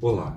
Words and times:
Olá! 0.00 0.36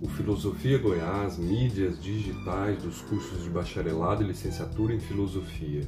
O 0.00 0.08
Filosofia 0.08 0.78
Goiás, 0.78 1.36
mídias 1.36 2.00
digitais 2.00 2.80
dos 2.80 3.02
cursos 3.02 3.42
de 3.42 3.50
bacharelado 3.50 4.22
e 4.22 4.26
licenciatura 4.28 4.94
em 4.94 5.00
filosofia 5.00 5.82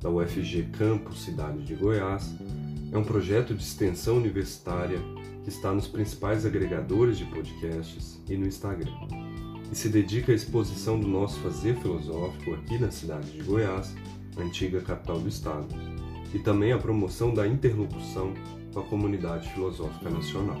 da 0.00 0.10
UFG 0.10 0.70
Campus 0.76 1.22
Cidade 1.22 1.62
de 1.62 1.76
Goiás 1.76 2.34
é 2.90 2.98
um 2.98 3.04
projeto 3.04 3.54
de 3.54 3.62
extensão 3.62 4.16
universitária 4.16 4.98
que 5.44 5.50
está 5.50 5.72
nos 5.72 5.86
principais 5.86 6.44
agregadores 6.44 7.16
de 7.16 7.24
podcasts 7.26 8.20
e 8.28 8.36
no 8.36 8.44
Instagram. 8.44 8.90
E 9.70 9.76
se 9.76 9.88
dedica 9.88 10.32
à 10.32 10.34
exposição 10.34 10.98
do 10.98 11.06
nosso 11.06 11.38
fazer 11.42 11.76
filosófico 11.76 12.54
aqui 12.54 12.76
na 12.76 12.90
cidade 12.90 13.30
de 13.30 13.42
Goiás, 13.44 13.94
antiga 14.36 14.80
capital 14.80 15.20
do 15.20 15.28
estado, 15.28 15.68
e 16.34 16.40
também 16.40 16.72
à 16.72 16.78
promoção 16.78 17.32
da 17.32 17.46
interlocução 17.46 18.34
com 18.72 18.80
a 18.80 18.82
comunidade 18.82 19.48
filosófica 19.52 20.10
nacional. 20.10 20.60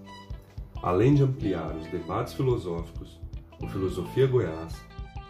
Além 0.81 1.13
de 1.13 1.21
ampliar 1.21 1.75
os 1.75 1.85
debates 1.87 2.33
filosóficos, 2.33 3.19
o 3.61 3.67
Filosofia 3.67 4.25
Goiás 4.25 4.73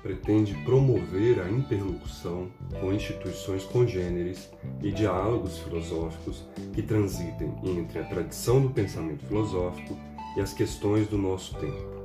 pretende 0.01 0.55
promover 0.63 1.41
a 1.41 1.49
interlocução 1.49 2.47
com 2.79 2.93
instituições 2.93 3.65
congêneres 3.65 4.49
e 4.81 4.91
diálogos 4.91 5.59
filosóficos 5.59 6.45
que 6.73 6.81
transitem 6.81 7.53
entre 7.63 7.99
a 7.99 8.03
tradição 8.05 8.61
do 8.61 8.69
pensamento 8.69 9.25
filosófico 9.25 9.97
e 10.37 10.39
as 10.39 10.53
questões 10.53 11.07
do 11.07 11.17
nosso 11.17 11.53
tempo. 11.55 12.01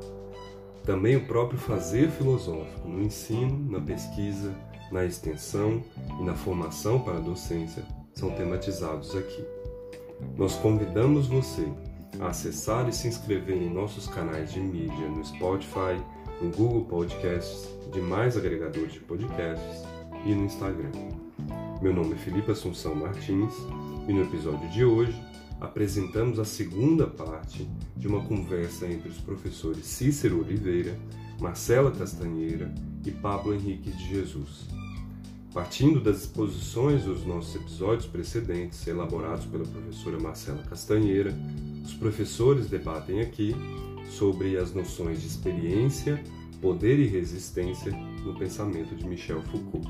Também 0.84 1.14
o 1.16 1.24
próprio 1.24 1.58
fazer 1.58 2.10
filosófico 2.10 2.88
no 2.88 3.00
ensino, 3.00 3.70
na 3.70 3.80
pesquisa, 3.80 4.52
na 4.90 5.04
extensão 5.04 5.82
e 6.20 6.24
na 6.24 6.34
formação 6.34 7.00
para 7.00 7.16
a 7.16 7.20
docência 7.20 7.84
são 8.12 8.30
tematizados 8.30 9.14
aqui. 9.14 9.44
Nós 10.36 10.54
convidamos 10.56 11.26
você 11.26 11.66
acessar 12.20 12.88
e 12.88 12.92
se 12.92 13.08
inscrever 13.08 13.62
em 13.62 13.72
nossos 13.72 14.06
canais 14.06 14.52
de 14.52 14.60
mídia 14.60 15.08
no 15.08 15.24
Spotify, 15.24 16.00
no 16.40 16.50
Google 16.50 16.84
Podcasts, 16.84 17.68
demais 17.92 18.36
agregadores 18.36 18.92
de 18.92 19.00
podcasts 19.00 19.84
e 20.24 20.34
no 20.34 20.44
Instagram. 20.44 20.90
Meu 21.80 21.92
nome 21.92 22.14
é 22.14 22.16
Felipe 22.16 22.52
Assunção 22.52 22.94
Martins 22.94 23.54
e 24.08 24.12
no 24.12 24.22
episódio 24.22 24.68
de 24.70 24.84
hoje 24.84 25.20
apresentamos 25.60 26.38
a 26.38 26.44
segunda 26.44 27.06
parte 27.06 27.68
de 27.96 28.06
uma 28.06 28.22
conversa 28.24 28.86
entre 28.86 29.08
os 29.08 29.18
professores 29.18 29.86
Cícero 29.86 30.40
Oliveira, 30.40 30.98
Marcela 31.40 31.90
Castanheira 31.90 32.72
e 33.04 33.10
Pablo 33.10 33.54
Henrique 33.54 33.90
de 33.90 34.08
Jesus. 34.08 34.66
Partindo 35.52 36.00
das 36.00 36.18
exposições 36.18 37.04
dos 37.04 37.24
nossos 37.24 37.54
episódios 37.54 38.06
precedentes, 38.06 38.86
elaborados 38.86 39.46
pela 39.46 39.64
professora 39.64 40.20
Marcela 40.20 40.62
Castanheira, 40.68 41.34
os 41.86 41.94
professores 41.94 42.68
debatem 42.68 43.20
aqui 43.20 43.54
sobre 44.10 44.56
as 44.56 44.74
noções 44.74 45.20
de 45.20 45.28
experiência, 45.28 46.20
poder 46.60 46.98
e 46.98 47.06
resistência 47.06 47.92
no 48.24 48.36
pensamento 48.36 48.96
de 48.96 49.06
Michel 49.06 49.40
Foucault. 49.42 49.88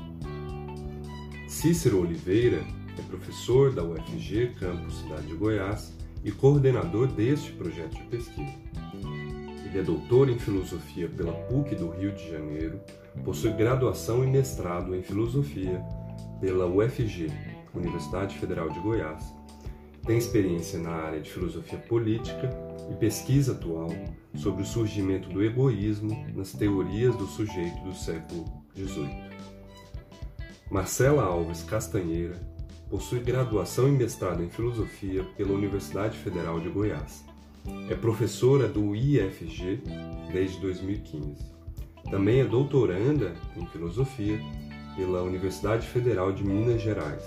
Cícero 1.47 2.01
Oliveira 2.01 2.63
é 2.99 3.01
professor 3.01 3.73
da 3.73 3.83
UFG 3.83 4.53
Campus 4.59 4.99
Cidade 4.99 5.25
de 5.25 5.33
Goiás 5.33 5.91
e 6.23 6.31
coordenador 6.31 7.07
deste 7.07 7.51
projeto 7.53 7.95
de 7.95 8.03
pesquisa. 8.03 8.53
Ele 9.65 9.79
é 9.79 9.81
doutor 9.81 10.29
em 10.29 10.37
filosofia 10.37 11.09
pela 11.09 11.33
PUC 11.33 11.73
do 11.73 11.89
Rio 11.89 12.11
de 12.11 12.29
Janeiro, 12.29 12.79
possui 13.25 13.53
graduação 13.53 14.23
e 14.23 14.27
mestrado 14.27 14.95
em 14.95 15.01
filosofia 15.01 15.83
pela 16.39 16.67
UFG, 16.67 17.31
Universidade 17.73 18.37
Federal 18.37 18.69
de 18.69 18.79
Goiás, 18.81 19.36
tem 20.07 20.17
experiência 20.17 20.79
na 20.79 20.91
área 20.91 21.19
de 21.19 21.29
filosofia 21.29 21.77
política 21.77 22.49
e 22.89 22.95
pesquisa 22.95 23.51
atual 23.51 23.89
sobre 24.35 24.63
o 24.63 24.65
surgimento 24.65 25.27
do 25.27 25.43
egoísmo 25.43 26.25
nas 26.33 26.53
teorias 26.53 27.13
do 27.17 27.25
sujeito 27.27 27.83
do 27.83 27.93
século 27.93 28.45
XVIII. 28.73 29.27
Marcela 30.71 31.25
Alves 31.25 31.61
Castanheira 31.63 32.39
possui 32.89 33.19
graduação 33.19 33.89
e 33.89 33.91
mestrado 33.91 34.41
em 34.41 34.49
filosofia 34.49 35.25
pela 35.35 35.51
Universidade 35.51 36.17
Federal 36.17 36.61
de 36.61 36.69
Goiás. 36.69 37.25
É 37.89 37.95
professora 37.95 38.65
do 38.65 38.95
IFG 38.95 39.83
desde 40.31 40.57
2015. 40.61 41.35
Também 42.09 42.39
é 42.39 42.45
doutoranda 42.45 43.33
em 43.57 43.65
filosofia 43.67 44.39
pela 44.95 45.21
Universidade 45.21 45.85
Federal 45.85 46.31
de 46.31 46.45
Minas 46.45 46.81
Gerais 46.81 47.23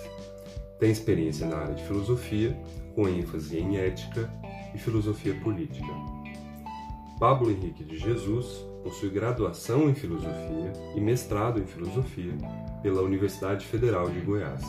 tem 0.81 0.91
experiência 0.91 1.47
na 1.47 1.59
área 1.59 1.75
de 1.75 1.85
filosofia, 1.85 2.59
com 2.95 3.07
ênfase 3.07 3.59
em 3.59 3.77
ética 3.77 4.33
e 4.75 4.79
filosofia 4.79 5.35
política. 5.35 5.87
Pablo 7.21 7.51
Henrique 7.51 7.85
de 7.85 7.99
Jesus 7.99 8.65
possui 8.83 9.11
graduação 9.11 9.91
em 9.91 9.95
filosofia 9.95 10.73
e 10.97 11.01
mestrado 11.01 11.61
em 11.61 11.67
filosofia 11.67 12.33
pela 12.83 13.03
Universidade 13.03 13.67
Federal 13.67 14.09
de 14.09 14.21
Goiás. 14.21 14.63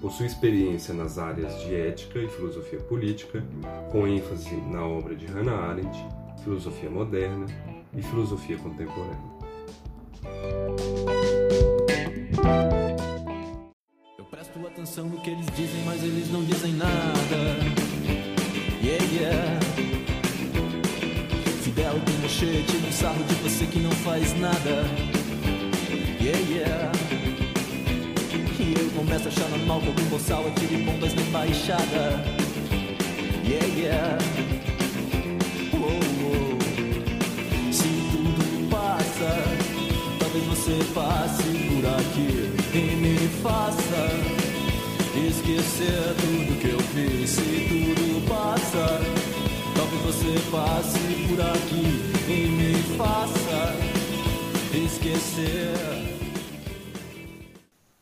Possui 0.00 0.26
experiência 0.26 0.94
nas 0.94 1.18
áreas 1.18 1.60
de 1.60 1.74
ética 1.74 2.20
e 2.20 2.28
filosofia 2.28 2.78
política, 2.78 3.44
com 3.90 4.06
ênfase 4.06 4.54
na 4.70 4.86
obra 4.86 5.16
de 5.16 5.26
Hannah 5.26 5.70
Arendt, 5.70 6.06
filosofia 6.44 6.90
moderna 6.90 7.46
e 7.96 8.02
filosofia 8.02 8.58
contemporânea. 8.58 9.32
Atenção 14.82 15.04
no 15.04 15.16
que 15.20 15.30
eles 15.30 15.46
dizem, 15.56 15.80
mas 15.84 16.02
eles 16.02 16.28
não 16.32 16.42
dizem 16.42 16.72
nada. 16.72 16.92
Yeah, 18.82 19.04
yeah. 19.12 19.60
Fidel 21.62 21.94
Pinochet 22.04 22.64
tira 22.64 22.88
um 22.88 22.92
sarro 22.92 23.22
de 23.22 23.34
você 23.36 23.64
que 23.66 23.78
não 23.78 23.92
faz 23.92 24.36
nada. 24.40 24.84
Yeah, 26.20 26.40
yeah. 26.50 26.92
E 28.58 28.74
eu 28.76 28.90
começo 28.90 29.26
a 29.26 29.28
achar 29.28 29.48
normal 29.50 29.80
que 29.82 29.86
algum 29.86 30.04
boçal 30.06 30.44
atire 30.48 30.82
bombas 30.82 31.14
na 31.14 31.22
embaixada. 31.22 32.24
Yeah, 33.46 33.66
yeah. 33.78 34.18
Oh, 35.74 36.00
oh. 36.26 37.72
Se 37.72 37.88
tudo 38.10 38.68
passa, 38.68 39.44
talvez 40.18 40.44
você 40.46 40.76
passe 40.92 41.42
por 41.68 41.86
aqui 41.86 42.52
e 42.74 42.96
me 42.96 43.28
faça 43.42 44.51
esquecer 45.32 46.14
tudo 46.20 46.60
que 46.60 46.68
eu 46.68 46.78
fiz. 46.78 47.30
Se 47.30 47.42
tudo 47.68 48.28
passa, 48.28 49.00
talvez 49.74 50.02
você 50.02 50.50
passe 50.50 50.98
por 51.28 51.40
aqui 51.40 52.30
e 52.30 52.48
me 52.48 52.96
faça 52.96 53.72
esquecer. 54.76 55.72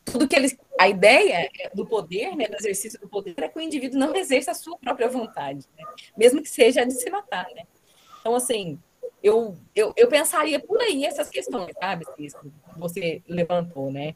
Tudo 0.05 0.27
que 0.27 0.35
eles. 0.35 0.57
A 0.77 0.89
ideia 0.89 1.49
do 1.75 1.85
poder, 1.85 2.35
né, 2.35 2.47
do 2.47 2.55
exercício 2.55 2.99
do 2.99 3.07
poder, 3.07 3.35
é 3.37 3.47
que 3.47 3.57
o 3.57 3.61
indivíduo 3.61 3.99
não 3.99 4.15
exerça 4.15 4.51
a 4.51 4.55
sua 4.55 4.77
própria 4.77 5.07
vontade, 5.07 5.67
né? 5.77 5.85
mesmo 6.17 6.41
que 6.41 6.49
seja 6.49 6.83
de 6.83 6.93
se 6.93 7.07
matar. 7.09 7.47
Né? 7.53 7.63
Então, 8.19 8.35
assim, 8.35 8.79
eu, 9.21 9.55
eu, 9.75 9.93
eu 9.95 10.07
pensaria 10.07 10.59
por 10.59 10.81
aí 10.81 11.05
essas 11.05 11.29
questões, 11.29 11.71
sabe, 11.79 12.05
que 12.17 12.27
você 12.75 13.21
levantou, 13.27 13.91
né, 13.91 14.15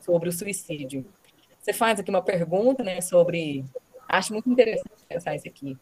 sobre 0.00 0.30
o 0.30 0.32
suicídio. 0.32 1.04
Você 1.68 1.74
faz 1.74 2.00
aqui 2.00 2.08
uma 2.08 2.22
pergunta, 2.22 2.82
né, 2.82 2.98
sobre. 3.02 3.62
Acho 4.08 4.32
muito 4.32 4.48
interessante 4.48 5.04
pensar 5.06 5.36
isso 5.36 5.46
aqui. 5.46 5.76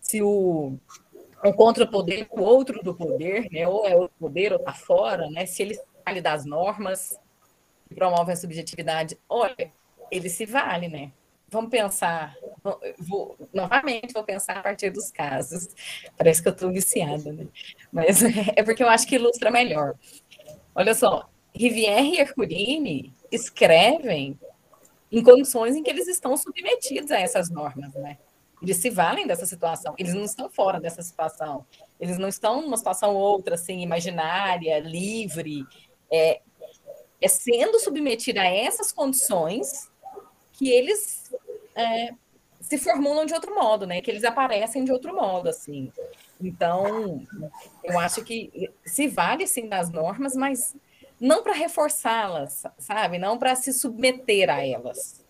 Se 0.00 0.22
o 0.22 0.78
um 1.44 1.52
contrapoder 1.52 2.28
o 2.30 2.40
outro 2.40 2.80
do 2.80 2.94
poder, 2.94 3.48
né, 3.50 3.66
ou 3.66 3.84
é 3.84 3.96
o 3.96 4.08
poder 4.08 4.52
ou 4.52 4.58
está 4.60 4.72
fora, 4.72 5.28
né, 5.30 5.46
se 5.46 5.62
ele 5.62 5.80
vale 6.06 6.20
das 6.20 6.44
normas 6.44 7.18
que 7.88 7.94
promovem 7.94 8.34
a 8.34 8.36
subjetividade, 8.36 9.18
olha, 9.28 9.72
ele 10.12 10.28
se 10.28 10.46
vale, 10.46 10.86
né? 10.86 11.10
Vamos 11.48 11.70
pensar, 11.70 12.36
vou, 13.00 13.36
novamente 13.52 14.12
vou 14.12 14.22
pensar 14.22 14.58
a 14.58 14.62
partir 14.62 14.90
dos 14.90 15.10
casos. 15.10 15.68
Parece 16.16 16.40
que 16.40 16.48
eu 16.48 16.52
estou 16.52 16.70
viciada, 16.70 17.32
né? 17.32 17.48
Mas 17.90 18.22
é 18.54 18.62
porque 18.62 18.84
eu 18.84 18.88
acho 18.88 19.08
que 19.08 19.16
ilustra 19.16 19.50
melhor. 19.50 19.96
Olha 20.72 20.94
só, 20.94 21.28
Rivière 21.52 22.14
e 22.14 22.20
Herculini 22.20 23.12
escrevem 23.32 24.38
em 25.10 25.22
condições 25.22 25.74
em 25.74 25.82
que 25.82 25.90
eles 25.90 26.06
estão 26.06 26.36
submetidos 26.36 27.10
a 27.10 27.18
essas 27.18 27.50
normas, 27.50 27.94
né? 27.94 28.18
Eles 28.60 28.76
se 28.78 28.90
valem 28.90 29.26
dessa 29.26 29.46
situação, 29.46 29.94
eles 29.96 30.14
não 30.14 30.24
estão 30.24 30.50
fora 30.50 30.80
dessa 30.80 31.00
situação, 31.00 31.64
eles 32.00 32.18
não 32.18 32.28
estão 32.28 32.60
numa 32.60 32.76
situação 32.76 33.14
ou 33.14 33.20
outra, 33.20 33.54
assim, 33.54 33.80
imaginária, 33.80 34.80
livre. 34.80 35.64
É, 36.10 36.40
é 37.20 37.28
sendo 37.28 37.78
submetido 37.78 38.40
a 38.40 38.46
essas 38.46 38.90
condições 38.92 39.90
que 40.52 40.70
eles 40.70 41.32
é, 41.74 42.12
se 42.60 42.76
formulam 42.78 43.24
de 43.24 43.34
outro 43.34 43.54
modo, 43.54 43.86
né? 43.86 44.00
Que 44.00 44.10
eles 44.10 44.24
aparecem 44.24 44.84
de 44.84 44.92
outro 44.92 45.14
modo, 45.14 45.48
assim. 45.48 45.92
Então, 46.40 47.24
eu 47.84 47.98
acho 47.98 48.24
que 48.24 48.70
se 48.84 49.06
vale 49.08 49.46
sim 49.46 49.68
das 49.68 49.90
normas, 49.90 50.34
mas 50.34 50.74
não 51.20 51.42
para 51.42 51.52
reforçá-las, 51.52 52.62
sabe? 52.78 53.18
Não 53.18 53.38
para 53.38 53.54
se 53.56 53.72
submeter 53.72 54.50
a 54.50 54.64
elas, 54.64 55.24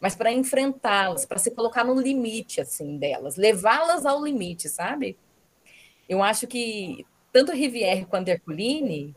mas 0.00 0.14
para 0.14 0.32
enfrentá-las, 0.32 1.24
para 1.24 1.38
se 1.38 1.50
colocar 1.50 1.84
no 1.84 1.98
limite 1.98 2.60
assim 2.60 2.98
delas, 2.98 3.36
levá-las 3.36 4.04
ao 4.04 4.22
limite, 4.22 4.68
sabe? 4.68 5.16
Eu 6.08 6.22
acho 6.22 6.46
que 6.46 7.06
tanto 7.32 7.52
Rivière 7.52 8.06
quanto 8.06 8.28
Herculine 8.28 9.14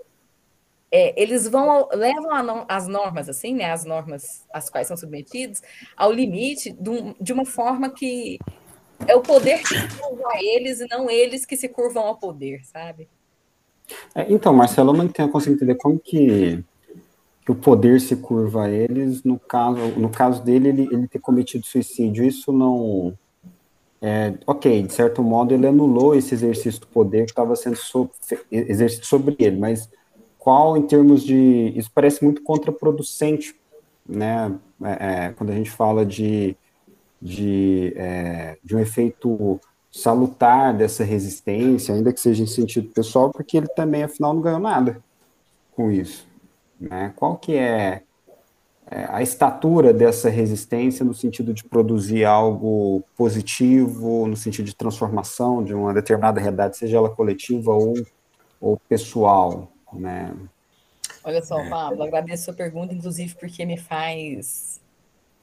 é, 0.89 1.21
eles 1.21 1.47
vão 1.47 1.89
levam 1.91 2.65
as 2.67 2.87
normas 2.87 3.27
assim, 3.27 3.53
né? 3.53 3.71
As 3.71 3.83
normas 3.83 4.45
às 4.53 4.69
quais 4.69 4.87
são 4.87 4.95
submetidos 4.95 5.61
ao 5.95 6.11
limite 6.11 6.71
de, 6.71 6.89
um, 6.89 7.13
de 7.19 7.33
uma 7.33 7.45
forma 7.45 7.89
que 7.89 8.39
é 9.05 9.15
o 9.15 9.21
poder 9.21 9.61
que 9.61 9.75
curva 9.97 10.29
a 10.33 10.43
eles 10.43 10.79
e 10.79 10.87
não 10.87 11.09
eles 11.09 11.45
que 11.45 11.57
se 11.57 11.67
curvam 11.67 12.03
ao 12.03 12.17
poder, 12.17 12.63
sabe? 12.65 13.09
É, 14.13 14.31
então, 14.31 14.53
Marcelo, 14.53 14.91
eu 14.91 14.97
não 14.97 15.07
tenho 15.07 15.29
conseguido 15.29 15.63
entender 15.63 15.75
como 15.75 15.99
que, 15.99 16.63
que, 17.45 17.51
o 17.51 17.55
poder 17.55 18.01
se 18.01 18.15
curva 18.15 18.65
a 18.65 18.69
eles, 18.69 19.23
no 19.23 19.39
caso, 19.39 19.79
no 19.97 20.09
caso 20.09 20.43
dele, 20.43 20.69
ele, 20.69 20.89
ele 20.91 21.07
ter 21.07 21.19
cometido 21.19 21.65
suicídio. 21.65 22.23
Isso 22.23 22.51
não. 22.51 23.17
É, 24.01 24.33
ok, 24.45 24.83
de 24.83 24.93
certo 24.93 25.23
modo, 25.23 25.53
ele 25.53 25.65
anulou 25.65 26.13
esse 26.15 26.33
exercício 26.33 26.81
do 26.81 26.87
poder 26.87 27.25
que 27.25 27.31
estava 27.31 27.55
sendo 27.55 27.75
so, 27.75 28.09
exercido 28.51 29.05
sobre 29.05 29.35
ele, 29.39 29.57
mas 29.57 29.89
qual, 30.37 30.77
em 30.77 30.83
termos 30.83 31.23
de. 31.23 31.73
Isso 31.75 31.89
parece 31.93 32.23
muito 32.23 32.43
contraproducente, 32.43 33.55
né? 34.07 34.53
É, 34.83 35.25
é 35.25 35.29
quando 35.31 35.49
a 35.49 35.55
gente 35.55 35.71
fala 35.71 36.05
de 36.05 36.55
de, 37.21 37.93
é, 37.95 38.57
de 38.63 38.75
um 38.75 38.79
efeito 38.79 39.59
salutar 39.97 40.75
dessa 40.75 41.03
resistência, 41.03 41.93
ainda 41.93 42.13
que 42.13 42.19
seja 42.19 42.43
em 42.43 42.47
sentido 42.47 42.89
pessoal, 42.89 43.31
porque 43.31 43.57
ele 43.57 43.67
também, 43.67 44.03
afinal, 44.03 44.33
não 44.33 44.41
ganhou 44.41 44.59
nada 44.59 45.01
com 45.75 45.91
isso. 45.91 46.27
Né? 46.79 47.11
Qual 47.15 47.35
que 47.35 47.55
é, 47.55 48.03
é 48.89 49.05
a 49.09 49.21
estatura 49.21 49.91
dessa 49.91 50.29
resistência 50.29 51.03
no 51.03 51.13
sentido 51.13 51.53
de 51.53 51.63
produzir 51.63 52.25
algo 52.25 53.03
positivo, 53.15 54.27
no 54.27 54.37
sentido 54.37 54.65
de 54.65 54.75
transformação 54.75 55.63
de 55.63 55.73
uma 55.73 55.93
determinada 55.93 56.39
realidade, 56.39 56.77
seja 56.77 56.97
ela 56.97 57.09
coletiva 57.09 57.73
ou, 57.73 57.95
ou 58.61 58.77
pessoal, 58.87 59.71
né? 59.91 60.31
Olha 61.23 61.43
só, 61.43 61.57
Pablo, 61.69 62.03
agradeço 62.03 62.43
a 62.43 62.45
sua 62.45 62.53
pergunta, 62.53 62.93
inclusive 62.93 63.35
porque 63.35 63.65
me 63.65 63.77
faz 63.77 64.79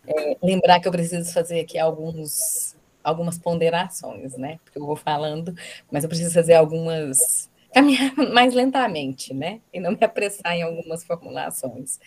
é, 0.06 0.36
lembrar 0.42 0.80
que 0.80 0.88
eu 0.88 0.92
preciso 0.92 1.32
fazer 1.32 1.60
aqui 1.60 1.78
alguns, 1.78 2.74
algumas 3.04 3.38
ponderações, 3.38 4.36
né? 4.36 4.58
Porque 4.64 4.78
eu 4.78 4.86
vou 4.86 4.96
falando, 4.96 5.54
mas 5.90 6.02
eu 6.02 6.08
preciso 6.08 6.32
fazer 6.32 6.54
algumas. 6.54 7.50
caminhar 7.72 8.12
mais 8.32 8.54
lentamente, 8.54 9.34
né? 9.34 9.60
E 9.72 9.78
não 9.78 9.92
me 9.92 9.98
apressar 10.00 10.56
em 10.56 10.62
algumas 10.62 11.04
formulações. 11.04 12.00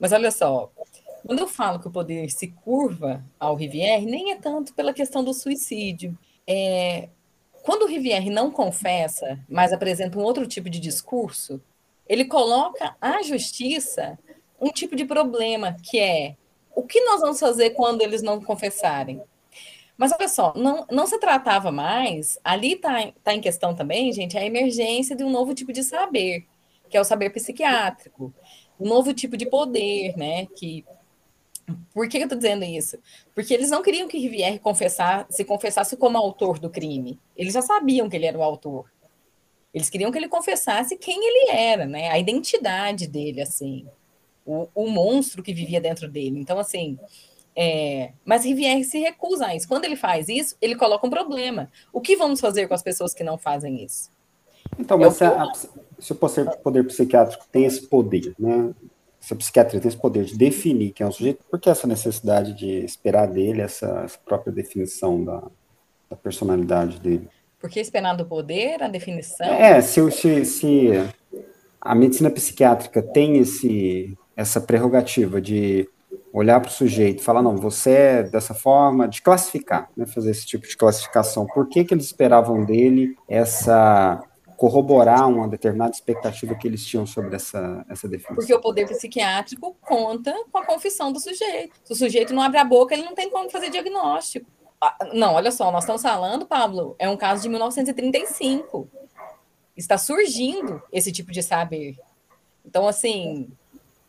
Mas 0.00 0.12
olha 0.12 0.30
só, 0.30 0.72
quando 1.24 1.40
eu 1.40 1.46
falo 1.46 1.78
que 1.78 1.88
o 1.88 1.92
poder 1.92 2.30
se 2.30 2.48
curva 2.48 3.22
ao 3.38 3.54
Rivière, 3.54 4.06
nem 4.06 4.32
é 4.32 4.36
tanto 4.36 4.74
pela 4.74 4.94
questão 4.94 5.22
do 5.22 5.34
suicídio. 5.34 6.16
É, 6.46 7.08
quando 7.62 7.82
o 7.82 7.88
Rivière 7.88 8.30
não 8.30 8.50
confessa, 8.50 9.38
mas 9.48 9.72
apresenta 9.72 10.18
um 10.18 10.22
outro 10.22 10.46
tipo 10.46 10.70
de 10.70 10.80
discurso, 10.80 11.60
ele 12.08 12.24
coloca 12.24 12.96
à 13.00 13.22
justiça 13.22 14.18
um 14.60 14.70
tipo 14.70 14.96
de 14.96 15.04
problema 15.04 15.76
que 15.82 15.98
é 15.98 16.36
o 16.76 16.82
que 16.82 17.00
nós 17.00 17.22
vamos 17.22 17.40
fazer 17.40 17.70
quando 17.70 18.02
eles 18.02 18.22
não 18.22 18.40
confessarem? 18.40 19.22
Mas 19.96 20.12
olha 20.12 20.28
só, 20.28 20.52
não, 20.54 20.86
não 20.90 21.06
se 21.06 21.18
tratava 21.18 21.72
mais, 21.72 22.38
ali 22.44 22.74
está 22.74 23.12
tá 23.24 23.34
em 23.34 23.40
questão 23.40 23.74
também, 23.74 24.12
gente, 24.12 24.36
a 24.36 24.44
emergência 24.44 25.16
de 25.16 25.24
um 25.24 25.30
novo 25.30 25.54
tipo 25.54 25.72
de 25.72 25.82
saber, 25.82 26.46
que 26.90 26.96
é 26.96 27.00
o 27.00 27.04
saber 27.04 27.30
psiquiátrico, 27.30 28.32
um 28.78 28.88
novo 28.88 29.14
tipo 29.14 29.36
de 29.36 29.46
poder, 29.46 30.16
né? 30.16 30.46
Que, 30.54 30.84
por 31.94 32.08
que 32.08 32.18
eu 32.18 32.24
estou 32.24 32.36
dizendo 32.36 32.64
isso? 32.64 32.98
Porque 33.34 33.54
eles 33.54 33.70
não 33.70 33.82
queriam 33.82 34.06
que 34.06 34.18
Rivière 34.18 34.58
confessar, 34.58 35.26
se 35.30 35.44
confessasse 35.44 35.96
como 35.96 36.18
autor 36.18 36.58
do 36.58 36.68
crime. 36.68 37.18
Eles 37.34 37.54
já 37.54 37.62
sabiam 37.62 38.08
que 38.08 38.16
ele 38.16 38.26
era 38.26 38.38
o 38.38 38.42
autor. 38.42 38.92
Eles 39.72 39.88
queriam 39.88 40.12
que 40.12 40.18
ele 40.18 40.28
confessasse 40.28 40.96
quem 40.96 41.18
ele 41.18 41.50
era, 41.50 41.86
né? 41.86 42.10
A 42.10 42.18
identidade 42.18 43.06
dele, 43.06 43.40
assim 43.40 43.86
o, 44.46 44.68
o 44.74 44.88
monstro 44.88 45.42
que 45.42 45.52
vivia 45.52 45.80
dentro 45.80 46.08
dele. 46.08 46.38
Então, 46.38 46.58
assim, 46.58 46.98
é, 47.56 48.12
mas 48.24 48.44
Rivière 48.44 48.84
se 48.84 48.98
recusa 48.98 49.46
a 49.46 49.56
isso. 49.56 49.66
Quando 49.66 49.86
ele 49.86 49.96
faz 49.96 50.28
isso, 50.28 50.54
ele 50.60 50.76
coloca 50.76 51.06
um 51.06 51.10
problema. 51.10 51.70
O 51.90 52.00
que 52.00 52.14
vamos 52.14 52.38
fazer 52.38 52.68
com 52.68 52.74
as 52.74 52.82
pessoas 52.82 53.14
que 53.14 53.24
não 53.24 53.38
fazem 53.38 53.82
isso? 53.82 54.10
Então, 54.78 54.98
mas 54.98 55.20
é 55.22 55.30
se 55.98 56.12
o 56.12 56.14
poder, 56.14 56.44
poder 56.58 56.84
psiquiátrico 56.84 57.46
tem 57.50 57.64
esse 57.64 57.86
poder, 57.86 58.34
né? 58.38 58.74
Se 59.18 59.32
a 59.32 59.36
psiquiatria 59.36 59.80
tem 59.80 59.88
esse 59.88 59.96
poder 59.96 60.24
de 60.24 60.36
definir 60.36 60.92
quem 60.92 61.04
é 61.04 61.08
o 61.08 61.12
sujeito, 61.12 61.42
por 61.50 61.58
que 61.58 61.70
essa 61.70 61.86
necessidade 61.86 62.52
de 62.52 62.84
esperar 62.84 63.26
dele 63.26 63.62
essa, 63.62 64.02
essa 64.04 64.18
própria 64.18 64.52
definição 64.52 65.24
da, 65.24 65.42
da, 66.10 66.16
personalidade 66.16 67.00
dele? 67.00 67.28
Porque 67.58 67.80
esperar 67.80 68.14
do 68.14 68.26
poder, 68.26 68.82
a 68.82 68.88
definição. 68.88 69.46
É, 69.46 69.80
se, 69.80 70.10
se, 70.10 70.44
se 70.44 70.90
a 71.80 71.94
medicina 71.94 72.30
psiquiátrica 72.30 73.02
tem 73.02 73.38
esse 73.38 74.16
essa 74.36 74.60
prerrogativa 74.60 75.40
de 75.40 75.88
olhar 76.32 76.60
para 76.60 76.68
o 76.68 76.72
sujeito 76.72 77.22
falar, 77.22 77.42
não, 77.42 77.56
você 77.56 77.90
é 77.90 78.22
dessa 78.22 78.54
forma, 78.54 79.08
de 79.08 79.22
classificar, 79.22 79.90
né, 79.96 80.06
fazer 80.06 80.30
esse 80.30 80.46
tipo 80.46 80.66
de 80.66 80.76
classificação. 80.76 81.46
Por 81.46 81.68
que, 81.68 81.84
que 81.84 81.94
eles 81.94 82.06
esperavam 82.06 82.64
dele 82.64 83.16
essa 83.28 84.22
corroborar 84.56 85.28
uma 85.28 85.46
determinada 85.46 85.90
expectativa 85.90 86.54
que 86.54 86.66
eles 86.66 86.84
tinham 86.84 87.06
sobre 87.06 87.36
essa, 87.36 87.84
essa 87.88 88.08
definição? 88.08 88.36
Porque 88.36 88.54
o 88.54 88.60
poder 88.60 88.86
psiquiátrico 88.88 89.76
conta 89.82 90.34
com 90.50 90.58
a 90.58 90.64
confissão 90.64 91.12
do 91.12 91.20
sujeito. 91.20 91.74
Se 91.84 91.92
o 91.92 91.96
sujeito 91.96 92.34
não 92.34 92.42
abre 92.42 92.58
a 92.58 92.64
boca, 92.64 92.94
ele 92.94 93.04
não 93.04 93.14
tem 93.14 93.30
como 93.30 93.50
fazer 93.50 93.70
diagnóstico. 93.70 94.46
Ah, 94.80 94.96
não, 95.12 95.34
olha 95.34 95.50
só, 95.50 95.70
nós 95.70 95.84
estamos 95.84 96.02
falando, 96.02 96.46
Pablo, 96.46 96.96
é 96.98 97.08
um 97.08 97.16
caso 97.16 97.42
de 97.42 97.48
1935. 97.48 98.88
Está 99.76 99.98
surgindo 99.98 100.82
esse 100.90 101.12
tipo 101.12 101.32
de 101.32 101.42
saber. 101.42 101.98
Então, 102.64 102.88
assim, 102.88 103.48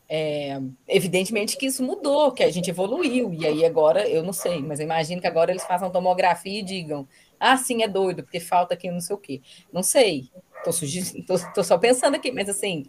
é, 0.09 0.59
evidentemente 0.87 1.57
que 1.57 1.65
isso 1.65 1.83
mudou, 1.83 2.31
que 2.31 2.43
a 2.43 2.51
gente 2.51 2.69
evoluiu, 2.69 3.33
e 3.33 3.45
aí 3.45 3.65
agora, 3.65 4.07
eu 4.07 4.23
não 4.23 4.33
sei, 4.33 4.61
mas 4.61 4.79
imagino 4.79 5.19
que 5.19 5.27
agora 5.27 5.51
eles 5.51 5.63
façam 5.65 5.89
tomografia 5.89 6.59
e 6.59 6.63
digam, 6.63 7.07
ah, 7.39 7.57
sim, 7.57 7.83
é 7.83 7.87
doido, 7.87 8.23
porque 8.23 8.39
falta 8.39 8.73
aqui 8.73 8.89
não 8.89 9.01
sei 9.01 9.15
o 9.15 9.19
quê. 9.19 9.41
Não 9.71 9.83
sei, 9.83 10.29
estou 10.65 11.63
só 11.63 11.77
pensando 11.77 12.15
aqui, 12.15 12.31
mas 12.31 12.47
assim, 12.49 12.85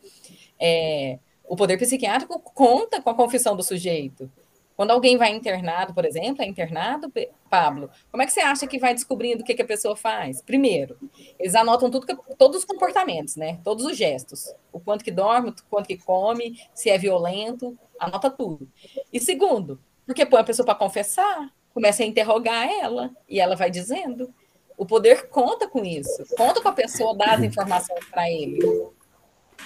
é, 0.59 1.19
o 1.45 1.57
poder 1.57 1.77
psiquiátrico 1.79 2.39
conta 2.41 3.03
com 3.03 3.11
a 3.11 3.15
confissão 3.15 3.57
do 3.57 3.63
sujeito. 3.63 4.31
Quando 4.79 4.93
alguém 4.93 5.17
vai 5.17 5.35
internado, 5.35 5.93
por 5.93 6.05
exemplo, 6.05 6.41
é 6.41 6.47
internado, 6.47 7.13
Pablo, 7.51 7.91
como 8.13 8.23
é 8.23 8.27
que 8.27 8.31
você 8.31 8.39
acha 8.39 8.65
que 8.65 8.79
vai 8.79 8.95
descobrindo 8.95 9.43
o 9.43 9.45
que, 9.45 9.53
que 9.53 9.63
a 9.63 9.67
pessoa 9.67 9.97
faz? 9.97 10.41
Primeiro, 10.41 10.97
eles 11.37 11.57
anotam 11.57 11.91
tudo, 11.91 12.07
todos 12.39 12.59
os 12.59 12.65
comportamentos, 12.65 13.35
né? 13.35 13.59
Todos 13.65 13.85
os 13.85 13.97
gestos. 13.97 14.55
O 14.73 14.79
quanto 14.79 15.03
que 15.03 15.11
dorme, 15.11 15.51
o 15.51 15.55
quanto 15.69 15.89
que 15.89 15.97
come, 15.97 16.61
se 16.73 16.91
é 16.91 16.97
violento, 16.97 17.77
anota 17.99 18.31
tudo. 18.31 18.69
E 19.13 19.19
segundo, 19.19 19.81
porque 20.07 20.25
põe 20.25 20.43
a 20.43 20.45
pessoa 20.45 20.65
para 20.65 20.77
confessar, 20.77 21.53
começa 21.75 22.05
a 22.05 22.07
interrogar 22.07 22.69
ela, 22.71 23.11
e 23.29 23.41
ela 23.41 23.57
vai 23.57 23.73
dizendo. 23.73 24.33
O 24.77 24.87
poder 24.87 25.29
conta 25.29 25.67
com 25.67 25.85
isso, 25.85 26.25
conta 26.37 26.63
com 26.63 26.69
a 26.69 26.73
pessoa 26.73 27.17
dar 27.17 27.35
as 27.35 27.43
informações 27.43 28.05
para 28.13 28.31
ele. 28.31 28.61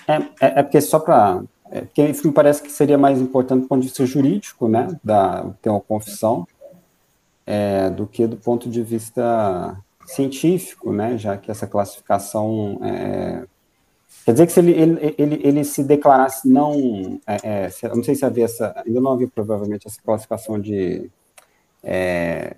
É, 0.09 0.15
é, 0.15 0.61
é 0.61 0.63
porque 0.63 0.81
só 0.81 0.99
para 0.99 1.45
é, 1.73 2.11
isso 2.11 2.27
me 2.27 2.33
parece 2.33 2.63
que 2.63 2.71
seria 2.71 2.99
mais 2.99 3.19
importante 3.19 3.63
do 3.63 3.69
ponto 3.69 3.81
de 3.81 3.89
vista 3.89 4.05
jurídico, 4.05 4.69
né, 4.69 4.89
da, 5.03 5.51
ter 5.63 5.71
uma 5.71 5.81
confissão, 5.81 6.47
é, 7.47 7.89
do 7.89 8.07
que 8.07 8.27
do 8.27 8.37
ponto 8.37 8.69
de 8.69 8.83
vista 8.83 9.77
científico, 10.07 10.93
né, 10.93 11.17
já 11.17 11.37
que 11.39 11.51
essa 11.51 11.67
classificação 11.67 12.79
é, 12.83 13.45
quer 14.25 14.33
dizer 14.33 14.47
que 14.47 14.53
se 14.53 14.61
ele, 14.61 14.73
ele, 14.73 15.15
ele, 15.17 15.41
ele 15.43 15.65
se 15.65 15.83
declarasse 15.83 16.47
não, 16.47 17.19
é, 17.27 17.71
é 17.83 17.89
não 17.89 18.05
sei 18.05 18.15
se 18.15 18.25
havia 18.25 18.45
essa, 18.45 18.83
ainda 18.85 19.01
não 19.01 19.13
havia 19.13 19.29
provavelmente 19.29 19.87
essa 19.87 20.01
classificação 20.05 20.61
de 20.61 21.11
é, 21.83 22.55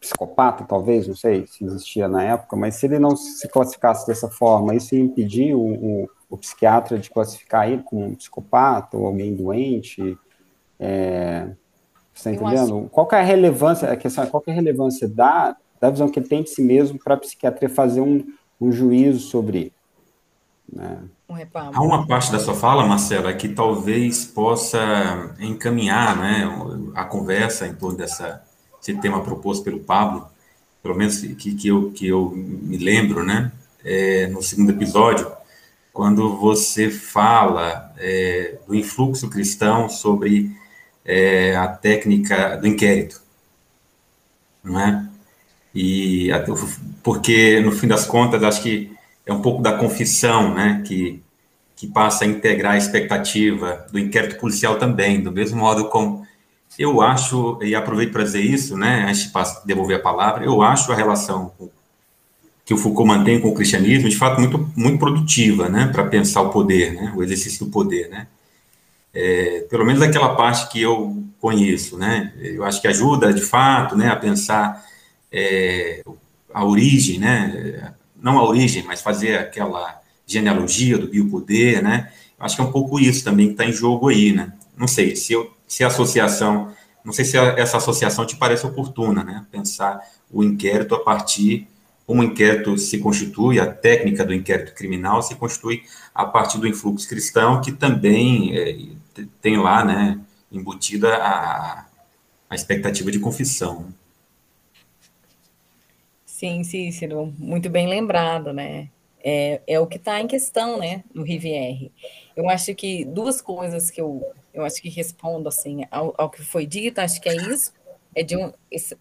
psicopata, 0.00 0.64
talvez, 0.64 1.08
não 1.08 1.16
sei 1.16 1.46
se 1.46 1.64
existia 1.64 2.08
na 2.08 2.22
época, 2.22 2.56
mas 2.56 2.76
se 2.76 2.86
ele 2.86 2.98
não 2.98 3.16
se 3.16 3.48
classificasse 3.48 4.06
dessa 4.06 4.28
forma, 4.28 4.74
isso 4.74 4.94
ia 4.94 5.00
impedir 5.00 5.54
o, 5.54 5.60
o 5.60 6.08
o 6.28 6.36
psiquiatra 6.36 6.98
de 6.98 7.10
classificar 7.10 7.70
ele 7.70 7.82
como 7.82 8.04
um 8.04 8.14
psicopata 8.14 8.96
ou 8.96 9.06
alguém 9.06 9.34
doente. 9.34 10.18
É, 10.78 11.48
Você 12.12 12.30
está 12.30 12.32
entendendo? 12.32 12.78
Acho... 12.78 12.88
Qual 12.90 13.08
é 13.12 13.16
a 13.16 13.22
relevância, 13.22 13.90
a 13.90 13.96
questão 13.96 14.24
é 14.24 14.26
qual 14.26 14.42
é 14.46 14.50
a 14.50 14.54
relevância 14.54 15.08
da, 15.08 15.56
da 15.80 15.90
visão 15.90 16.08
que 16.08 16.18
ele 16.18 16.28
tem 16.28 16.42
de 16.42 16.50
si 16.50 16.62
mesmo 16.62 16.98
para 16.98 17.14
a 17.14 17.18
psiquiatria 17.18 17.68
fazer 17.68 18.00
um, 18.00 18.26
um 18.60 18.72
juízo 18.72 19.20
sobre. 19.20 19.72
Né? 20.70 20.98
Há 21.54 21.82
uma 21.82 22.06
parte 22.06 22.30
da 22.30 22.38
sua 22.38 22.54
fala, 22.54 22.86
Marcela, 22.86 23.32
que 23.32 23.48
talvez 23.48 24.24
possa 24.24 25.34
encaminhar 25.38 26.16
né, 26.16 26.92
a 26.94 27.04
conversa 27.04 27.66
em 27.66 27.74
torno 27.74 27.96
dessa, 27.96 28.42
desse 28.78 29.00
tema 29.00 29.22
proposto 29.22 29.64
pelo 29.64 29.80
Pablo, 29.80 30.26
pelo 30.82 30.94
menos 30.94 31.18
que, 31.20 31.54
que, 31.54 31.68
eu, 31.68 31.90
que 31.92 32.06
eu 32.06 32.30
me 32.34 32.76
lembro, 32.76 33.24
né, 33.24 33.52
é, 33.84 34.26
no 34.28 34.42
segundo 34.42 34.70
episódio, 34.70 35.30
quando 35.92 36.36
você 36.36 36.90
fala 36.90 37.92
é, 37.98 38.58
do 38.66 38.74
influxo 38.74 39.30
cristão 39.30 39.88
sobre 39.88 40.54
é, 41.04 41.56
a 41.56 41.68
técnica 41.68 42.56
do 42.56 42.66
inquérito, 42.66 43.20
não 44.62 44.80
é? 44.80 45.08
E 45.74 46.30
porque 47.02 47.60
no 47.60 47.70
fim 47.70 47.86
das 47.86 48.06
contas 48.06 48.42
acho 48.42 48.62
que 48.62 48.90
é 49.24 49.32
um 49.32 49.42
pouco 49.42 49.62
da 49.62 49.76
confissão, 49.76 50.54
né, 50.54 50.82
que 50.86 51.22
que 51.76 51.86
passa 51.86 52.24
a 52.24 52.26
integrar 52.26 52.72
a 52.72 52.78
expectativa 52.78 53.86
do 53.92 53.98
inquérito 53.98 54.40
policial 54.40 54.78
também, 54.78 55.20
do 55.20 55.30
mesmo 55.30 55.60
modo 55.60 55.90
como 55.90 56.25
eu 56.78 57.00
acho, 57.00 57.58
e 57.62 57.74
aproveito 57.74 58.12
para 58.12 58.24
dizer 58.24 58.42
isso, 58.42 58.76
né, 58.76 59.06
antes 59.08 59.24
de 59.24 59.66
devolver 59.66 59.96
a 59.96 60.02
palavra, 60.02 60.44
eu 60.44 60.60
acho 60.60 60.92
a 60.92 60.94
relação 60.94 61.52
que 62.64 62.74
o 62.74 62.76
Foucault 62.76 63.08
mantém 63.08 63.40
com 63.40 63.48
o 63.48 63.54
cristianismo, 63.54 64.08
de 64.08 64.16
fato, 64.16 64.40
muito, 64.40 64.70
muito 64.76 64.98
produtiva, 64.98 65.68
né, 65.68 65.86
para 65.86 66.04
pensar 66.04 66.42
o 66.42 66.50
poder, 66.50 66.92
né, 66.92 67.12
o 67.16 67.22
exercício 67.22 67.64
do 67.64 67.70
poder, 67.70 68.08
né. 68.08 68.26
É, 69.14 69.64
pelo 69.70 69.86
menos 69.86 70.02
aquela 70.02 70.34
parte 70.34 70.70
que 70.70 70.82
eu 70.82 71.24
conheço, 71.40 71.96
né, 71.96 72.34
eu 72.38 72.64
acho 72.64 72.80
que 72.80 72.88
ajuda, 72.88 73.32
de 73.32 73.40
fato, 73.40 73.96
né, 73.96 74.08
a 74.08 74.16
pensar 74.16 74.84
é, 75.32 76.02
a 76.52 76.64
origem, 76.64 77.18
né, 77.18 77.94
não 78.20 78.38
a 78.38 78.44
origem, 78.44 78.82
mas 78.82 79.00
fazer 79.00 79.38
aquela 79.38 80.00
genealogia 80.26 80.98
do 80.98 81.08
biopoder, 81.08 81.82
né, 81.82 82.12
acho 82.38 82.56
que 82.56 82.60
é 82.60 82.64
um 82.64 82.72
pouco 82.72 83.00
isso 83.00 83.24
também 83.24 83.46
que 83.46 83.52
está 83.52 83.64
em 83.64 83.72
jogo 83.72 84.08
aí, 84.08 84.32
né, 84.32 84.52
não 84.76 84.88
sei, 84.88 85.16
se, 85.16 85.32
eu, 85.32 85.55
se 85.66 85.84
a 85.84 85.88
associação, 85.88 86.72
não 87.04 87.12
sei 87.12 87.24
se 87.24 87.36
essa 87.36 87.76
associação 87.76 88.26
te 88.26 88.36
parece 88.36 88.66
oportuna, 88.66 89.22
né, 89.24 89.46
pensar 89.50 90.00
o 90.30 90.42
inquérito 90.42 90.94
a 90.94 91.00
partir 91.02 91.68
como 92.06 92.20
o 92.20 92.24
inquérito 92.24 92.78
se 92.78 92.98
constitui, 92.98 93.58
a 93.58 93.66
técnica 93.66 94.24
do 94.24 94.32
inquérito 94.32 94.72
criminal 94.74 95.20
se 95.22 95.34
constitui 95.34 95.82
a 96.14 96.24
partir 96.24 96.58
do 96.58 96.66
influxo 96.68 97.08
cristão, 97.08 97.60
que 97.60 97.72
também 97.72 98.56
é, 98.56 98.76
tem 99.42 99.58
lá, 99.58 99.84
né, 99.84 100.20
embutida 100.50 101.16
a, 101.16 101.84
a 102.48 102.54
expectativa 102.54 103.10
de 103.10 103.18
confissão. 103.18 103.92
Sim, 106.24 106.62
Cícero, 106.62 107.34
muito 107.38 107.68
bem 107.68 107.88
lembrado, 107.88 108.52
né? 108.52 108.88
É, 109.24 109.60
é 109.66 109.80
o 109.80 109.86
que 109.86 109.96
está 109.96 110.20
em 110.20 110.28
questão, 110.28 110.78
né, 110.78 111.02
no 111.12 111.24
Rivière. 111.24 111.90
Eu 112.36 112.48
acho 112.48 112.72
que 112.74 113.04
duas 113.04 113.40
coisas 113.40 113.90
que 113.90 114.00
eu, 114.00 114.22
eu 114.56 114.64
acho 114.64 114.80
que 114.80 114.88
respondo, 114.88 115.50
assim, 115.50 115.84
ao, 115.90 116.14
ao 116.16 116.30
que 116.30 116.42
foi 116.42 116.66
dito, 116.66 116.98
acho 116.98 117.20
que 117.20 117.28
é 117.28 117.36
isso, 117.36 117.74
é 118.14 118.22
de 118.22 118.36
um, 118.38 118.50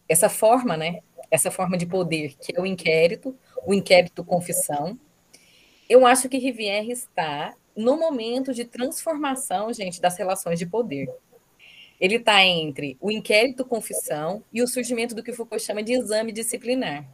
essa 0.08 0.28
forma, 0.28 0.76
né, 0.76 1.00
essa 1.32 1.50
forma 1.50 1.78
de 1.78 1.86
poder, 1.86 2.36
que 2.36 2.54
é 2.56 2.60
o 2.60 2.66
inquérito, 2.66 3.34
o 3.66 3.74
inquérito 3.74 4.22
confissão. 4.22 5.00
Eu 5.90 6.06
acho 6.06 6.28
que 6.28 6.38
Rivière 6.38 6.92
está 6.92 7.56
no 7.74 7.98
momento 7.98 8.54
de 8.54 8.66
transformação, 8.66 9.72
gente, 9.72 10.02
das 10.02 10.18
relações 10.18 10.60
de 10.60 10.66
poder. 10.66 11.10
Ele 12.02 12.16
está 12.16 12.44
entre 12.44 12.98
o 13.00 13.10
inquérito 13.10 13.64
confissão 13.64 14.44
e 14.52 14.62
o 14.62 14.68
surgimento 14.68 15.16
do 15.16 15.24
que 15.24 15.32
Foucault 15.32 15.64
chama 15.64 15.82
de 15.82 15.94
exame 15.94 16.34
disciplinar. 16.34 17.08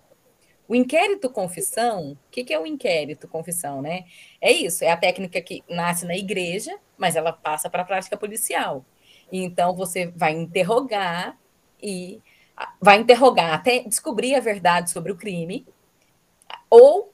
O 0.68 0.76
inquérito 0.76 1.30
confissão, 1.30 2.14
o 2.14 2.18
que, 2.32 2.44
que 2.44 2.54
é 2.54 2.60
o 2.60 2.66
inquérito 2.66 3.28
confissão, 3.28 3.82
né? 3.82 4.06
É 4.40 4.52
isso, 4.52 4.84
é 4.84 4.90
a 4.90 4.98
técnica 4.98 5.42
que 5.42 5.64
nasce 5.70 6.06
na 6.06 6.16
igreja, 6.16 6.78
mas 6.98 7.16
ela 7.16 7.34
passa 7.34 7.70
para 7.70 7.82
a 7.82 7.86
prática 7.86 8.16
policial. 8.16 8.86
Então 9.32 9.76
você 9.76 10.08
vai 10.08 10.32
interrogar 10.34 11.38
e 11.82 12.22
vai 12.80 13.00
interrogar 13.00 13.54
até 13.54 13.80
descobrir 13.80 14.36
a 14.36 14.40
verdade 14.40 14.92
sobre 14.92 15.12
o 15.12 15.18
crime, 15.18 15.66
ou 16.70 17.12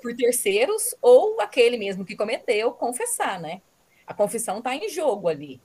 por, 0.00 0.14
terceiros, 0.16 0.94
ou 1.00 1.40
aquele 1.40 1.76
mesmo 1.76 2.04
que 2.04 2.16
cometeu 2.16 2.72
confessar, 2.72 3.40
né? 3.40 3.60
A 4.06 4.12
confissão 4.12 4.58
está 4.58 4.74
em 4.74 4.88
jogo 4.88 5.28
ali. 5.28 5.60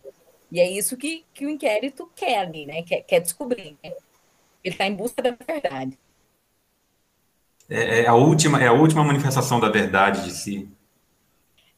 E 0.52 0.60
é 0.60 0.70
isso 0.70 0.98
que, 0.98 1.26
que 1.34 1.46
o 1.46 1.50
inquérito 1.50 2.10
quer 2.16 2.40
ali, 2.40 2.66
né? 2.66 2.84
Quer, 2.84 3.02
quer 3.02 3.20
descobrir. 3.20 3.78
Né? 3.84 3.94
Ele 4.64 4.74
está 4.74 4.88
em 4.88 4.96
busca 4.96 5.22
da 5.22 5.32
verdade. 5.32 5.98
É, 7.70 8.02
é, 8.02 8.08
a 8.08 8.16
última, 8.16 8.62
é 8.62 8.68
a 8.68 8.74
última 8.74 9.04
manifestação 9.04 9.60
da 9.60 9.70
verdade 9.70 10.24
de 10.24 10.32
si. 10.32 10.70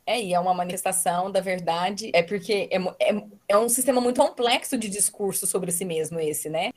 É, 0.05 0.21
e 0.21 0.33
é 0.33 0.39
uma 0.39 0.53
manifestação 0.53 1.31
da 1.31 1.39
verdade, 1.41 2.11
é 2.13 2.23
porque 2.23 2.67
é, 2.71 2.77
é, 2.99 3.23
é 3.49 3.57
um 3.57 3.69
sistema 3.69 4.01
muito 4.01 4.19
complexo 4.21 4.77
de 4.77 4.89
discurso 4.89 5.45
sobre 5.47 5.71
si 5.71 5.85
mesmo, 5.85 6.19
esse, 6.19 6.49
né? 6.49 6.71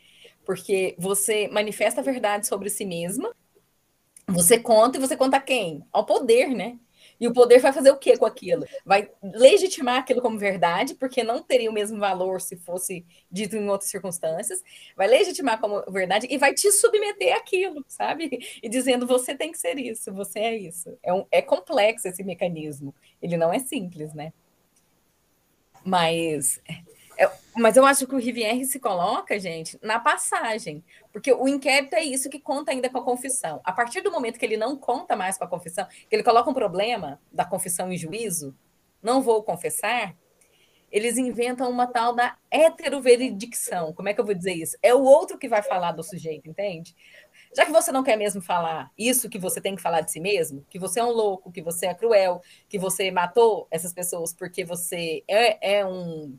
Porque 0.44 0.94
você 0.98 1.48
manifesta 1.48 2.00
a 2.00 2.04
verdade 2.04 2.46
sobre 2.46 2.68
si 2.70 2.84
mesma, 2.84 3.34
você 4.28 4.58
conta 4.58 4.98
e 4.98 5.00
você 5.00 5.16
conta 5.16 5.40
quem? 5.40 5.84
Ao 5.92 6.04
poder, 6.06 6.48
né? 6.50 6.78
E 7.20 7.28
o 7.28 7.32
poder 7.32 7.60
vai 7.60 7.72
fazer 7.72 7.90
o 7.90 7.96
que 7.96 8.16
com 8.16 8.26
aquilo? 8.26 8.66
Vai 8.84 9.10
legitimar 9.22 9.98
aquilo 9.98 10.20
como 10.20 10.38
verdade, 10.38 10.94
porque 10.94 11.22
não 11.22 11.42
teria 11.42 11.70
o 11.70 11.72
mesmo 11.72 11.98
valor 11.98 12.40
se 12.40 12.56
fosse 12.56 13.04
dito 13.30 13.56
em 13.56 13.68
outras 13.68 13.90
circunstâncias. 13.90 14.62
Vai 14.96 15.06
legitimar 15.06 15.60
como 15.60 15.82
verdade 15.90 16.26
e 16.30 16.36
vai 16.38 16.52
te 16.54 16.70
submeter 16.72 17.36
àquilo, 17.36 17.84
sabe? 17.88 18.58
E 18.62 18.68
dizendo 18.68 19.06
você 19.06 19.34
tem 19.34 19.52
que 19.52 19.58
ser 19.58 19.78
isso, 19.78 20.12
você 20.12 20.38
é 20.40 20.56
isso. 20.56 20.98
É, 21.02 21.12
um, 21.12 21.26
é 21.30 21.40
complexo 21.40 22.08
esse 22.08 22.22
mecanismo. 22.24 22.94
Ele 23.22 23.36
não 23.36 23.52
é 23.52 23.58
simples, 23.58 24.12
né? 24.12 24.32
Mas 25.84 26.60
é, 27.16 27.30
mas 27.56 27.76
eu 27.76 27.86
acho 27.86 28.06
que 28.06 28.14
o 28.14 28.18
Rivière 28.18 28.64
se 28.64 28.80
coloca, 28.80 29.38
gente, 29.38 29.78
na 29.80 29.98
passagem, 30.00 30.82
porque 31.14 31.32
o 31.32 31.46
inquérito 31.46 31.94
é 31.94 32.02
isso 32.02 32.28
que 32.28 32.40
conta 32.40 32.72
ainda 32.72 32.90
com 32.90 32.98
a 32.98 33.04
confissão. 33.04 33.60
A 33.62 33.72
partir 33.72 34.00
do 34.00 34.10
momento 34.10 34.36
que 34.36 34.44
ele 34.44 34.56
não 34.56 34.76
conta 34.76 35.14
mais 35.14 35.38
com 35.38 35.44
a 35.44 35.46
confissão, 35.46 35.86
que 35.86 36.16
ele 36.16 36.24
coloca 36.24 36.50
um 36.50 36.52
problema 36.52 37.20
da 37.30 37.44
confissão 37.44 37.92
em 37.92 37.96
juízo, 37.96 38.52
não 39.00 39.22
vou 39.22 39.40
confessar, 39.44 40.16
eles 40.90 41.16
inventam 41.16 41.70
uma 41.70 41.86
tal 41.86 42.16
da 42.16 42.36
heteroveredicção. 42.50 43.92
Como 43.92 44.08
é 44.08 44.12
que 44.12 44.20
eu 44.20 44.24
vou 44.24 44.34
dizer 44.34 44.54
isso? 44.54 44.76
É 44.82 44.92
o 44.92 45.04
outro 45.04 45.38
que 45.38 45.48
vai 45.48 45.62
falar 45.62 45.92
do 45.92 46.02
sujeito, 46.02 46.50
entende? 46.50 46.96
Já 47.56 47.64
que 47.64 47.70
você 47.70 47.92
não 47.92 48.02
quer 48.02 48.16
mesmo 48.16 48.42
falar 48.42 48.90
isso 48.98 49.30
que 49.30 49.38
você 49.38 49.60
tem 49.60 49.76
que 49.76 49.82
falar 49.82 50.00
de 50.00 50.10
si 50.10 50.18
mesmo, 50.18 50.66
que 50.68 50.80
você 50.80 50.98
é 50.98 51.04
um 51.04 51.12
louco, 51.12 51.52
que 51.52 51.62
você 51.62 51.86
é 51.86 51.94
cruel, 51.94 52.42
que 52.68 52.76
você 52.76 53.12
matou 53.12 53.68
essas 53.70 53.92
pessoas 53.92 54.32
porque 54.32 54.64
você 54.64 55.22
é, 55.28 55.78
é 55.78 55.86
um 55.86 56.36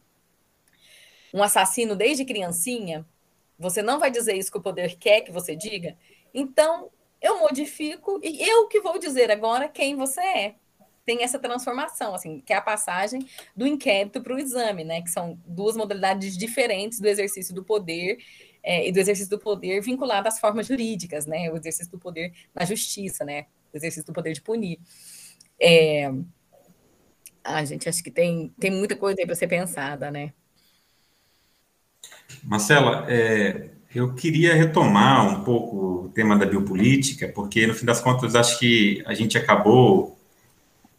um 1.34 1.44
assassino 1.44 1.98
desde 1.98 2.24
criancinha, 2.24 3.06
você 3.58 3.82
não 3.82 4.00
vai 4.00 4.12
dizer 4.12 4.36
isso 4.36 4.52
que 4.52 4.58
o 4.58 4.62
poder 4.62 4.98
quer 4.98 5.22
que 5.22 5.32
você 5.32 5.56
diga. 5.56 5.98
Então, 6.34 6.92
eu 7.22 7.40
modifico 7.40 8.20
e 8.24 8.48
eu 8.48 8.68
que 8.68 8.82
vou 8.82 9.00
dizer 9.00 9.32
agora 9.32 9.68
quem 9.68 9.96
você 9.96 10.22
é. 10.22 10.56
Tem 11.06 11.22
essa 11.24 11.38
transformação, 11.38 12.16
assim, 12.16 12.42
que 12.42 12.52
é 12.52 12.56
a 12.56 12.62
passagem 12.62 13.28
do 13.56 13.68
inquérito 13.68 14.22
para 14.22 14.34
o 14.34 14.40
exame, 14.40 14.84
né? 14.84 15.02
Que 15.02 15.10
são 15.10 15.40
duas 15.46 15.78
modalidades 15.78 16.36
diferentes 16.36 17.00
do 17.00 17.08
exercício 17.08 17.54
do 17.54 17.64
poder 17.64 18.18
é, 18.64 18.88
e 18.88 18.92
do 18.92 19.00
exercício 19.00 19.30
do 19.30 19.40
poder 19.40 19.82
vinculado 19.82 20.28
às 20.28 20.40
formas 20.40 20.66
jurídicas, 20.66 21.28
né? 21.28 21.52
O 21.52 21.58
exercício 21.58 21.92
do 21.92 22.00
poder 22.00 22.34
na 22.54 22.66
justiça, 22.66 23.24
né? 23.24 23.46
O 23.72 23.78
exercício 23.78 24.06
do 24.06 24.14
poder 24.14 24.34
de 24.34 24.42
punir. 24.42 24.80
É... 25.60 26.12
Ah, 27.44 27.64
gente, 27.64 27.88
acho 27.88 28.04
que 28.04 28.10
tem, 28.10 28.52
tem 28.60 28.72
muita 28.72 28.96
coisa 28.96 29.22
aí 29.22 29.26
para 29.28 29.36
ser 29.36 29.48
pensada, 29.48 30.10
né? 30.10 30.34
Marcela, 32.44 33.06
é, 33.08 33.70
eu 33.94 34.14
queria 34.14 34.54
retomar 34.54 35.28
um 35.28 35.44
pouco 35.44 36.06
o 36.06 36.10
tema 36.10 36.38
da 36.38 36.46
biopolítica, 36.46 37.28
porque 37.30 37.66
no 37.66 37.74
fim 37.74 37.86
das 37.86 38.02
contas 38.02 38.36
acho 38.36 38.60
que 38.60 39.02
a 39.06 39.14
gente 39.14 39.38
acabou 39.38 40.20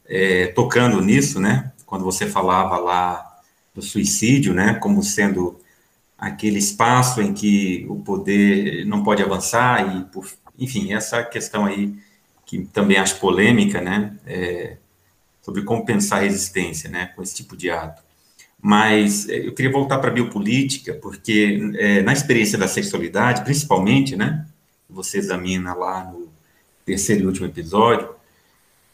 é, 0.07 0.47
tocando 0.49 1.00
nisso, 1.00 1.38
né? 1.40 1.73
Quando 1.85 2.05
você 2.05 2.26
falava 2.26 2.78
lá 2.78 3.40
do 3.75 3.83
suicídio, 3.83 4.55
né? 4.55 4.75
Como 4.75 5.02
sendo 5.02 5.59
aquele 6.16 6.59
espaço 6.59 7.21
em 7.21 7.35
que 7.35 7.85
o 7.88 7.97
poder 7.97 8.87
não 8.87 9.02
pode 9.02 9.23
avançar 9.23 9.97
e, 9.97 10.05
por, 10.07 10.26
enfim, 10.59 10.95
essa 10.95 11.23
questão 11.23 11.66
aí 11.66 11.95
que 12.47 12.64
também 12.66 12.97
acho 12.97 13.21
polêmica, 13.21 13.81
né? 13.81 14.16
É, 14.25 14.78
sobre 15.43 15.62
como 15.62 15.85
pensar 15.85 16.21
resistência, 16.21 16.88
né? 16.88 17.07
Com 17.14 17.23
esse 17.23 17.35
tipo 17.35 17.57
de 17.57 17.71
ato. 17.71 18.05
Mas 18.66 19.28
eh, 19.28 19.46
eu 19.46 19.54
queria 19.54 19.70
voltar 19.70 19.99
para 19.99 20.11
a 20.11 20.12
biopolítica, 20.12 20.94
porque 20.94 21.73
é, 21.78 22.02
na 22.02 22.12
experiência 22.12 22.58
da 22.58 22.66
sexualidade, 22.66 23.44
principalmente, 23.44 24.16
né, 24.16 24.44
você 24.90 25.18
examina 25.18 25.73
lá 25.73 26.02
no 26.02 26.28
terceiro 26.85 27.23
e 27.23 27.26
último 27.26 27.46
episódio, 27.46 28.08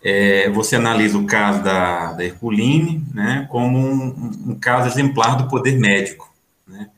é, 0.04 0.50
você 0.50 0.76
analisa 0.76 1.16
o 1.16 1.24
caso 1.24 1.62
da, 1.62 2.12
da 2.12 2.22
Herculine 2.22 3.02
né, 3.14 3.46
como 3.50 3.78
um, 3.78 4.50
um, 4.50 4.58
caso 4.60 4.88
exemplar 4.88 5.38
do 5.38 5.48
poder 5.48 5.78
médico. 5.78 6.30
Né? 6.66 6.90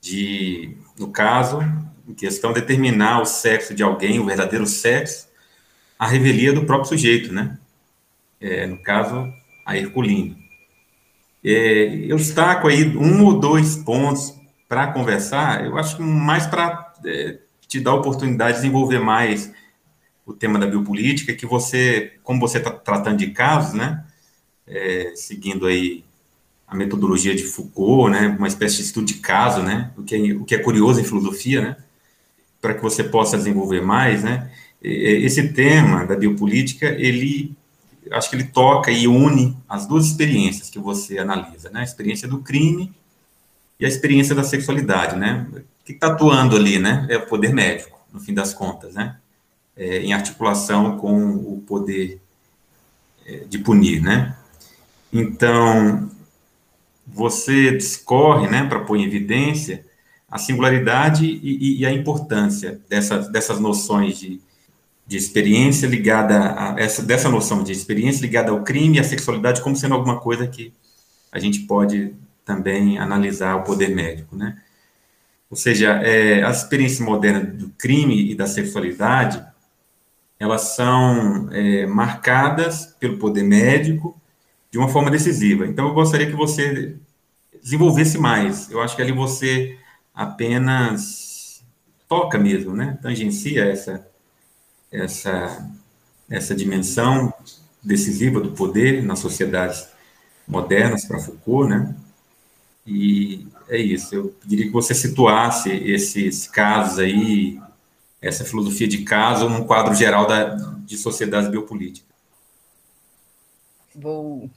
de, 0.00 0.76
no 0.96 1.08
caso, 1.08 1.58
em 2.06 2.14
questão, 2.14 2.52
determinar 2.52 3.20
o 3.20 3.26
sexo 3.26 3.74
de 3.74 3.82
alguém, 3.82 4.20
o 4.20 4.26
verdadeiro 4.26 4.64
sexo, 4.64 5.26
a 5.98 6.06
revelia 6.06 6.52
do 6.52 6.64
próprio 6.64 6.88
sujeito, 6.88 7.32
né? 7.32 7.58
É, 8.40 8.64
no 8.64 8.80
caso, 8.80 9.28
a 9.66 9.76
Herculino. 9.76 10.39
É, 11.44 12.06
eu 12.06 12.16
destaco 12.16 12.68
aí 12.68 12.96
um 12.96 13.24
ou 13.24 13.38
dois 13.38 13.76
pontos 13.76 14.34
para 14.68 14.88
conversar, 14.88 15.64
eu 15.64 15.76
acho 15.76 15.96
que 15.96 16.02
mais 16.02 16.46
para 16.46 16.92
é, 17.04 17.38
te 17.66 17.80
dar 17.80 17.92
a 17.92 17.94
oportunidade 17.94 18.52
de 18.52 18.62
desenvolver 18.62 19.00
mais 19.00 19.52
o 20.24 20.32
tema 20.32 20.58
da 20.58 20.66
biopolítica, 20.66 21.34
que 21.34 21.46
você, 21.46 22.12
como 22.22 22.40
você 22.40 22.58
está 22.58 22.70
tratando 22.70 23.18
de 23.18 23.28
casos, 23.28 23.74
né, 23.74 24.04
é, 24.66 25.12
seguindo 25.16 25.66
aí 25.66 26.04
a 26.66 26.76
metodologia 26.76 27.34
de 27.34 27.42
Foucault, 27.42 28.10
né, 28.10 28.28
uma 28.38 28.46
espécie 28.46 28.76
de 28.76 28.82
estudo 28.82 29.06
de 29.06 29.14
caso, 29.14 29.62
né, 29.62 29.90
o 29.96 30.02
que 30.02 30.14
é, 30.14 30.32
o 30.34 30.44
que 30.44 30.54
é 30.54 30.58
curioso 30.58 31.00
em 31.00 31.04
filosofia, 31.04 31.62
né, 31.62 31.76
para 32.60 32.74
que 32.74 32.82
você 32.82 33.02
possa 33.02 33.36
desenvolver 33.36 33.80
mais, 33.80 34.22
né, 34.22 34.50
esse 34.82 35.48
tema 35.52 36.06
da 36.06 36.16
biopolítica, 36.16 36.86
ele, 36.86 37.54
acho 38.12 38.30
que 38.30 38.36
ele 38.36 38.44
toca 38.44 38.90
e 38.90 39.06
une 39.06 39.56
as 39.68 39.86
duas 39.86 40.06
experiências 40.06 40.70
que 40.70 40.78
você 40.78 41.18
analisa, 41.18 41.70
né, 41.70 41.80
a 41.80 41.84
experiência 41.84 42.28
do 42.28 42.38
crime 42.38 42.92
e 43.78 43.84
a 43.84 43.88
experiência 43.88 44.34
da 44.34 44.44
sexualidade, 44.44 45.16
né, 45.16 45.46
o 45.52 45.84
que 45.84 45.92
está 45.92 46.08
atuando 46.08 46.56
ali, 46.56 46.78
né, 46.78 47.06
é 47.08 47.16
o 47.16 47.26
poder 47.26 47.52
médico, 47.52 47.98
no 48.12 48.20
fim 48.20 48.34
das 48.34 48.52
contas, 48.52 48.94
né, 48.94 49.16
é, 49.76 50.00
em 50.00 50.12
articulação 50.12 50.98
com 50.98 51.34
o 51.34 51.62
poder 51.66 52.20
é, 53.26 53.44
de 53.48 53.58
punir, 53.58 54.02
né, 54.02 54.36
então, 55.12 56.08
você 57.06 57.76
discorre, 57.76 58.48
né, 58.48 58.64
para 58.64 58.80
pôr 58.80 58.96
em 58.96 59.04
evidência 59.04 59.84
a 60.30 60.38
singularidade 60.38 61.26
e, 61.26 61.80
e 61.80 61.86
a 61.86 61.92
importância 61.92 62.80
dessas, 62.88 63.28
dessas 63.28 63.58
noções 63.58 64.16
de, 64.16 64.40
de 65.10 65.16
experiência 65.16 65.88
ligada 65.88 66.54
a 66.56 66.76
essa 66.78 67.02
dessa 67.02 67.28
noção 67.28 67.64
de 67.64 67.72
experiência 67.72 68.22
ligada 68.22 68.52
ao 68.52 68.62
crime 68.62 68.96
e 68.96 69.00
à 69.00 69.02
sexualidade 69.02 69.60
como 69.60 69.74
sendo 69.74 69.96
alguma 69.96 70.20
coisa 70.20 70.46
que 70.46 70.72
a 71.32 71.38
gente 71.40 71.62
pode 71.62 72.14
também 72.44 72.96
analisar 72.96 73.56
o 73.56 73.64
poder 73.64 73.88
médico, 73.88 74.36
né? 74.36 74.56
Ou 75.50 75.56
seja, 75.56 75.94
é, 75.94 76.44
as 76.44 76.62
experiências 76.62 77.00
modernas 77.00 77.52
do 77.58 77.70
crime 77.70 78.30
e 78.30 78.36
da 78.36 78.46
sexualidade, 78.46 79.44
elas 80.38 80.76
são 80.76 81.48
é, 81.50 81.86
marcadas 81.86 82.94
pelo 83.00 83.18
poder 83.18 83.42
médico 83.42 84.16
de 84.70 84.78
uma 84.78 84.88
forma 84.88 85.10
decisiva. 85.10 85.66
Então, 85.66 85.88
eu 85.88 85.94
gostaria 85.94 86.28
que 86.28 86.36
você 86.36 86.96
desenvolvesse 87.60 88.16
mais. 88.16 88.70
Eu 88.70 88.80
acho 88.80 88.94
que 88.94 89.02
ali 89.02 89.10
você 89.10 89.76
apenas 90.14 91.64
toca 92.08 92.38
mesmo, 92.38 92.76
né? 92.76 92.96
Tangencia 93.02 93.64
essa, 93.64 94.08
essa, 94.90 95.70
essa 96.28 96.54
dimensão 96.54 97.32
decisiva 97.82 98.40
do 98.40 98.52
poder 98.52 99.02
nas 99.02 99.18
sociedades 99.18 99.88
modernas 100.46 101.04
para 101.04 101.20
Foucault, 101.20 101.68
né? 101.68 101.94
E 102.86 103.46
é 103.68 103.78
isso. 103.78 104.14
Eu 104.14 104.34
diria 104.44 104.66
que 104.66 104.72
você 104.72 104.94
situasse 104.94 105.70
esses 105.70 106.48
casos 106.48 106.98
aí, 106.98 107.60
essa 108.20 108.44
filosofia 108.44 108.88
de 108.88 109.04
caso, 109.04 109.48
num 109.48 109.64
quadro 109.64 109.94
geral 109.94 110.26
da, 110.26 110.56
de 110.84 110.96
sociedades 110.96 111.50
biopolíticas. 111.50 112.10
Vou 113.94 114.50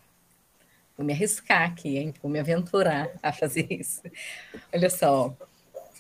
Vou 0.97 1.05
me 1.05 1.13
arriscar 1.13 1.63
aqui, 1.63 1.97
hein? 1.97 2.13
Vou 2.21 2.31
me 2.31 2.39
aventurar 2.39 3.09
a 3.21 3.33
fazer 3.33 3.67
isso. 3.71 4.01
Olha 4.71 4.89
só, 4.89 5.35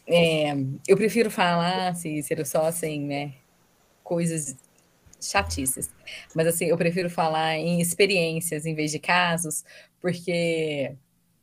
é, 0.07 0.53
eu 0.87 0.95
prefiro 0.95 1.31
falar, 1.31 1.95
Cícero, 1.95 2.45
só 2.45 2.65
assim, 2.67 2.99
né? 3.01 3.33
Coisas 4.03 4.55
chatices. 5.21 5.89
Mas 6.35 6.47
assim, 6.47 6.65
eu 6.65 6.77
prefiro 6.77 7.09
falar 7.09 7.55
em 7.55 7.79
experiências 7.79 8.65
em 8.65 8.75
vez 8.75 8.91
de 8.91 8.99
casos, 8.99 9.63
porque 10.01 10.95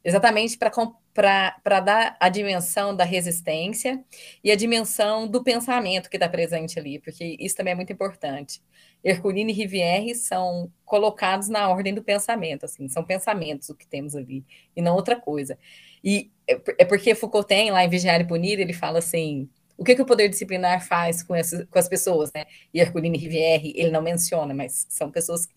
exatamente 0.04 0.58
para 0.58 1.80
dar 1.80 2.16
a 2.20 2.28
dimensão 2.28 2.94
da 2.94 3.04
resistência 3.04 4.02
e 4.44 4.50
a 4.50 4.56
dimensão 4.56 5.26
do 5.26 5.42
pensamento 5.42 6.08
que 6.08 6.16
está 6.16 6.28
presente 6.28 6.78
ali, 6.78 6.98
porque 6.98 7.37
isso 7.38 7.56
também 7.56 7.72
é 7.72 7.76
muito 7.76 7.92
importante. 7.92 8.62
Herculino 9.02 9.50
e 9.50 9.52
Rivière 9.54 10.14
são 10.14 10.70
colocados 10.84 11.48
na 11.48 11.68
ordem 11.68 11.94
do 11.94 12.02
pensamento, 12.02 12.64
assim, 12.66 12.88
são 12.88 13.02
pensamentos 13.02 13.68
o 13.70 13.74
que 13.74 13.87
temos 13.87 14.14
ali, 14.14 14.44
e 14.76 14.82
não 14.82 14.94
outra 14.94 15.18
coisa. 15.18 15.58
E 16.04 16.30
é, 16.46 16.61
é 16.78 16.84
porque 16.84 17.14
Foucault 17.14 17.48
tem, 17.48 17.70
lá 17.70 17.84
em 17.84 17.88
Vigiar 17.88 18.20
e 18.20 18.26
Punir, 18.26 18.61
ele 18.61 18.72
fala 18.74 18.98
assim, 18.98 19.48
o 19.80 19.84
que, 19.84 19.94
que 19.94 20.02
o 20.02 20.06
poder 20.06 20.28
disciplinar 20.28 20.86
faz 20.86 21.22
com, 21.22 21.34
essas, 21.34 21.66
com 21.70 21.78
as 21.78 21.88
pessoas, 21.88 22.30
né? 22.34 22.44
E 22.72 22.78
Herculino 22.78 23.16
e 23.16 23.18
Rivière, 23.18 23.72
ele 23.74 23.90
não 23.90 24.02
menciona, 24.02 24.52
mas 24.52 24.86
são 24.90 25.10
pessoas 25.10 25.46
que 25.46 25.54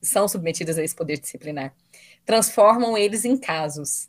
são 0.00 0.26
submetidas 0.26 0.78
a 0.78 0.82
esse 0.82 0.96
poder 0.96 1.18
disciplinar. 1.18 1.74
Transformam 2.24 2.96
eles 2.96 3.26
em 3.26 3.36
casos. 3.36 4.08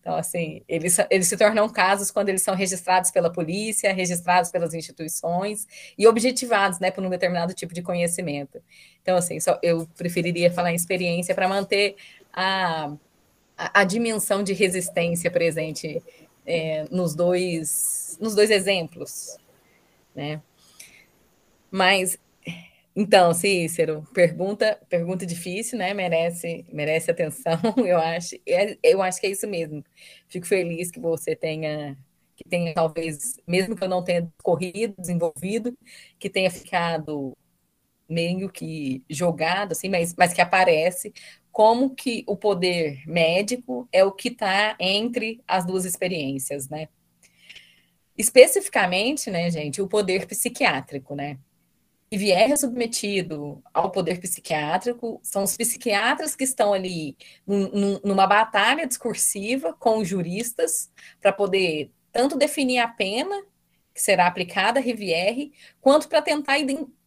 Então, 0.00 0.16
assim, 0.16 0.62
eles, 0.66 0.96
eles 1.10 1.28
se 1.28 1.36
tornam 1.36 1.68
casos 1.68 2.10
quando 2.10 2.30
eles 2.30 2.40
são 2.40 2.54
registrados 2.54 3.10
pela 3.10 3.30
polícia, 3.30 3.92
registrados 3.92 4.50
pelas 4.50 4.72
instituições 4.72 5.68
e 5.98 6.06
objetivados, 6.06 6.80
né, 6.80 6.90
por 6.90 7.04
um 7.04 7.10
determinado 7.10 7.52
tipo 7.52 7.74
de 7.74 7.82
conhecimento. 7.82 8.62
Então, 9.02 9.18
assim, 9.18 9.38
só, 9.40 9.58
eu 9.62 9.86
preferiria 9.94 10.50
falar 10.50 10.72
em 10.72 10.74
experiência 10.74 11.34
para 11.34 11.46
manter 11.46 11.96
a, 12.32 12.94
a, 13.58 13.80
a, 13.80 13.84
dimensão 13.84 14.42
de 14.42 14.54
resistência 14.54 15.30
presente 15.30 16.02
é, 16.46 16.84
nos, 16.90 17.14
dois, 17.14 18.16
nos 18.20 18.34
dois 18.34 18.50
exemplos, 18.50 19.36
né? 20.14 20.42
Mas 21.70 22.18
então, 22.94 23.32
Cícero, 23.32 24.06
pergunta, 24.12 24.78
pergunta 24.88 25.24
difícil, 25.24 25.78
né? 25.78 25.94
Merece, 25.94 26.66
merece 26.70 27.10
atenção, 27.10 27.58
eu 27.86 27.98
acho. 27.98 28.36
É, 28.46 28.76
eu 28.82 29.00
acho 29.00 29.18
que 29.20 29.26
é 29.26 29.30
isso 29.30 29.46
mesmo. 29.48 29.82
Fico 30.28 30.46
feliz 30.46 30.90
que 30.90 31.00
você 31.00 31.34
tenha, 31.34 31.96
que 32.36 32.44
tenha 32.44 32.74
talvez, 32.74 33.38
mesmo 33.46 33.74
que 33.74 33.82
eu 33.82 33.88
não 33.88 34.04
tenha 34.04 34.30
corrido, 34.42 34.94
desenvolvido, 34.98 35.76
que 36.18 36.28
tenha 36.28 36.50
ficado 36.50 37.34
meio 38.12 38.50
que 38.50 39.02
jogado, 39.08 39.72
assim, 39.72 39.88
mas, 39.88 40.14
mas 40.16 40.32
que 40.32 40.40
aparece 40.40 41.12
como 41.50 41.94
que 41.94 42.24
o 42.26 42.36
poder 42.36 43.02
médico 43.06 43.88
é 43.92 44.04
o 44.04 44.12
que 44.12 44.28
está 44.28 44.76
entre 44.78 45.42
as 45.46 45.66
duas 45.66 45.84
experiências, 45.84 46.68
né? 46.68 46.88
Especificamente, 48.16 49.30
né, 49.30 49.50
gente, 49.50 49.82
o 49.82 49.88
poder 49.88 50.26
psiquiátrico, 50.26 51.14
né? 51.14 51.38
que 52.12 52.18
vier 52.18 52.54
submetido 52.58 53.62
ao 53.72 53.90
poder 53.90 54.20
psiquiátrico 54.20 55.18
são 55.22 55.44
os 55.44 55.56
psiquiatras 55.56 56.36
que 56.36 56.44
estão 56.44 56.74
ali 56.74 57.16
num, 57.46 57.98
numa 58.04 58.26
batalha 58.26 58.86
discursiva 58.86 59.72
com 59.72 59.96
os 59.96 60.08
juristas 60.08 60.92
para 61.22 61.32
poder 61.32 61.90
tanto 62.12 62.36
definir 62.36 62.80
a 62.80 62.88
pena 62.88 63.34
que 63.94 64.02
será 64.02 64.26
aplicada 64.26 64.78
a 64.78 64.82
Rivière, 64.82 65.52
quanto 65.80 66.06
para 66.06 66.20
tentar 66.20 66.58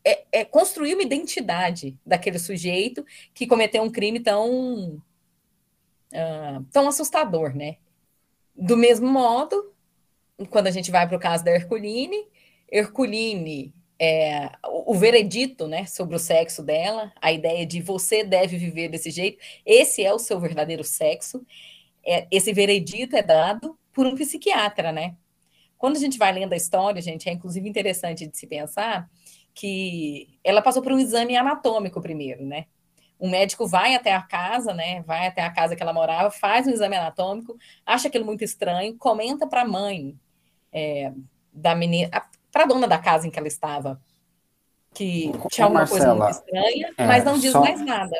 é, 0.05 0.23
é, 0.31 0.45
construir 0.45 0.93
uma 0.93 1.01
identidade 1.01 1.97
daquele 2.05 2.37
sujeito 2.37 3.03
que 3.33 3.47
cometeu 3.47 3.81
um 3.81 3.89
crime 3.89 4.19
tão, 4.19 5.01
uh, 6.13 6.63
tão 6.71 6.87
assustador, 6.87 7.55
né? 7.55 7.77
Do 8.55 8.77
mesmo 8.77 9.07
modo, 9.07 9.73
quando 10.51 10.67
a 10.67 10.71
gente 10.71 10.91
vai 10.91 11.07
para 11.07 11.17
o 11.17 11.19
caso 11.19 11.43
da 11.43 11.51
Herculine, 11.51 12.27
Herculine 12.71 13.73
é, 13.99 14.51
o, 14.67 14.91
o 14.91 14.95
veredito 14.95 15.67
né, 15.67 15.85
sobre 15.85 16.15
o 16.15 16.19
sexo 16.19 16.61
dela, 16.61 17.11
a 17.19 17.31
ideia 17.31 17.65
de 17.65 17.81
você 17.81 18.23
deve 18.23 18.57
viver 18.57 18.89
desse 18.89 19.09
jeito, 19.09 19.39
esse 19.65 20.03
é 20.03 20.13
o 20.13 20.19
seu 20.19 20.39
verdadeiro 20.39 20.83
sexo. 20.83 21.45
É, 22.05 22.27
esse 22.29 22.53
veredito 22.53 23.15
é 23.15 23.23
dado 23.23 23.77
por 23.91 24.05
um 24.05 24.15
psiquiatra, 24.15 24.91
né? 24.91 25.15
Quando 25.77 25.95
a 25.95 25.99
gente 25.99 26.17
vai 26.17 26.31
lendo 26.31 26.53
a 26.53 26.57
história, 26.57 27.01
gente, 27.01 27.27
é 27.27 27.31
inclusive 27.31 27.67
interessante 27.67 28.27
de 28.27 28.37
se 28.37 28.45
pensar 28.45 29.09
que 29.55 30.37
ela 30.43 30.61
passou 30.61 30.83
por 30.83 30.91
um 30.91 30.99
exame 30.99 31.35
anatômico 31.37 32.01
primeiro, 32.01 32.45
né? 32.45 32.65
Um 33.17 33.29
médico 33.29 33.65
vai 33.65 33.95
até 33.95 34.13
a 34.13 34.21
casa, 34.21 34.73
né? 34.73 35.01
Vai 35.03 35.25
até 35.27 35.41
a 35.41 35.49
casa 35.49 35.75
que 35.75 35.81
ela 35.81 35.93
morava, 35.93 36.29
faz 36.29 36.67
um 36.67 36.71
exame 36.71 36.97
anatômico, 36.97 37.57
acha 37.85 38.09
aquilo 38.09 38.25
muito 38.25 38.43
estranho, 38.43 38.97
comenta 38.97 39.47
para 39.47 39.61
a 39.61 39.67
mãe 39.67 40.19
é, 40.73 41.13
da 41.53 41.73
menina, 41.73 42.09
para 42.51 42.63
a 42.63 42.67
dona 42.67 42.85
da 42.85 42.99
casa 42.99 43.25
em 43.25 43.31
que 43.31 43.39
ela 43.39 43.47
estava, 43.47 44.01
que 44.93 45.31
tinha 45.49 45.65
alguma 45.65 45.87
coisa 45.87 46.13
muito 46.13 46.31
estranha, 46.31 46.93
é, 46.97 47.07
mas 47.07 47.23
não 47.23 47.39
diz 47.39 47.53
só, 47.53 47.61
mais 47.61 47.79
nada. 47.79 48.19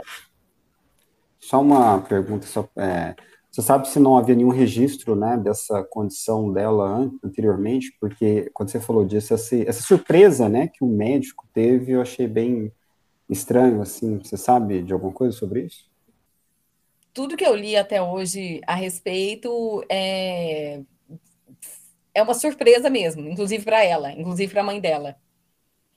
Só 1.38 1.62
uma 1.62 2.02
pergunta, 2.02 2.48
só, 2.48 2.68
é, 2.78 3.14
você 3.56 3.62
sabe 3.62 3.88
se 3.88 4.02
não 4.02 4.18
havia 4.18 4.36
nenhum 4.36 4.50
registro 4.50 5.16
né, 5.16 5.38
dessa 5.38 5.82
condição 5.82 6.52
dela 6.52 7.10
anteriormente? 7.24 7.96
Porque 8.02 8.52
quando 8.54 8.68
você 8.68 8.82
falou 8.82 9.06
disso, 9.06 9.34
essa, 9.34 9.56
essa 9.56 9.82
surpresa 9.82 10.50
né, 10.50 10.68
que 10.68 10.84
o 10.84 10.88
médico 10.88 11.48
teve, 11.54 11.94
eu 11.94 12.02
achei 12.02 12.28
bem 12.28 12.70
estranho, 13.30 13.82
assim, 13.82 14.18
você 14.18 14.36
sabe 14.36 14.84
de 14.84 14.92
alguma 14.92 15.14
coisa 15.14 15.38
sobre 15.38 15.62
isso? 15.62 15.90
Tudo 17.14 17.38
que 17.38 17.46
eu 17.46 17.56
li 17.56 17.78
até 17.78 18.02
hoje 18.02 18.60
a 18.68 18.76
respeito 18.76 19.82
é, 19.90 20.82
é 22.14 22.22
uma 22.22 22.34
surpresa 22.34 22.90
mesmo, 22.90 23.26
inclusive 23.30 23.64
para 23.64 23.82
ela, 23.82 24.12
inclusive 24.12 24.52
para 24.52 24.64
a 24.64 24.66
mãe 24.66 24.82
dela. 24.82 25.16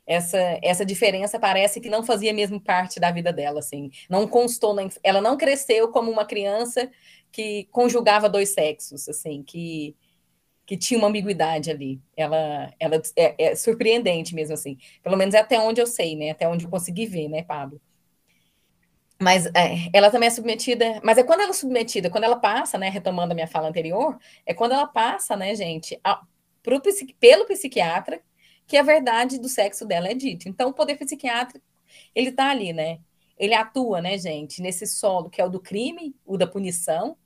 Essa, 0.08 0.58
essa 0.62 0.86
diferença 0.86 1.38
parece 1.38 1.82
que 1.82 1.90
não 1.90 2.02
fazia 2.02 2.32
mesmo 2.32 2.58
parte 2.58 2.98
da 2.98 3.10
vida 3.10 3.30
dela, 3.30 3.58
assim. 3.58 3.90
Não 4.08 4.26
constou, 4.26 4.72
na, 4.72 4.88
ela 5.02 5.20
não 5.20 5.36
cresceu 5.36 5.88
como 5.88 6.10
uma 6.10 6.24
criança 6.24 6.90
que 7.30 7.68
conjugava 7.70 8.26
dois 8.26 8.48
sexos, 8.48 9.06
assim, 9.06 9.42
que, 9.42 9.94
que 10.64 10.78
tinha 10.78 10.98
uma 10.98 11.08
ambiguidade 11.08 11.70
ali. 11.70 12.00
Ela, 12.16 12.72
ela 12.80 13.02
é, 13.14 13.50
é, 13.50 13.54
surpreendente 13.54 14.34
mesmo, 14.34 14.54
assim. 14.54 14.78
Pelo 15.02 15.14
menos 15.14 15.34
é 15.34 15.40
até 15.40 15.60
onde 15.60 15.78
eu 15.78 15.86
sei, 15.86 16.16
né? 16.16 16.30
Até 16.30 16.48
onde 16.48 16.64
eu 16.64 16.70
consegui 16.70 17.04
ver, 17.04 17.28
né, 17.28 17.42
Pablo? 17.42 17.78
Mas 19.20 19.44
é, 19.46 19.90
ela 19.92 20.10
também 20.10 20.28
é 20.28 20.30
submetida. 20.30 21.02
Mas 21.04 21.18
é 21.18 21.22
quando 21.22 21.40
ela 21.40 21.50
é 21.50 21.52
submetida, 21.52 22.08
quando 22.08 22.24
ela 22.24 22.36
passa, 22.36 22.78
né? 22.78 22.88
Retomando 22.88 23.32
a 23.32 23.34
minha 23.34 23.46
fala 23.46 23.68
anterior, 23.68 24.18
é 24.46 24.54
quando 24.54 24.72
ela 24.72 24.86
passa, 24.86 25.36
né, 25.36 25.54
gente, 25.54 26.00
a, 26.02 26.22
pro, 26.62 26.80
pelo 27.20 27.44
psiquiatra, 27.44 28.22
que 28.68 28.76
a 28.76 28.82
verdade 28.82 29.40
do 29.40 29.48
sexo 29.48 29.86
dela 29.86 30.08
é 30.08 30.14
dita. 30.14 30.48
Então, 30.48 30.68
o 30.68 30.74
poder 30.74 30.96
psiquiátrico, 30.96 31.64
ele 32.14 32.30
tá 32.30 32.50
ali, 32.50 32.72
né? 32.74 33.00
Ele 33.38 33.54
atua, 33.54 34.02
né, 34.02 34.18
gente, 34.18 34.60
nesse 34.60 34.86
solo 34.86 35.30
que 35.30 35.40
é 35.40 35.44
o 35.44 35.48
do 35.48 35.58
crime, 35.58 36.14
o 36.26 36.36
da 36.36 36.46
punição, 36.46 37.16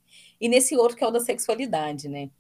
e 0.41 0.49
nesse 0.49 0.77
outro 0.77 0.97
que 0.97 1.03
é 1.03 1.07
o 1.07 1.11
da 1.11 1.19
sexualidade, 1.19 2.09
né? 2.09 2.31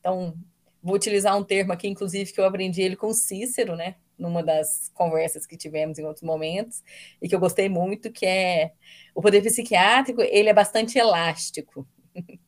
Então, 0.00 0.34
vou 0.82 0.96
utilizar 0.96 1.36
um 1.38 1.44
termo 1.44 1.72
aqui, 1.72 1.86
inclusive, 1.86 2.32
que 2.32 2.40
eu 2.40 2.44
aprendi 2.44 2.82
ele 2.82 2.96
com 2.96 3.12
Cícero, 3.12 3.76
né? 3.76 3.94
Numa 4.18 4.42
das 4.42 4.90
conversas 4.94 5.46
que 5.46 5.56
tivemos 5.56 5.98
em 5.98 6.04
outros 6.04 6.24
momentos, 6.24 6.82
e 7.22 7.28
que 7.28 7.34
eu 7.34 7.40
gostei 7.40 7.68
muito, 7.68 8.10
que 8.10 8.26
é 8.26 8.72
o 9.14 9.22
poder 9.22 9.42
psiquiátrico, 9.42 10.22
ele 10.22 10.48
é 10.48 10.54
bastante 10.54 10.98
elástico. 10.98 11.86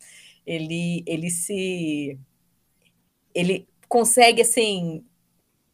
ele, 0.44 1.04
ele 1.06 1.30
se... 1.30 2.18
Ele 3.34 3.68
consegue, 3.88 4.42
assim, 4.42 5.04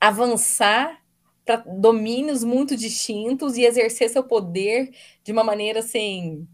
avançar 0.00 1.02
para 1.44 1.56
domínios 1.66 2.44
muito 2.44 2.76
distintos 2.76 3.56
e 3.56 3.64
exercer 3.64 4.10
seu 4.10 4.22
poder 4.24 4.90
de 5.24 5.32
uma 5.32 5.44
maneira 5.44 5.80
assim. 5.80 6.46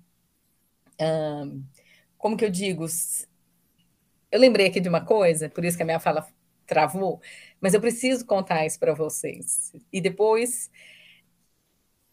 como 2.18 2.36
que 2.36 2.44
eu 2.44 2.50
digo? 2.50 2.86
Eu 4.30 4.40
lembrei 4.40 4.66
aqui 4.66 4.80
de 4.80 4.88
uma 4.88 5.04
coisa, 5.04 5.48
por 5.48 5.64
isso 5.64 5.76
que 5.76 5.82
a 5.82 5.86
minha 5.86 6.00
fala 6.00 6.26
travou, 6.66 7.20
mas 7.60 7.74
eu 7.74 7.80
preciso 7.80 8.26
contar 8.26 8.66
isso 8.66 8.78
para 8.78 8.94
vocês. 8.94 9.72
E 9.92 10.00
depois, 10.00 10.70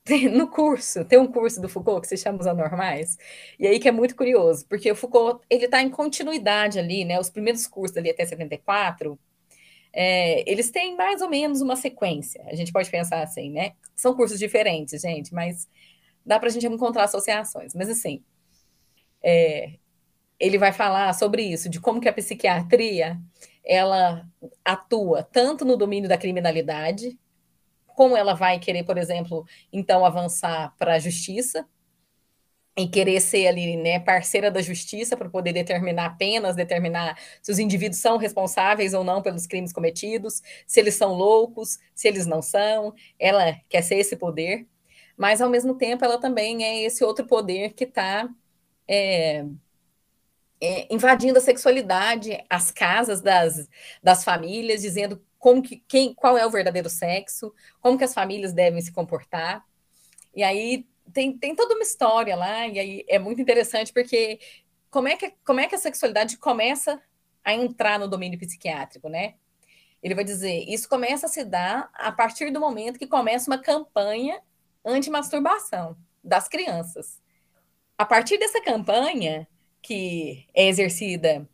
no 0.32 0.48
curso, 0.50 1.06
tem 1.06 1.20
um 1.20 1.32
curso 1.32 1.62
do 1.62 1.70
Foucault 1.70 2.02
que 2.02 2.08
se 2.08 2.18
chama 2.18 2.40
Os 2.40 2.48
Anormais, 2.48 3.18
e 3.60 3.68
aí 3.68 3.80
que 3.80 3.88
é 3.88 3.92
muito 3.92 4.16
curioso, 4.16 4.66
porque 4.68 4.92
o 4.92 4.96
Foucault 4.96 5.46
ele 5.50 5.66
está 5.66 5.82
em 5.82 5.90
continuidade 5.90 6.80
ali, 6.80 7.06
né? 7.06 7.20
Os 7.20 7.30
primeiros 7.30 7.68
cursos 7.68 7.98
ali 7.98 8.10
até 8.10 8.26
74 8.26 9.20
é, 9.94 10.50
eles 10.50 10.72
têm 10.72 10.96
mais 10.96 11.22
ou 11.22 11.30
menos 11.30 11.62
uma 11.62 11.76
sequência. 11.76 12.44
A 12.48 12.56
gente 12.56 12.72
pode 12.72 12.90
pensar 12.90 13.22
assim, 13.22 13.52
né? 13.52 13.74
São 13.96 14.16
cursos 14.16 14.40
diferentes, 14.40 15.02
gente, 15.02 15.34
mas 15.34 15.68
dá 16.26 16.40
para 16.40 16.50
a 16.50 16.52
gente 16.52 16.66
encontrar 16.66 17.04
associações. 17.04 17.74
Mas 17.76 17.90
assim, 17.90 18.24
é, 19.24 19.74
ele 20.40 20.58
vai 20.58 20.72
falar 20.72 21.14
sobre 21.14 21.44
isso, 21.44 21.70
de 21.70 21.80
como 21.80 22.02
que 22.02 22.10
a 22.10 22.14
psiquiatria 22.14 23.20
ela 23.64 24.28
atua 24.66 25.24
tanto 25.24 25.64
no 25.64 25.78
domínio 25.78 26.10
da 26.10 26.18
criminalidade, 26.18 27.18
como 27.86 28.18
ela 28.18 28.34
vai 28.34 28.58
querer, 28.58 28.84
por 28.84 28.98
exemplo, 28.98 29.46
então 29.72 30.06
avançar 30.06 30.74
para 30.78 30.96
a 30.96 31.00
justiça, 31.00 31.68
em 32.76 32.90
querer 32.90 33.20
ser 33.20 33.48
ali, 33.48 33.76
né, 33.76 34.00
parceira 34.00 34.50
da 34.50 34.62
justiça 34.62 35.18
para 35.18 35.30
poder 35.30 35.52
determinar 35.54 36.18
penas, 36.18 36.56
determinar 36.56 37.18
se 37.42 37.52
os 37.52 37.60
indivíduos 37.60 38.00
são 38.00 38.18
responsáveis 38.18 38.94
ou 38.94 39.04
não 39.04 39.22
pelos 39.22 39.46
crimes 39.46 39.74
cometidos, 39.74 40.42
se 40.66 40.80
eles 40.80 40.96
são 40.96 41.14
loucos, 41.14 41.80
se 41.94 42.08
eles 42.08 42.26
não 42.26 42.42
são. 42.42 42.94
Ela 43.20 43.60
quer 43.70 43.82
ser 43.82 43.96
esse 43.96 44.16
poder, 44.16 44.66
mas 45.18 45.42
ao 45.42 45.50
mesmo 45.50 45.76
tempo 45.76 46.06
ela 46.06 46.20
também 46.20 46.64
é 46.64 46.84
esse 46.84 47.04
outro 47.04 47.26
poder 47.26 47.74
que 47.74 47.84
está 47.84 48.30
é, 48.88 49.46
é, 50.62 50.94
invadindo 50.94 51.40
a 51.40 51.42
sexualidade, 51.42 52.42
as 52.50 52.72
casas 52.72 53.22
das, 53.22 53.68
das 54.02 54.24
famílias, 54.24 54.82
dizendo 54.82 55.22
como 55.38 55.62
que, 55.62 55.84
quem, 55.88 56.14
qual 56.14 56.38
é 56.38 56.46
o 56.46 56.52
verdadeiro 56.52 56.90
sexo, 56.90 57.54
como 57.82 57.98
que 57.98 58.04
as 58.04 58.14
famílias 58.14 58.54
devem 58.54 58.82
se 58.82 58.94
comportar. 58.94 59.66
E 60.36 60.44
aí 60.44 60.86
tem, 61.14 61.38
tem 61.38 61.56
toda 61.56 61.76
uma 61.76 61.84
história 61.84 62.36
lá, 62.36 62.68
e 62.68 62.80
aí 62.80 63.06
é 63.08 63.20
muito 63.20 63.42
interessante, 63.42 63.94
porque 63.94 64.40
como 64.90 65.08
é, 65.08 65.16
que, 65.16 65.34
como 65.46 65.60
é 65.60 65.68
que 65.68 65.76
a 65.76 65.80
sexualidade 65.80 66.38
começa 66.38 67.02
a 67.44 67.54
entrar 67.54 68.00
no 68.00 68.08
domínio 68.08 68.40
psiquiátrico, 68.40 69.10
né? 69.10 69.36
Ele 70.02 70.16
vai 70.16 70.24
dizer, 70.24 70.66
isso 70.68 70.90
começa 70.90 71.28
a 71.28 71.30
se 71.30 71.44
dar 71.44 71.90
a 71.94 72.12
partir 72.12 72.52
do 72.52 72.60
momento 72.60 73.00
que 73.00 73.08
começa 73.08 73.50
uma 73.50 73.58
campanha 73.58 74.42
anti-masturbação 74.84 75.96
das 76.24 76.48
crianças. 76.48 77.22
A 77.98 78.06
partir 78.06 78.38
dessa 78.38 78.62
campanha, 78.62 79.48
que 79.82 80.48
é 80.56 80.68
exercida 80.68 81.48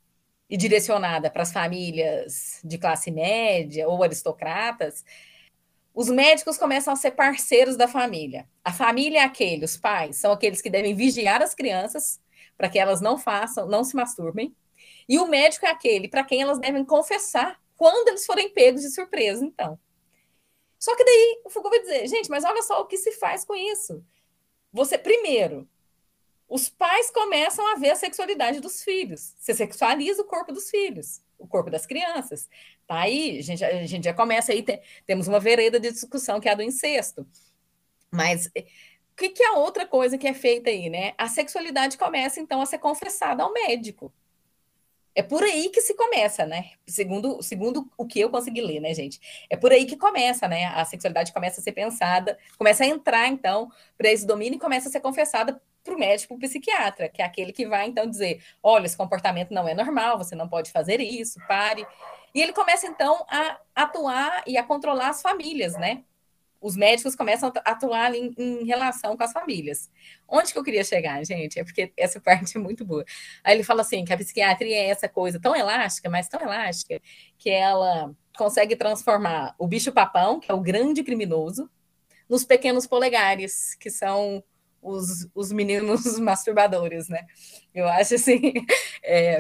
e 0.50 0.56
direcionada 0.56 1.30
para 1.30 1.44
as 1.44 1.52
famílias 1.52 2.62
de 2.64 2.78
classe 2.78 3.12
média 3.12 3.88
ou 3.88 4.02
aristocratas, 4.02 5.04
os 5.98 6.10
médicos 6.10 6.60
começam 6.60 6.94
a 6.94 6.96
ser 6.96 7.10
parceiros 7.10 7.76
da 7.76 7.88
família. 7.88 8.48
A 8.64 8.72
família 8.72 9.22
é 9.22 9.24
aquele, 9.24 9.66
os 9.66 9.76
pais 9.76 10.18
são 10.18 10.32
aqueles 10.32 10.62
que 10.62 10.70
devem 10.70 10.94
vigiar 10.94 11.42
as 11.42 11.56
crianças 11.56 12.22
para 12.56 12.70
que 12.70 12.78
elas 12.78 13.02
não 13.02 13.18
façam, 13.18 13.68
não 13.68 13.84
se 13.84 13.96
masturbem. 13.96 14.56
E 15.10 15.18
o 15.18 15.26
médico 15.26 15.66
é 15.66 15.72
aquele 15.72 16.08
para 16.08 16.24
quem 16.24 16.40
elas 16.40 16.60
devem 16.60 16.86
confessar 16.86 17.60
quando 17.76 18.10
eles 18.10 18.28
forem 18.28 18.54
pegos 18.54 18.84
de 18.84 18.92
surpresa, 18.92 19.44
então. 19.44 19.80
Só 20.78 20.96
que 20.96 21.04
daí 21.04 21.42
o 21.44 21.50
Foucault 21.50 21.76
vai 21.76 21.84
dizer, 21.84 22.08
gente, 22.08 22.30
mas 22.30 22.44
olha 22.44 22.62
só 22.62 22.80
o 22.80 22.86
que 22.86 22.98
se 22.98 23.14
faz 23.14 23.44
com 23.44 23.56
isso. 23.56 24.06
Você, 24.72 25.00
primeiro, 25.00 25.68
os 26.48 26.70
pais 26.70 27.10
começam 27.10 27.68
a 27.74 27.76
ver 27.76 27.90
a 27.90 27.96
sexualidade 27.96 28.60
dos 28.60 28.84
filhos. 28.84 29.34
Você 29.40 29.56
sexualiza 29.56 30.22
o 30.22 30.26
corpo 30.26 30.54
dos 30.54 30.70
filhos 30.70 31.24
o 31.38 31.48
corpo 31.48 31.70
das 31.70 31.86
crianças. 31.86 32.50
Tá 32.88 33.02
aí, 33.02 33.40
a 33.40 33.44
gente, 33.44 33.66
a 33.66 33.86
gente 33.86 34.06
já 34.06 34.14
começa 34.14 34.54
aí, 34.54 34.64
tem, 34.64 34.82
temos 35.06 35.28
uma 35.28 35.42
vereda 35.42 35.78
de 35.80 35.92
discussão 35.92 36.40
que 36.40 36.48
é 36.48 36.54
a 36.54 36.56
do 36.56 36.64
incesto. 36.64 37.28
Mas 38.10 38.50
eh, 38.56 38.62
o 39.12 39.16
que, 39.18 39.30
que 39.30 39.44
é 39.44 39.52
outra 39.52 39.86
coisa 39.86 40.18
que 40.18 40.28
é 40.28 40.34
feita 40.34 40.70
aí, 40.70 40.90
né? 40.90 41.14
A 41.18 41.28
sexualidade 41.28 41.98
começa, 41.98 42.40
então, 42.40 42.62
a 42.62 42.66
ser 42.66 42.78
confessada 42.78 43.44
ao 43.44 43.52
médico. 43.52 44.14
É 45.14 45.24
por 45.24 45.44
aí 45.44 45.70
que 45.70 45.82
se 45.82 45.96
começa, 45.96 46.46
né? 46.46 46.72
Segundo, 46.88 47.42
segundo 47.42 47.92
o 47.98 48.06
que 48.06 48.20
eu 48.20 48.30
consegui 48.30 48.62
ler, 48.62 48.80
né, 48.80 48.94
gente? 48.94 49.20
É 49.50 49.58
por 49.58 49.72
aí 49.72 49.86
que 49.86 49.98
começa, 49.98 50.48
né? 50.48 50.66
A 50.68 50.86
sexualidade 50.86 51.34
começa 51.34 51.60
a 51.60 51.64
ser 51.64 51.72
pensada, 51.74 52.38
começa 52.58 52.84
a 52.84 52.88
entrar, 52.88 53.28
então, 53.28 53.70
para 53.98 54.12
esse 54.12 54.26
domínio 54.26 54.58
e 54.58 54.60
começa 54.60 54.88
a 54.88 54.92
ser 54.92 55.02
confessada 55.02 55.60
para 55.88 55.96
o 55.96 56.00
médico, 56.00 56.38
psiquiatra, 56.38 57.08
que 57.08 57.22
é 57.22 57.26
aquele 57.26 57.54
que 57.54 57.66
vai 57.66 57.88
então 57.88 58.06
dizer: 58.06 58.44
olha, 58.62 58.86
esse 58.86 58.98
comportamento 58.98 59.52
não 59.52 59.68
é 59.68 59.74
normal, 59.74 60.18
você 60.18 60.36
não 60.36 60.48
pode 60.48 60.70
fazer 60.72 61.00
isso, 61.00 61.40
pare. 61.48 61.88
E 62.36 62.42
ele 62.42 62.54
começa 62.54 62.86
então 62.86 63.26
a 63.30 63.58
atuar 63.74 64.44
e 64.46 64.58
a 64.58 64.64
controlar 64.64 65.10
as 65.10 65.22
famílias, 65.22 65.74
né? 65.74 66.04
Os 66.60 66.76
médicos 66.76 67.16
começam 67.16 67.52
a 67.64 67.72
atuar 67.72 68.14
em, 68.14 68.34
em 68.38 68.66
relação 68.66 69.16
com 69.16 69.24
as 69.24 69.32
famílias. 69.32 69.90
Onde 70.28 70.52
que 70.52 70.60
eu 70.60 70.64
queria 70.64 70.84
chegar, 70.84 71.24
gente? 71.24 71.60
É 71.60 71.64
porque 71.64 71.94
essa 71.96 72.20
parte 72.20 72.58
é 72.58 72.60
muito 72.60 72.84
boa. 72.84 73.06
Aí 73.44 73.56
ele 73.56 73.64
fala 73.64 73.82
assim: 73.82 74.04
que 74.04 74.12
a 74.12 74.18
psiquiatria 74.18 74.76
é 74.76 74.90
essa 74.90 75.08
coisa 75.08 75.40
tão 75.40 75.56
elástica, 75.56 76.10
mas 76.10 76.28
tão 76.28 76.42
elástica, 76.42 77.00
que 77.38 77.50
ela 77.50 78.14
consegue 78.36 78.76
transformar 78.76 79.56
o 79.58 79.68
bicho-papão, 79.68 80.40
que 80.40 80.52
é 80.52 80.54
o 80.54 80.62
grande 80.62 81.04
criminoso, 81.04 81.70
nos 82.30 82.44
pequenos 82.44 82.86
polegares, 82.86 83.74
que 83.76 83.90
são 83.90 84.44
os, 84.82 85.28
os 85.34 85.52
meninos 85.52 86.18
masturbadores, 86.20 87.10
né? 87.10 87.26
Eu 87.74 87.88
acho 87.88 88.16
assim. 88.16 88.54
É... 89.04 89.38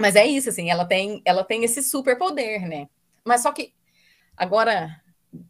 Mas 0.00 0.16
é 0.16 0.26
isso, 0.26 0.48
assim, 0.48 0.70
ela 0.70 0.84
tem, 0.84 1.22
ela 1.24 1.44
tem 1.44 1.62
esse 1.62 1.82
superpoder, 1.82 2.66
né? 2.68 2.88
Mas 3.24 3.42
só 3.42 3.52
que 3.52 3.72
agora, 4.36 5.00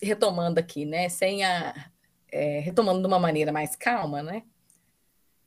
retomando 0.03 0.61
aqui, 0.61 0.85
né? 0.85 1.09
Sem 1.09 1.45
a. 1.45 1.91
É, 2.31 2.61
retomando 2.61 3.01
de 3.01 3.07
uma 3.07 3.19
maneira 3.19 3.53
mais 3.53 3.77
calma, 3.77 4.23
né? 4.23 4.43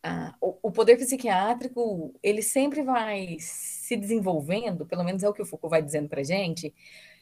Ah, 0.03 0.35
o, 0.39 0.57
o, 0.63 0.71
poder 0.71 0.97
psiquiátrico, 0.97 2.13
ele 2.21 2.41
sempre 2.43 2.83
vai 2.83 3.37
se 3.39 3.95
desenvolvendo, 3.97 4.85
pelo 4.85 5.03
menos 5.03 5.23
é 5.23 5.29
o 5.29 5.33
que 5.33 5.41
o 5.41 5.45
Foucault 5.45 5.71
vai 5.71 5.81
dizendo 5.81 6.07
para 6.07 6.23
gente, 6.23 6.73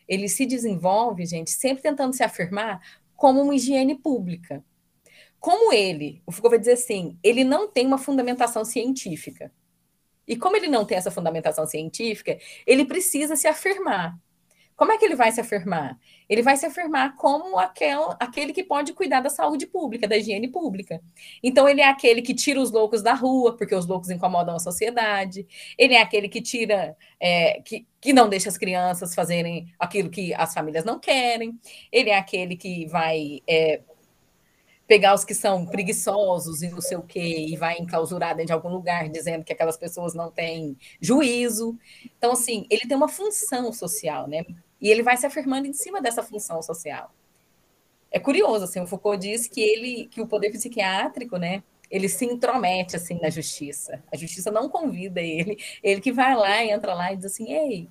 ele 0.08 0.28
se 0.28 0.46
desenvolve, 0.46 1.26
gente, 1.26 1.52
sempre 1.52 1.82
tentando 1.82 2.14
se 2.14 2.24
afirmar 2.24 2.82
como 3.16 3.42
uma 3.42 3.56
higiene 3.56 3.96
pública 3.96 4.64
como 5.44 5.74
ele, 5.74 6.24
o 6.26 6.32
Foucault 6.32 6.52
vai 6.52 6.60
dizer 6.60 6.72
assim, 6.72 7.20
ele 7.22 7.44
não 7.44 7.68
tem 7.68 7.86
uma 7.86 7.98
fundamentação 7.98 8.64
científica. 8.64 9.52
E 10.26 10.38
como 10.38 10.56
ele 10.56 10.70
não 10.70 10.86
tem 10.86 10.98
essa 10.98 11.12
fundamentação 11.12 11.68
científica, 11.68 12.40
ele 12.66 12.86
precisa 12.86 13.36
se 13.36 13.46
afirmar 13.46 14.18
como 14.76 14.92
é 14.92 14.98
que 14.98 15.06
ele 15.06 15.16
vai 15.16 15.32
se 15.32 15.40
afirmar? 15.40 16.00
Ele 16.28 16.42
vai 16.42 16.58
se 16.58 16.66
afirmar 16.66 17.16
como 17.16 17.60
aquel, 17.60 18.16
aquele 18.20 18.52
que 18.52 18.64
pode 18.64 18.92
cuidar 18.94 19.22
da 19.22 19.30
saúde 19.30 19.68
pública, 19.68 20.08
da 20.08 20.18
higiene 20.18 20.48
pública. 20.48 21.00
Então, 21.44 21.70
ele 21.70 21.82
é 21.82 21.88
aquele 21.88 22.22
que 22.22 22.34
tira 22.34 22.60
os 22.60 22.72
loucos 22.72 23.02
da 23.02 23.14
rua, 23.14 23.56
porque 23.56 23.76
os 23.76 23.86
loucos 23.86 24.10
incomodam 24.10 24.56
a 24.56 24.60
sociedade. 24.60 25.46
Ele 25.78 25.94
é 25.94 26.02
aquele 26.02 26.28
que 26.28 26.42
tira, 26.42 26.98
é, 27.20 27.62
que, 27.62 27.86
que 28.02 28.14
não 28.14 28.28
deixa 28.28 28.50
as 28.50 28.58
crianças 28.58 29.14
fazerem 29.14 29.72
aquilo 29.78 30.10
que 30.10 30.34
as 30.34 30.54
famílias 30.54 30.84
não 30.84 31.00
querem. 31.00 31.60
Ele 31.92 32.10
é 32.10 32.18
aquele 32.18 32.56
que 32.56 32.88
vai 32.88 33.42
é, 33.48 33.82
pegar 34.88 35.14
os 35.14 35.24
que 35.24 35.34
são 35.34 35.66
preguiçosos 35.66 36.62
e 36.62 36.70
não 36.70 36.82
sei 36.82 36.98
o 36.98 37.02
quê, 37.04 37.46
e 37.48 37.56
vai 37.56 37.78
enclausurar 37.78 38.32
dentro 38.36 38.48
de 38.48 38.54
algum 38.54 38.70
lugar, 38.70 39.10
dizendo 39.10 39.44
que 39.44 39.54
aquelas 39.54 39.78
pessoas 39.78 40.14
não 40.14 40.30
têm 40.30 40.78
juízo. 41.00 41.78
Então, 42.18 42.34
assim, 42.34 42.66
ele 42.70 42.88
tem 42.88 42.98
uma 42.98 43.08
função 43.08 43.72
social, 43.72 44.28
né? 44.28 44.46
E 44.82 44.90
ele 44.90 45.04
vai 45.04 45.16
se 45.18 45.26
afirmando 45.26 45.68
em 45.68 45.74
cima 45.74 46.02
dessa 46.02 46.22
função 46.22 46.62
social. 46.62 47.12
É 48.12 48.20
curioso, 48.20 48.66
assim, 48.66 48.80
o 48.82 48.88
Foucault 48.88 49.20
diz 49.20 49.48
que 49.48 49.62
ele, 49.62 50.08
que 50.08 50.22
o 50.22 50.28
poder 50.28 50.52
psiquiátrico, 50.52 51.38
né, 51.38 51.64
ele 51.90 52.10
se 52.10 52.26
intromete 52.26 52.96
assim 52.96 53.20
na 53.22 53.30
justiça. 53.30 54.04
A 54.12 54.18
justiça 54.18 54.52
não 54.52 54.70
convida 54.70 55.22
ele, 55.22 55.58
ele 55.82 56.02
que 56.02 56.12
vai 56.12 56.36
lá, 56.36 56.64
entra 56.64 56.94
lá 56.94 57.14
e 57.14 57.16
diz 57.18 57.26
assim: 57.26 57.52
"Ei, 57.54 57.90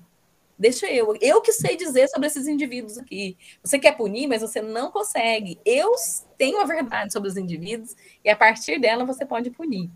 Deixa 0.57 0.87
eu, 0.87 1.15
eu 1.19 1.41
que 1.41 1.51
sei 1.51 1.75
dizer 1.75 2.07
sobre 2.07 2.27
esses 2.27 2.47
indivíduos 2.47 2.97
aqui. 2.97 3.37
Você 3.63 3.79
quer 3.79 3.97
punir, 3.97 4.27
mas 4.27 4.41
você 4.41 4.61
não 4.61 4.91
consegue. 4.91 5.59
Eu 5.65 5.91
tenho 6.37 6.59
a 6.59 6.65
verdade 6.65 7.11
sobre 7.11 7.29
os 7.29 7.37
indivíduos 7.37 7.95
e 8.23 8.29
a 8.29 8.35
partir 8.35 8.79
dela 8.79 9.03
você 9.03 9.25
pode 9.25 9.49
punir. 9.49 9.89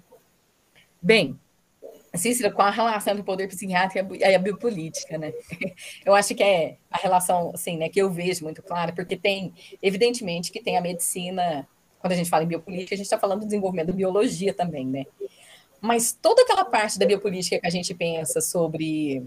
Bem, 1.02 1.40
Cícera, 2.16 2.52
com 2.52 2.62
a 2.62 2.72
relação 2.72 3.16
do 3.16 3.24
poder 3.24 3.48
psiquiátrico 3.48 4.16
e 4.16 4.24
a 4.24 4.40
biopolítica, 4.40 5.18
né? 5.18 5.34
Eu 6.04 6.16
acho 6.16 6.34
que 6.34 6.44
é 6.44 6.78
a 6.90 6.98
relação, 6.98 7.52
assim, 7.54 7.78
né, 7.78 7.90
que 7.90 8.02
eu 8.02 8.10
vejo 8.10 8.44
muito 8.44 8.64
clara, 8.64 8.92
porque 8.92 9.16
tem, 9.16 9.54
evidentemente, 9.82 10.52
que 10.52 10.62
tem 10.62 10.78
a 10.78 10.82
medicina, 10.82 11.68
quando 12.00 12.14
a 12.14 12.16
gente 12.16 12.30
fala 12.30 12.44
em 12.44 12.48
biopolítica, 12.48 12.96
a 12.96 12.98
gente 12.98 13.06
está 13.06 13.20
falando 13.20 13.42
do 13.42 13.46
desenvolvimento 13.46 13.88
da 13.88 13.94
biologia 13.94 14.54
também, 14.54 14.86
né? 14.86 15.06
Mas 15.80 16.12
toda 16.12 16.42
aquela 16.42 16.66
parte 16.66 16.98
da 16.98 17.06
biopolítica 17.06 17.60
que 17.60 17.68
a 17.68 17.70
gente 17.70 17.94
pensa 17.94 18.42
sobre 18.42 19.24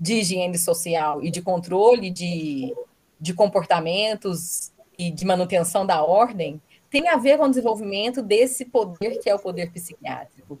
de 0.00 0.14
higiene 0.14 0.56
social 0.56 1.22
e 1.22 1.30
de 1.30 1.42
controle 1.42 2.10
de, 2.10 2.74
de 3.20 3.34
comportamentos 3.34 4.72
e 4.98 5.10
de 5.10 5.26
manutenção 5.26 5.84
da 5.84 6.02
ordem 6.02 6.60
tem 6.90 7.08
a 7.08 7.16
ver 7.16 7.38
com 7.38 7.44
o 7.44 7.48
desenvolvimento 7.48 8.22
desse 8.22 8.64
poder 8.64 9.18
que 9.20 9.28
é 9.28 9.34
o 9.34 9.38
poder 9.38 9.70
psiquiátrico. 9.70 10.58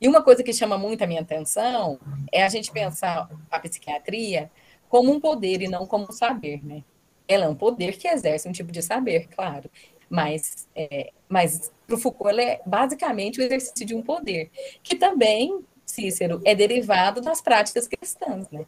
E 0.00 0.08
uma 0.08 0.22
coisa 0.22 0.42
que 0.42 0.52
chama 0.52 0.76
muito 0.76 1.02
a 1.02 1.06
minha 1.06 1.20
atenção 1.20 1.98
é 2.32 2.42
a 2.42 2.48
gente 2.48 2.72
pensar 2.72 3.30
a 3.50 3.60
psiquiatria 3.60 4.50
como 4.88 5.12
um 5.12 5.20
poder 5.20 5.62
e 5.62 5.68
não 5.68 5.86
como 5.86 6.06
um 6.08 6.12
saber, 6.12 6.64
né? 6.64 6.82
Ela 7.28 7.44
é 7.44 7.48
um 7.48 7.54
poder 7.54 7.96
que 7.96 8.08
exerce 8.08 8.48
um 8.48 8.52
tipo 8.52 8.72
de 8.72 8.82
saber, 8.82 9.28
claro, 9.28 9.70
mas, 10.08 10.68
é, 10.74 11.12
mas 11.28 11.70
para 11.86 11.94
o 11.94 11.98
Foucault 11.98 12.30
ela 12.30 12.42
é 12.42 12.60
basicamente 12.66 13.40
o 13.40 13.42
exercício 13.42 13.86
de 13.86 13.94
um 13.94 14.02
poder, 14.02 14.50
que 14.82 14.96
também, 14.96 15.64
Cícero, 15.86 16.40
é 16.44 16.54
derivado 16.54 17.20
das 17.20 17.40
práticas 17.40 17.86
cristãs, 17.86 18.50
né? 18.50 18.66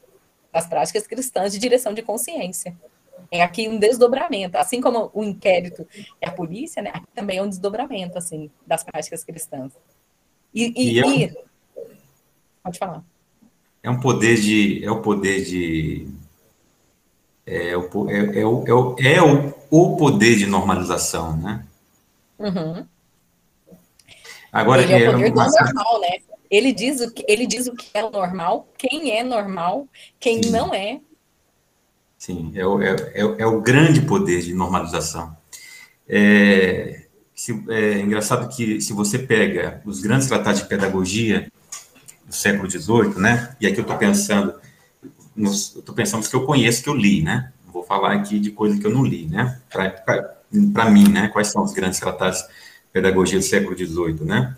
Das 0.52 0.66
práticas 0.66 1.06
cristãs 1.06 1.52
de 1.52 1.58
direção 1.58 1.94
de 1.94 2.02
consciência. 2.02 2.76
É 3.30 3.42
aqui 3.42 3.68
um 3.68 3.78
desdobramento, 3.78 4.58
assim 4.58 4.80
como 4.80 5.10
o 5.14 5.24
inquérito 5.24 5.86
é 6.20 6.28
a 6.28 6.32
polícia, 6.32 6.82
né? 6.82 6.90
Aqui 6.92 7.06
também 7.14 7.38
é 7.38 7.42
um 7.42 7.48
desdobramento 7.48 8.18
assim 8.18 8.50
das 8.66 8.84
práticas 8.84 9.24
cristãs. 9.24 9.72
E, 10.52 10.72
e, 10.76 10.92
e, 10.92 10.98
é 10.98 11.06
um, 11.06 11.12
e... 11.12 11.34
pode 12.62 12.78
falar. 12.78 13.02
É 13.82 13.90
um 13.90 13.98
poder 13.98 14.38
de 14.38 14.84
é 14.84 14.90
o 14.90 15.00
poder 15.00 15.44
de 15.44 16.06
é 17.46 17.76
o, 17.76 18.10
é, 18.10 18.40
é, 18.40 18.46
o, 18.46 18.64
é, 18.66 18.74
o, 18.74 18.96
é 18.98 19.22
o, 19.22 19.54
o 19.70 19.96
poder 19.96 20.36
de 20.36 20.46
normalização, 20.46 21.36
né? 21.36 21.64
Uhum. 22.38 22.86
Agora, 24.52 24.82
Ele 24.82 24.92
é 24.92 24.96
o 24.96 25.00
é 25.00 25.12
poder 25.12 25.30
do 25.30 25.36
normal, 25.36 26.00
né? 26.00 26.18
Ele 26.52 26.70
diz 26.70 27.00
o 27.00 27.10
que, 27.10 27.24
ele 27.26 27.46
diz 27.46 27.66
o 27.66 27.74
que 27.74 27.88
é 27.94 28.02
normal, 28.02 28.68
quem 28.76 29.10
é 29.10 29.24
normal, 29.24 29.88
quem 30.20 30.42
Sim. 30.42 30.50
não 30.50 30.74
é. 30.74 31.00
Sim, 32.18 32.52
é 32.54 32.66
o, 32.66 32.82
é, 32.82 32.94
é, 33.14 33.20
é 33.20 33.46
o 33.46 33.62
grande 33.62 34.02
poder 34.02 34.42
de 34.42 34.52
normalização. 34.52 35.34
É, 36.06 37.06
se, 37.34 37.64
é 37.70 38.00
engraçado 38.00 38.54
que 38.54 38.82
se 38.82 38.92
você 38.92 39.18
pega 39.18 39.80
os 39.86 40.00
grandes 40.00 40.28
tratados 40.28 40.60
de 40.60 40.68
pedagogia 40.68 41.50
do 42.26 42.34
século 42.34 42.70
XVIII, 42.70 43.18
né? 43.18 43.56
E 43.58 43.66
aqui 43.66 43.78
eu 43.78 43.82
estou 43.82 43.96
pensando, 43.96 44.54
estou 45.34 45.94
pensando 45.94 46.18
nos 46.18 46.28
que 46.28 46.36
eu 46.36 46.44
conheço, 46.44 46.82
que 46.82 46.90
eu 46.90 46.94
li, 46.94 47.22
né? 47.22 47.50
Não 47.64 47.72
vou 47.72 47.82
falar 47.82 48.12
aqui 48.12 48.38
de 48.38 48.50
coisas 48.50 48.78
que 48.78 48.86
eu 48.86 48.92
não 48.92 49.04
li, 49.04 49.26
né? 49.26 49.58
Para 49.70 50.90
mim, 50.90 51.08
né? 51.08 51.28
Quais 51.28 51.48
são 51.48 51.64
os 51.64 51.72
grandes 51.72 51.98
tratados 51.98 52.40
de 52.40 52.46
pedagogia 52.92 53.38
do 53.38 53.44
século 53.44 53.74
XVIII, 53.74 54.22
né? 54.26 54.54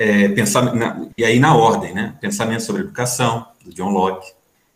É, 0.00 0.30
pensar, 0.30 0.74
na, 0.74 1.06
e 1.16 1.22
aí 1.22 1.38
na 1.38 1.54
ordem, 1.54 1.92
né? 1.92 2.16
Pensamento 2.22 2.62
sobre 2.62 2.80
educação, 2.80 3.46
do 3.62 3.70
John 3.74 3.90
Locke, 3.90 4.32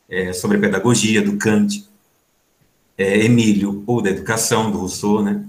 é, 0.07 0.35
sobre 0.35 0.59
pedagogia, 0.59 1.23
do 1.23 1.39
Kant, 1.39 1.89
é, 2.99 3.21
Emílio, 3.25 3.83
ou 3.87 4.03
da 4.03 4.11
educação, 4.11 4.71
do 4.71 4.77
Rousseau, 4.77 5.23
né? 5.23 5.43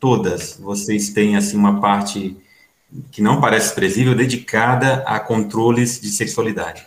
Todas, 0.00 0.58
vocês 0.58 1.10
têm, 1.10 1.36
assim, 1.36 1.58
uma 1.58 1.78
parte 1.78 2.38
que 3.10 3.20
não 3.20 3.38
parece 3.38 3.66
expressível, 3.66 4.14
dedicada 4.14 5.04
a 5.06 5.20
controles 5.20 6.00
de 6.00 6.08
sexualidade. 6.08 6.86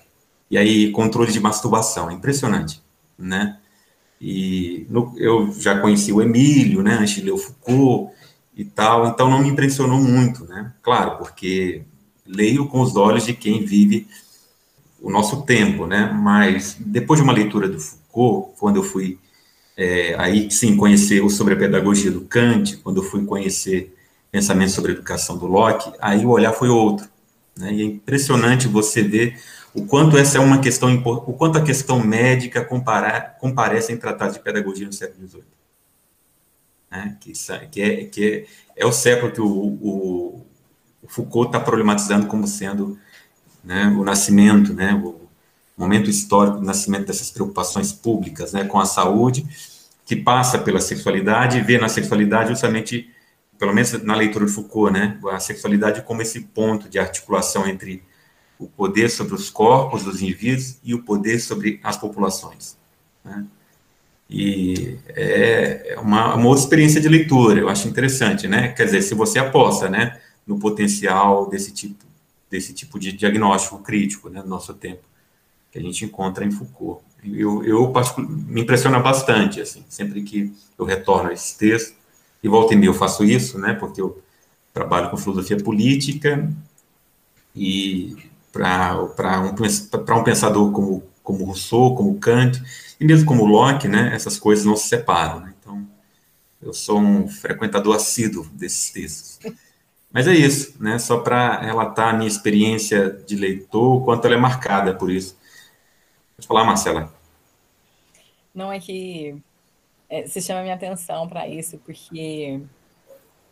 E 0.49 0.57
aí, 0.57 0.91
controle 0.91 1.31
de 1.31 1.39
masturbação, 1.39 2.09
é 2.09 2.13
impressionante, 2.13 2.81
né? 3.19 3.59
E 4.19 4.87
no, 4.89 5.13
eu 5.15 5.53
já 5.59 5.79
conheci 5.79 6.11
o 6.11 6.23
Emílio, 6.23 6.81
né, 6.81 6.93
antes 6.99 7.15
de 7.15 7.21
ler 7.21 7.33
o 7.33 7.37
Foucault 7.37 8.11
e 8.55 8.65
tal, 8.65 9.07
então 9.07 9.29
não 9.29 9.43
me 9.43 9.49
impressionou 9.49 9.99
muito, 9.99 10.45
né? 10.45 10.73
Claro, 10.81 11.17
porque 11.17 11.83
leio 12.25 12.67
com 12.67 12.81
os 12.81 12.95
olhos 12.95 13.25
de 13.25 13.33
quem 13.33 13.65
vive 13.65 14.07
o 15.01 15.09
nosso 15.09 15.41
tempo, 15.43 15.87
né? 15.87 16.11
Mas 16.13 16.77
depois 16.79 17.19
de 17.19 17.23
uma 17.23 17.33
leitura 17.33 17.67
do 17.67 17.79
Foucault, 17.79 18.53
quando 18.59 18.77
eu 18.77 18.83
fui 18.83 19.17
é, 19.75 20.15
aí 20.19 20.49
sim 20.51 20.77
conhecer 20.77 21.27
sobre 21.29 21.55
a 21.55 21.57
pedagogia 21.57 22.11
do 22.11 22.21
Kant, 22.21 22.77
quando 22.77 22.97
eu 22.97 23.03
fui 23.03 23.25
conhecer 23.25 23.95
pensamento 24.31 24.71
sobre 24.71 24.91
educação 24.91 25.37
do 25.37 25.47
Locke, 25.47 25.91
aí 25.99 26.25
o 26.25 26.29
olhar 26.29 26.53
foi 26.53 26.69
outro. 26.69 27.07
Né? 27.57 27.73
E 27.73 27.81
é 27.81 27.85
impressionante 27.85 28.67
você 28.67 29.01
ver 29.01 29.41
o 29.73 29.85
quanto 29.85 30.17
essa 30.17 30.37
é 30.37 30.41
uma 30.41 30.59
questão, 30.59 30.93
o 31.03 31.33
quanto 31.33 31.57
a 31.57 31.63
questão 31.63 31.99
médica 31.99 32.63
comparar, 32.63 33.37
comparece 33.39 33.91
em 33.91 33.97
tratados 33.97 34.35
de 34.35 34.43
pedagogia 34.43 34.85
no 34.85 34.93
século 34.93 35.27
XVIII. 35.27 35.43
Né? 36.91 37.17
Que, 37.19 37.33
que, 37.71 37.81
é, 37.81 38.05
que 38.05 38.47
é, 38.77 38.81
é 38.83 38.85
o 38.85 38.91
século 38.91 39.31
que 39.31 39.41
o, 39.41 39.47
o 39.47 40.45
Foucault 41.07 41.49
está 41.49 41.59
problematizando 41.59 42.27
como 42.27 42.47
sendo 42.47 42.97
né, 43.63 43.87
o 43.97 44.03
nascimento, 44.03 44.73
né, 44.73 44.93
o 44.93 45.21
momento 45.77 46.09
histórico 46.09 46.57
do 46.57 46.65
nascimento 46.65 47.07
dessas 47.07 47.31
preocupações 47.31 47.91
públicas 47.91 48.53
né, 48.53 48.63
com 48.63 48.79
a 48.79 48.85
saúde, 48.85 49.45
que 50.05 50.15
passa 50.15 50.59
pela 50.59 50.79
sexualidade 50.79 51.57
e 51.57 51.61
vê 51.61 51.77
na 51.77 51.89
sexualidade 51.89 52.49
justamente, 52.49 53.09
pelo 53.57 53.73
menos 53.73 53.91
na 54.03 54.15
leitura 54.15 54.45
de 54.45 54.51
Foucault, 54.51 54.91
né, 54.91 55.17
a 55.31 55.39
sexualidade 55.39 56.01
como 56.03 56.21
esse 56.21 56.41
ponto 56.41 56.89
de 56.89 56.99
articulação 56.99 57.67
entre 57.67 58.03
o 58.59 58.67
poder 58.67 59.09
sobre 59.09 59.33
os 59.33 59.49
corpos 59.49 60.03
dos 60.03 60.21
indivíduos 60.21 60.77
e 60.83 60.93
o 60.93 61.03
poder 61.03 61.39
sobre 61.39 61.79
as 61.83 61.97
populações. 61.97 62.77
Né? 63.23 63.45
E 64.29 64.97
é 65.09 65.97
uma, 66.01 66.35
uma 66.35 66.47
outra 66.47 66.63
experiência 66.63 67.01
de 67.01 67.09
leitura, 67.09 67.59
eu 67.59 67.67
acho 67.67 67.87
interessante, 67.87 68.47
né? 68.47 68.69
Quer 68.69 68.85
dizer, 68.85 69.01
se 69.01 69.13
você 69.13 69.39
aposta, 69.39 69.89
né? 69.89 70.17
No 70.45 70.59
potencial 70.59 71.49
desse 71.49 71.71
tipo, 71.71 72.03
desse 72.49 72.73
tipo 72.73 72.99
de 72.99 73.11
diagnóstico 73.11 73.79
crítico 73.79 74.29
né, 74.29 74.41
no 74.41 74.49
nosso 74.49 74.73
tempo, 74.73 75.03
que 75.71 75.79
a 75.79 75.81
gente 75.81 76.03
encontra 76.03 76.45
em 76.45 76.51
Foucault. 76.51 77.03
Eu, 77.23 77.63
eu 77.63 77.93
me 78.17 78.61
impressiona 78.61 78.99
bastante, 78.99 79.61
assim, 79.61 79.85
sempre 79.87 80.21
que 80.23 80.53
eu 80.77 80.85
retorno 80.85 81.29
a 81.29 81.33
esse 81.33 81.57
texto, 81.57 81.95
e 82.43 82.49
volta 82.49 82.73
e 82.73 82.77
meia 82.77 82.89
eu 82.89 82.93
faço 82.93 83.23
isso, 83.23 83.57
né, 83.59 83.73
porque 83.73 84.01
eu 84.01 84.21
trabalho 84.73 85.09
com 85.09 85.17
filosofia 85.17 85.57
política, 85.57 86.51
e 87.55 88.17
para 88.51 88.97
um, 88.97 90.19
um 90.19 90.23
pensador 90.23 90.71
como, 90.71 91.03
como 91.23 91.45
Rousseau, 91.45 91.95
como 91.95 92.17
Kant, 92.19 92.61
e 92.99 93.05
mesmo 93.05 93.25
como 93.25 93.45
Locke, 93.45 93.87
né, 93.87 94.13
essas 94.13 94.37
coisas 94.37 94.65
não 94.65 94.75
se 94.75 94.87
separam. 94.87 95.39
Né? 95.41 95.53
Então, 95.59 95.87
eu 96.61 96.73
sou 96.73 96.99
um 96.99 97.27
frequentador 97.27 97.95
assíduo 97.95 98.45
desses 98.53 98.91
textos. 98.91 99.39
Mas 100.13 100.27
é 100.27 100.33
isso, 100.33 100.81
né? 100.81 100.99
Só 100.99 101.19
para 101.19 101.61
relatar 101.61 102.09
a 102.09 102.17
minha 102.17 102.27
experiência 102.27 103.09
de 103.09 103.35
leitor, 103.35 104.01
o 104.01 104.05
quanto 104.05 104.25
ela 104.25 104.35
é 104.35 104.37
marcada 104.37 104.93
por 104.93 105.09
isso. 105.09 105.37
Pode 106.35 106.47
falar, 106.47 106.65
Marcela. 106.65 107.13
Não 108.53 108.71
é 108.71 108.79
que 108.79 109.35
é, 110.09 110.27
se 110.27 110.41
chama 110.41 110.61
minha 110.61 110.75
atenção 110.75 111.27
para 111.29 111.47
isso, 111.47 111.77
porque 111.85 112.59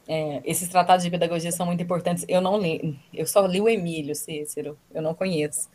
é, 0.08 0.42
esses 0.44 0.68
tratados 0.68 1.04
de 1.04 1.10
pedagogia 1.12 1.52
são 1.52 1.66
muito 1.66 1.82
importantes. 1.82 2.26
Eu 2.28 2.42
não 2.42 2.60
li, 2.60 3.00
eu 3.14 3.26
só 3.26 3.46
li 3.46 3.62
o 3.62 3.70
Emílio 3.70 4.16
Cícero, 4.16 4.78
eu 4.94 5.02
não 5.02 5.14
conheço. 5.14 5.70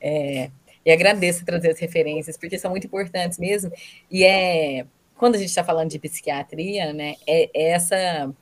É, 0.00 0.50
E 0.84 0.92
agradeço 0.92 1.44
trazer 1.44 1.70
as 1.72 1.78
referências, 1.80 2.36
porque 2.38 2.58
são 2.58 2.70
muito 2.70 2.86
importantes 2.86 3.38
mesmo. 3.38 3.72
E 4.10 4.24
é 4.24 4.86
quando 5.16 5.34
a 5.34 5.38
gente 5.38 5.50
está 5.50 5.62
falando 5.62 5.90
de 5.90 5.98
psiquiatria, 5.98 6.94
né, 6.94 7.16
é, 7.26 7.50
é, 7.54 7.72
essa 7.72 8.32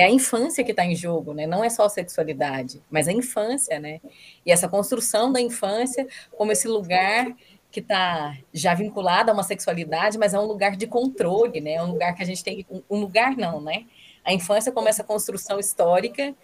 é 0.00 0.04
a 0.04 0.10
infância 0.10 0.64
que 0.64 0.70
está 0.70 0.84
em 0.84 0.94
jogo, 0.94 1.34
né? 1.34 1.46
Não 1.46 1.62
é 1.62 1.68
só 1.68 1.84
a 1.84 1.88
sexualidade, 1.88 2.82
mas 2.90 3.06
a 3.06 3.12
infância, 3.12 3.78
né? 3.78 4.00
E 4.44 4.50
essa 4.50 4.68
construção 4.68 5.32
da 5.32 5.40
infância 5.40 6.06
como 6.36 6.52
esse 6.52 6.66
lugar 6.66 7.26
que 7.70 7.80
está 7.80 8.36
já 8.52 8.74
vinculado 8.74 9.30
a 9.30 9.34
uma 9.34 9.42
sexualidade, 9.42 10.18
mas 10.18 10.34
é 10.34 10.38
um 10.38 10.46
lugar 10.46 10.76
de 10.76 10.86
controle, 10.86 11.60
né? 11.60 11.74
É 11.74 11.82
um 11.82 11.92
lugar 11.92 12.14
que 12.14 12.22
a 12.22 12.26
gente 12.26 12.42
tem 12.42 12.66
um 12.88 13.00
lugar 13.00 13.36
não, 13.36 13.60
né? 13.60 13.84
A 14.24 14.32
infância 14.32 14.72
como 14.72 14.88
essa 14.88 15.04
construção 15.04 15.58
histórica 15.58 16.34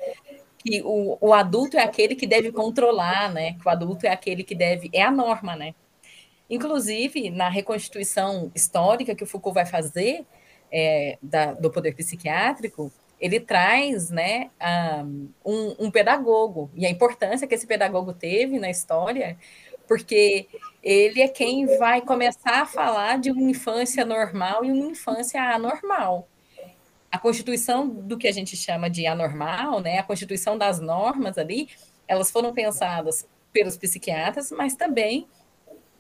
que 0.59 0.83
o, 0.83 1.17
o 1.21 1.33
adulto 1.33 1.77
é 1.77 1.83
aquele 1.83 2.15
que 2.15 2.27
deve 2.27 2.53
controlar, 2.53 3.33
né? 3.33 3.55
Que 3.55 3.67
o 3.67 3.71
adulto 3.71 4.07
é 4.07 4.11
aquele 4.11 4.45
que 4.45 4.55
deve 4.55 4.91
é 4.93 5.03
a 5.03 5.11
norma, 5.11 5.57
né? 5.57 5.75
Inclusive, 6.49 7.31
na 7.31 7.49
reconstituição 7.49 8.53
histórica 8.55 9.15
que 9.15 9.25
o 9.25 9.27
Foucault 9.27 9.55
vai 9.55 9.67
fazer 9.67 10.25
é, 10.71 11.19
da, 11.23 11.55
do 11.55 11.71
poder 11.71 11.95
psiquiátrico, 11.95 12.93
ele 13.21 13.41
traz 13.41 14.11
né, 14.11 14.51
um, 15.45 15.87
um, 15.87 15.91
pedagogo, 15.91 16.71
e 16.75 16.85
a 16.87 16.91
importância 16.91 17.47
que 17.47 17.55
esse 17.55 17.67
pedagogo 17.67 18.13
teve 18.13 18.59
na 18.59 18.71
história, 18.71 19.39
porque 19.89 20.47
ele 20.83 21.23
é 21.23 21.29
quem 21.29 21.67
vai 21.79 22.01
começar 22.01 22.63
a 22.63 22.67
falar 22.67 23.19
de 23.19 23.31
uma 23.31 23.51
infância 23.51 24.05
normal 24.05 24.65
e 24.65 24.71
uma 24.71 24.91
infância 24.91 25.43
anormal. 25.43 26.29
A 27.11 27.19
constituição 27.19 27.89
do 27.89 28.19
que 28.19 28.29
a 28.29 28.33
gente 28.33 28.57
chama 28.57 28.91
de 28.91 29.07
anormal, 29.07 29.81
né, 29.81 29.99
a 29.99 30.03
constituição 30.03 30.59
das 30.59 30.81
normas 30.81 31.39
ali, 31.39 31.69
elas 32.07 32.31
foram 32.31 32.53
pensadas 32.53 33.27
pelos 33.53 33.77
psiquiatras, 33.77 34.51
mas 34.51 34.75
também 34.75 35.27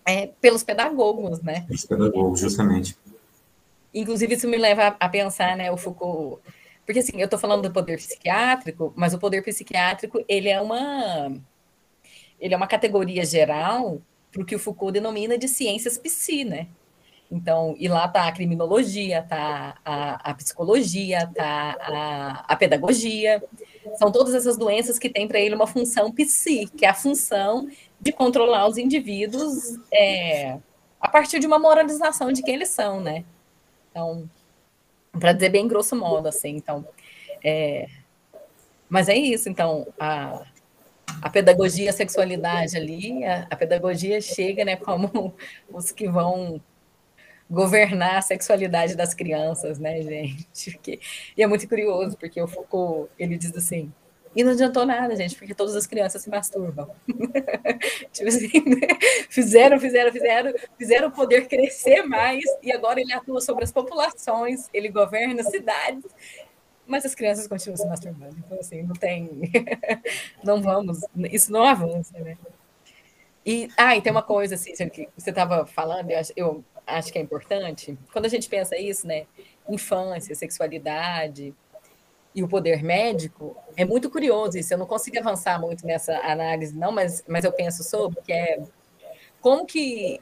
é, 0.05 0.29
pelos 0.41 0.63
pedagogos, 0.63 1.41
né? 1.41 1.63
Pelos 1.67 1.85
pedagogos, 1.85 2.41
justamente. 2.41 2.97
Inclusive, 3.95 4.35
isso 4.35 4.47
me 4.47 4.59
leva 4.59 4.95
a 5.01 5.09
pensar, 5.09 5.57
né, 5.57 5.73
o 5.73 5.77
Foucault... 5.77 6.41
Porque, 6.87 7.01
assim, 7.01 7.21
eu 7.21 7.25
estou 7.25 7.39
falando 7.39 7.63
do 7.63 7.73
poder 7.73 7.99
psiquiátrico, 7.99 8.93
mas 8.97 9.13
o 9.13 9.19
poder 9.19 9.43
psiquiátrico, 9.43 10.25
ele 10.29 10.49
é 10.49 10.61
uma... 10.61 11.37
Ele 12.39 12.55
é 12.55 12.57
uma 12.57 12.67
categoria 12.67 13.25
geral 13.25 14.01
para 14.31 14.43
o 14.43 14.45
que 14.45 14.55
o 14.55 14.59
Foucault 14.59 14.93
denomina 14.93 15.37
de 15.37 15.49
ciências 15.49 15.99
psi, 15.99 16.45
né? 16.45 16.69
Então, 17.31 17.75
e 17.79 17.89
lá 17.89 18.07
está 18.07 18.29
a 18.29 18.33
criminologia, 18.33 19.19
está 19.21 19.77
a, 19.85 20.31
a, 20.31 20.35
psicologia, 20.35 21.25
está 21.25 21.77
a, 21.81 22.45
a, 22.47 22.57
pedagogia. 22.57 23.43
São 23.97 24.13
todas 24.13 24.35
essas 24.35 24.57
doenças 24.57 24.99
que 24.99 25.09
têm 25.09 25.27
para 25.27 25.41
ele 25.41 25.55
uma 25.55 25.67
função 25.67 26.13
psi, 26.13 26.71
que 26.77 26.85
é 26.85 26.89
a 26.89 26.95
função 26.95 27.69
de 28.01 28.13
controlar 28.13 28.69
os 28.69 28.79
indivíduos 28.79 29.79
é, 29.93 30.59
a 31.01 31.09
partir 31.09 31.41
de 31.41 31.47
uma 31.47 31.59
moralização 31.59 32.31
de 32.31 32.43
quem 32.43 32.55
eles 32.55 32.69
são, 32.69 33.01
né? 33.01 33.25
Então, 33.91 34.31
para 35.19 35.33
dizer 35.33 35.51
bem 35.51 35.67
grosso 35.69 35.97
modo, 35.97 36.29
assim, 36.29 36.51
então, 36.51 36.87
é, 37.45 37.87
mas 38.89 39.09
é 39.09 39.17
isso, 39.17 39.49
então, 39.49 39.87
a, 39.99 40.45
a 41.23 41.31
pedagogia, 41.31 41.91
a 41.91 41.93
sexualidade 41.93 42.77
ali, 42.77 43.25
a, 43.25 43.47
a 43.51 43.57
pedagogia 43.57 44.21
chega, 44.21 44.65
né, 44.65 44.77
como 44.77 45.35
os 45.73 45.93
que 45.93 46.09
vão 46.09 46.61
governar 47.49 48.17
a 48.17 48.23
sexualidade 48.23 48.97
das 48.97 49.15
crianças, 49.15 49.79
né, 49.79 50.03
gente? 50.03 50.73
Porque, 50.73 51.01
e 51.37 51.43
é 51.43 51.47
muito 51.47 51.69
curioso, 51.69 52.17
porque 52.17 52.41
o 52.43 52.49
Foucault, 52.49 53.11
ele 53.19 53.39
diz 53.39 53.55
assim, 53.57 53.93
e 54.37 54.45
não 54.45 54.53
adiantou 54.53 54.85
nada, 54.85 55.17
gente, 55.17 55.35
porque 55.35 55.55
todas 55.55 55.75
as 55.75 55.87
crianças 55.87 56.21
se 56.21 56.29
masturbam. 56.29 56.91
tipo 58.13 58.29
assim, 58.29 58.51
fizeram, 59.31 59.81
fizeram, 59.81 60.13
fizeram, 60.13 60.55
fizeram 60.77 61.09
o 61.09 61.11
poder 61.11 61.49
crescer 61.49 62.03
mais, 62.03 62.45
e 62.63 62.71
agora 62.71 63.01
ele 63.01 63.15
atua 63.15 63.41
sobre 63.41 63.65
as 63.65 63.73
populações, 63.73 64.69
ele 64.75 64.91
governa 64.91 65.43
cidades, 65.43 66.05
mas 66.87 67.07
as 67.07 67.15
crianças 67.15 67.49
continuam 67.49 67.79
se 67.79 67.87
masturbando. 67.87 68.37
Então, 68.45 68.59
assim, 68.61 68.83
não 68.83 68.95
tem. 68.95 69.51
não 70.45 70.61
vamos. 70.61 71.01
Isso 71.33 71.51
não 71.51 71.65
avança, 71.65 72.19
né? 72.19 72.37
E, 73.45 73.71
ah, 73.75 73.97
e 73.97 74.03
tem 74.03 74.13
uma 74.13 74.23
coisa, 74.23 74.55
assim, 74.55 74.73
que 74.91 75.09
você 75.17 75.31
estava 75.31 75.65
falando, 75.65 76.11
eu 76.11 76.19
acho, 76.19 76.33
eu 76.37 76.65
acho 76.87 77.11
que 77.11 77.19
é 77.19 77.23
importante. 77.23 77.97
Quando 78.13 78.27
a 78.27 78.29
gente 78.29 78.51
pensa 78.51 78.77
isso, 78.77 79.07
né? 79.07 79.27
Infância, 79.67 80.35
sexualidade, 80.35 81.55
e 82.37 82.43
o 82.43 82.49
poder 82.49 82.85
médico, 82.85 83.57
é 83.75 83.83
muito 83.83 84.11
curioso 84.11 84.59
isso. 84.59 84.75
Eu 84.75 84.77
não 84.77 84.85
consigo 84.85 85.19
avançar 85.19 85.59
muito 85.59 85.87
nessa 85.87 86.15
análise, 86.19 86.77
não, 86.77 86.93
mas, 86.93 87.25
mas 87.27 87.47
eu 87.47 87.51
penso 87.51 87.83
sobre 87.83 88.21
que 88.21 88.31
é 88.31 88.63
como 89.41 89.65
que 89.65 90.21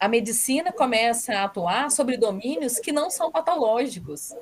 a 0.00 0.08
medicina 0.08 0.72
começa 0.72 1.34
a 1.34 1.44
atuar 1.44 1.90
sobre 1.90 2.16
domínios 2.16 2.78
que 2.78 2.90
não 2.90 3.10
são 3.10 3.30
patológicos. 3.30 4.34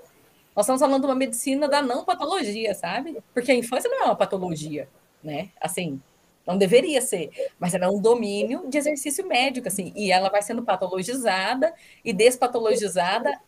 Nós 0.54 0.66
estamos 0.66 0.80
falando 0.80 1.00
de 1.00 1.08
uma 1.08 1.16
medicina 1.16 1.66
da 1.66 1.82
não 1.82 2.04
patologia, 2.04 2.72
sabe? 2.74 3.20
Porque 3.34 3.50
a 3.50 3.56
infância 3.56 3.90
não 3.90 4.02
é 4.02 4.04
uma 4.04 4.16
patologia, 4.16 4.88
né? 5.20 5.48
Assim, 5.60 6.00
não 6.46 6.56
deveria 6.56 7.00
ser, 7.00 7.30
mas 7.58 7.74
é 7.74 7.88
um 7.88 8.00
domínio 8.00 8.68
de 8.68 8.78
exercício 8.78 9.26
médico, 9.26 9.66
assim, 9.66 9.92
e 9.96 10.12
ela 10.12 10.28
vai 10.28 10.42
sendo 10.42 10.62
patologizada 10.62 11.74
e 12.04 12.12
despatologizada 12.12 13.40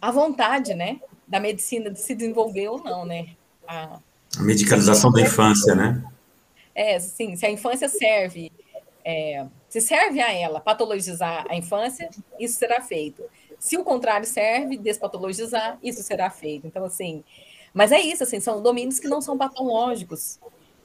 à 0.00 0.12
vontade, 0.12 0.72
né? 0.74 1.00
Da 1.32 1.40
medicina 1.40 1.88
de 1.88 1.98
se 1.98 2.14
desenvolver 2.14 2.68
ou 2.68 2.84
não, 2.84 3.06
né? 3.06 3.28
A, 3.66 3.98
a 4.36 4.42
medicalização 4.42 5.10
da 5.10 5.22
infância, 5.22 5.74
né? 5.74 6.04
É, 6.74 7.00
sim, 7.00 7.34
se 7.36 7.46
a 7.46 7.50
infância 7.50 7.88
serve, 7.88 8.52
é, 9.02 9.46
se 9.66 9.80
serve 9.80 10.20
a 10.20 10.30
ela 10.30 10.60
patologizar 10.60 11.46
a 11.48 11.56
infância, 11.56 12.10
isso 12.38 12.58
será 12.58 12.82
feito. 12.82 13.22
Se 13.58 13.78
o 13.78 13.84
contrário 13.84 14.26
serve, 14.26 14.76
despatologizar, 14.76 15.78
isso 15.82 16.02
será 16.02 16.28
feito. 16.28 16.66
Então, 16.66 16.84
assim, 16.84 17.24
mas 17.72 17.92
é 17.92 18.00
isso, 18.00 18.22
assim, 18.22 18.38
são 18.38 18.62
domínios 18.62 18.98
que 18.98 19.08
não 19.08 19.22
são 19.22 19.38
patológicos. 19.38 20.38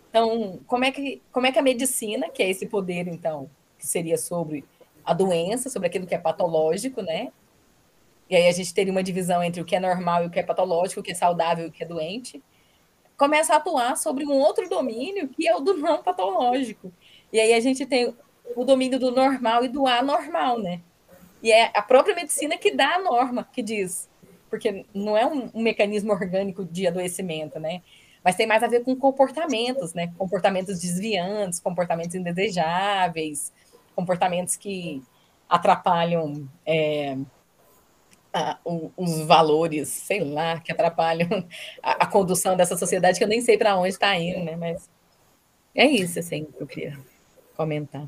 Então, 0.10 0.62
como 0.66 0.86
é 0.86 0.92
que, 0.94 1.22
como 1.30 1.46
é 1.46 1.52
que 1.52 1.60
a 1.60 1.62
medicina, 1.62 2.30
que 2.30 2.42
é 2.42 2.50
esse 2.50 2.66
poder, 2.66 3.10
então, 3.10 3.50
que 3.78 3.86
seria 3.86 4.18
sobre 4.18 4.64
a 5.04 5.14
doença, 5.14 5.70
sobre 5.70 5.90
aquilo 5.90 6.08
que 6.08 6.16
é 6.16 6.18
patológico, 6.18 7.02
né? 7.02 7.34
E 8.30 8.36
aí 8.36 8.48
a 8.48 8.52
gente 8.52 8.74
teria 8.74 8.92
uma 8.92 9.04
divisão 9.04 9.44
entre 9.44 9.62
o 9.62 9.66
que 9.66 9.76
é 9.76 9.80
normal 9.80 10.24
e 10.24 10.28
o 10.28 10.30
que 10.30 10.40
é 10.40 10.44
patológico, 10.44 11.00
o 11.00 11.04
que 11.04 11.12
é 11.12 11.16
saudável 11.16 11.66
e 11.66 11.70
o 11.70 11.72
que 11.72 11.84
é 11.84 11.88
doente, 11.88 12.44
começa 13.18 13.54
a 13.54 13.58
atuar 13.58 13.98
sobre 13.98 14.26
um 14.26 14.34
outro 14.34 14.70
domínio 14.70 15.30
que 15.30 15.48
é 15.48 15.56
o 15.56 15.60
do 15.60 15.76
não 15.78 16.04
patológico. 16.04 16.92
E 17.32 17.40
aí 17.40 17.54
a 17.54 17.60
gente 17.60 17.86
tem 17.86 18.14
o 18.56 18.64
domínio 18.64 19.00
do 19.00 19.12
normal 19.12 19.64
e 19.64 19.68
do 19.68 19.88
anormal, 19.88 20.60
né? 20.60 20.82
E 21.42 21.52
é 21.52 21.72
a 21.74 21.82
própria 21.82 22.16
medicina 22.16 22.58
que 22.58 22.72
dá 22.72 22.96
a 22.96 23.02
norma, 23.02 23.48
que 23.52 23.62
diz, 23.62 24.10
porque 24.50 24.86
não 24.94 25.18
é 25.18 25.26
um, 25.26 25.50
um 25.54 25.62
mecanismo 25.62 26.12
orgânico 26.12 26.66
de 26.66 26.88
adoecimento, 26.88 27.60
né? 27.60 27.82
Mas 28.24 28.36
tem 28.36 28.48
mais 28.48 28.64
a 28.64 28.68
ver 28.68 28.84
com 28.84 28.96
comportamentos, 28.96 29.94
né? 29.94 30.12
Comportamentos 30.18 30.80
desviantes, 30.80 31.60
comportamentos 31.60 32.16
indesejáveis, 32.16 33.54
comportamentos 33.96 34.56
que 34.56 35.02
atrapalham 35.50 36.48
é, 36.66 37.18
os 38.96 39.22
valores, 39.22 39.88
sei 39.90 40.24
lá, 40.24 40.60
que 40.60 40.72
atrapalham 40.72 41.46
a, 41.82 42.04
a 42.04 42.06
condução 42.06 42.56
dessa 42.56 42.78
sociedade, 42.78 43.18
que 43.18 43.24
eu 43.24 43.28
nem 43.28 43.42
sei 43.42 43.58
para 43.58 43.78
onde 43.78 43.90
está 43.90 44.16
indo, 44.18 44.44
né? 44.44 44.56
Mas 44.56 44.90
é 45.74 45.86
isso, 45.86 46.20
assim, 46.20 46.46
que 46.46 46.62
eu 46.62 46.68
queria 46.68 46.98
comentar. 47.56 48.06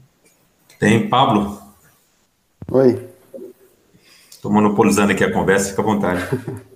Tem, 0.79 1.09
Pablo? 1.09 1.61
Oi. 2.71 3.09
Estou 4.29 4.51
monopolizando 4.51 5.11
aqui 5.11 5.23
a 5.23 5.33
conversa, 5.33 5.69
fica 5.69 5.81
à 5.81 5.85
vontade. 5.85 6.21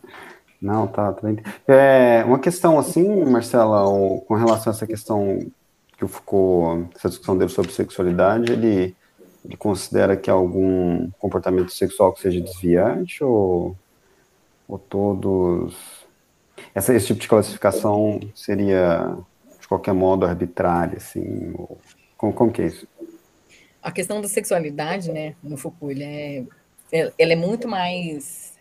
Não, 0.61 0.87
tá, 0.87 1.11
tá 1.11 1.21
bem. 1.21 1.37
É, 1.67 2.23
uma 2.25 2.39
questão 2.39 2.79
assim, 2.79 3.23
Marcela, 3.25 3.83
com 4.25 4.35
relação 4.35 4.71
a 4.71 4.75
essa 4.75 4.87
questão 4.87 5.39
que 5.97 6.05
o 6.05 6.07
Foucault, 6.07 6.89
essa 6.95 7.09
discussão 7.09 7.37
dele 7.37 7.51
sobre 7.51 7.71
sexualidade, 7.71 8.51
ele 8.51 8.95
ele 9.45 9.57
considera 9.57 10.15
que 10.15 10.29
algum 10.29 11.09
comportamento 11.19 11.71
sexual 11.71 12.13
que 12.13 12.21
seja 12.21 12.39
desviante 12.39 13.23
ou, 13.23 13.75
ou 14.67 14.79
todos. 14.79 15.75
Essa, 16.73 16.93
esse 16.93 17.07
tipo 17.07 17.19
de 17.19 17.27
classificação 17.27 18.19
seria, 18.33 19.17
de 19.59 19.67
qualquer 19.67 19.93
modo, 19.93 20.25
arbitrária, 20.25 20.97
assim? 20.97 21.53
Ou, 21.57 21.77
como, 22.15 22.33
como 22.33 22.51
que 22.51 22.61
é 22.61 22.67
isso? 22.67 22.87
A 23.81 23.91
questão 23.91 24.21
da 24.21 24.29
sexualidade, 24.29 25.11
né, 25.11 25.35
no 25.43 25.57
Foucault, 25.57 25.93
ele 25.93 26.47
é, 26.91 27.11
ele 27.17 27.33
é 27.33 27.35
muito 27.35 27.67
mais. 27.67 28.53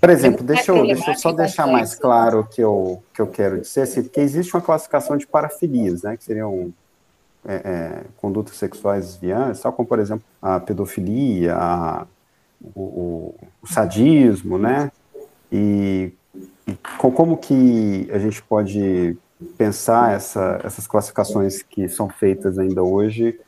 Por 0.00 0.10
exemplo, 0.10 0.40
é 0.42 0.46
deixa 0.54 0.72
eu, 0.72 0.84
deixa 0.84 1.12
eu 1.12 1.14
só 1.14 1.30
deixar 1.30 1.68
mais 1.68 1.94
claro 1.94 2.40
o 2.40 2.44
que 2.44 2.60
eu, 2.60 3.00
que 3.14 3.22
eu 3.22 3.28
quero 3.28 3.60
dizer, 3.60 3.82
assim, 3.82 4.02
porque 4.02 4.18
existe 4.18 4.52
uma 4.52 4.60
classificação 4.60 5.16
de 5.16 5.28
parafilias, 5.28 6.02
né, 6.02 6.16
que 6.16 6.24
seriam 6.24 6.74
é, 7.44 7.54
é, 7.54 8.04
condutas 8.18 8.56
sexuais 8.56 9.06
desviantes, 9.06 9.60
tal 9.60 9.72
como, 9.72 9.88
por 9.88 9.98
exemplo, 9.98 10.24
a 10.40 10.60
pedofilia, 10.60 11.54
a, 11.56 12.06
o, 12.74 13.34
o, 13.62 13.66
sadismo, 13.66 14.58
né? 14.58 14.90
E, 15.50 16.12
e, 16.66 16.74
como 16.98 17.36
que 17.36 18.08
a 18.12 18.18
gente 18.18 18.42
pode 18.42 19.16
pensar 19.58 20.14
essa, 20.14 20.60
essas 20.62 20.86
classificações 20.86 21.62
que 21.62 21.88
são 21.88 22.08
feitas 22.08 22.58
ainda 22.58 22.82
hoje 22.82 23.38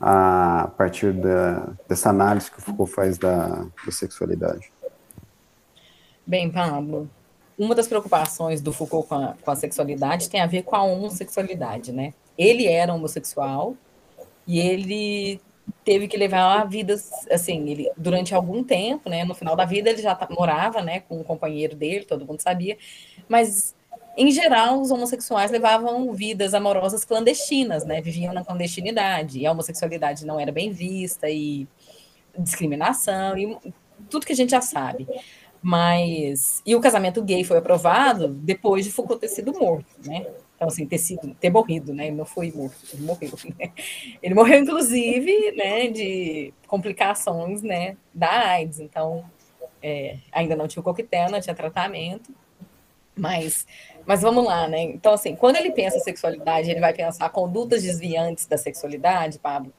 a 0.00 0.70
partir 0.76 1.12
da, 1.12 1.72
dessa 1.88 2.10
análise 2.10 2.50
que 2.50 2.58
o 2.58 2.62
Foucault 2.62 2.92
faz 2.92 3.18
da, 3.18 3.66
da 3.84 3.92
sexualidade? 3.92 4.72
Bem, 6.24 6.50
Pablo, 6.50 7.10
uma 7.58 7.74
das 7.74 7.88
preocupações 7.88 8.60
do 8.60 8.72
Foucault 8.72 9.08
com 9.08 9.16
a, 9.16 9.34
com 9.42 9.50
a 9.50 9.56
sexualidade 9.56 10.30
tem 10.30 10.40
a 10.40 10.46
ver 10.46 10.62
com 10.62 10.76
a 10.76 10.82
homossexualidade, 10.82 11.92
né? 11.92 12.14
Ele 12.40 12.66
era 12.66 12.94
homossexual 12.94 13.76
e 14.46 14.58
ele 14.58 15.40
teve 15.84 16.08
que 16.08 16.16
levar 16.16 16.66
vidas, 16.68 17.10
assim, 17.30 17.68
ele, 17.68 17.90
durante 17.96 18.34
algum 18.34 18.64
tempo, 18.64 19.10
né, 19.10 19.24
no 19.24 19.34
final 19.34 19.54
da 19.54 19.66
vida 19.66 19.90
ele 19.90 20.00
já 20.02 20.18
morava, 20.30 20.80
né, 20.82 21.00
com 21.00 21.20
um 21.20 21.22
companheiro 21.22 21.76
dele, 21.76 22.04
todo 22.04 22.26
mundo 22.26 22.40
sabia, 22.40 22.78
mas, 23.28 23.74
em 24.16 24.30
geral, 24.30 24.80
os 24.80 24.90
homossexuais 24.90 25.50
levavam 25.50 26.12
vidas 26.12 26.54
amorosas 26.54 27.04
clandestinas, 27.04 27.84
né, 27.84 28.00
viviam 28.00 28.32
na 28.32 28.44
clandestinidade, 28.44 29.38
e 29.40 29.46
a 29.46 29.52
homossexualidade 29.52 30.24
não 30.26 30.40
era 30.40 30.50
bem 30.50 30.72
vista, 30.72 31.28
e 31.28 31.68
discriminação, 32.38 33.36
e 33.38 33.58
tudo 34.08 34.26
que 34.26 34.32
a 34.32 34.36
gente 34.36 34.50
já 34.50 34.60
sabe. 34.60 35.06
Mas, 35.62 36.62
e 36.64 36.74
o 36.74 36.80
casamento 36.80 37.22
gay 37.22 37.44
foi 37.44 37.58
aprovado 37.58 38.28
depois 38.28 38.84
de 38.84 38.90
Foucault 38.90 39.20
ter 39.20 39.28
sido 39.28 39.52
morto, 39.52 39.94
né, 40.04 40.26
então, 40.60 40.68
assim, 40.68 40.84
ter, 40.84 40.98
sido, 40.98 41.34
ter 41.36 41.48
morrido, 41.48 41.94
né? 41.94 42.08
Ele 42.08 42.16
não 42.16 42.26
foi 42.26 42.52
morto, 42.52 42.76
ele 42.92 43.02
morreu. 43.02 43.32
Né? 43.58 43.72
Ele 44.22 44.34
morreu, 44.34 44.58
inclusive, 44.58 45.52
né, 45.52 45.88
de 45.88 46.52
complicações, 46.66 47.62
né, 47.62 47.96
da 48.12 48.50
AIDS. 48.50 48.78
Então, 48.78 49.24
é, 49.82 50.18
ainda 50.30 50.54
não 50.54 50.68
tinha 50.68 50.82
coquetel, 50.82 51.30
não 51.30 51.40
tinha 51.40 51.54
tratamento. 51.54 52.30
Mas, 53.16 53.66
mas 54.04 54.20
vamos 54.20 54.44
lá, 54.44 54.68
né? 54.68 54.82
Então, 54.82 55.14
assim, 55.14 55.34
quando 55.34 55.56
ele 55.56 55.70
pensa 55.70 55.98
sexualidade, 55.98 56.70
ele 56.70 56.80
vai 56.80 56.92
pensar 56.92 57.30
condutas 57.30 57.82
desviantes 57.82 58.44
da 58.44 58.58
sexualidade, 58.58 59.38
Pablo. 59.38 59.72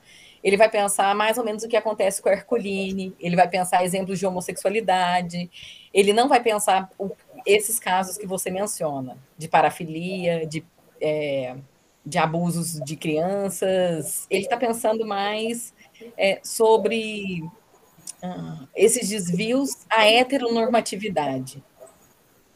Ele 0.44 0.58
vai 0.58 0.68
pensar 0.68 1.14
mais 1.14 1.38
ou 1.38 1.46
menos 1.46 1.62
o 1.62 1.68
que 1.68 1.78
acontece 1.78 2.24
com 2.24 2.30
a 2.30 2.32
Herculine, 2.32 3.16
ele 3.20 3.36
vai 3.36 3.48
pensar 3.48 3.86
exemplos 3.86 4.18
de 4.18 4.26
homossexualidade, 4.26 5.48
ele 5.94 6.12
não 6.12 6.28
vai 6.28 6.42
pensar 6.42 6.90
o, 6.98 7.12
esses 7.46 7.80
casos 7.80 8.18
que 8.18 8.28
você 8.28 8.50
menciona, 8.50 9.18
de 9.38 9.48
parafilia, 9.48 10.46
de, 10.46 10.64
é, 11.00 11.56
de 12.06 12.18
abusos 12.18 12.80
de 12.80 12.96
crianças, 12.96 14.26
ele 14.30 14.44
está 14.44 14.58
pensando 14.58 15.06
mais 15.06 15.74
é, 16.18 16.40
sobre 16.44 17.44
uh, 18.24 18.68
esses 18.76 19.10
desvios 19.10 19.86
à 19.90 20.08
heteronormatividade. 20.08 21.64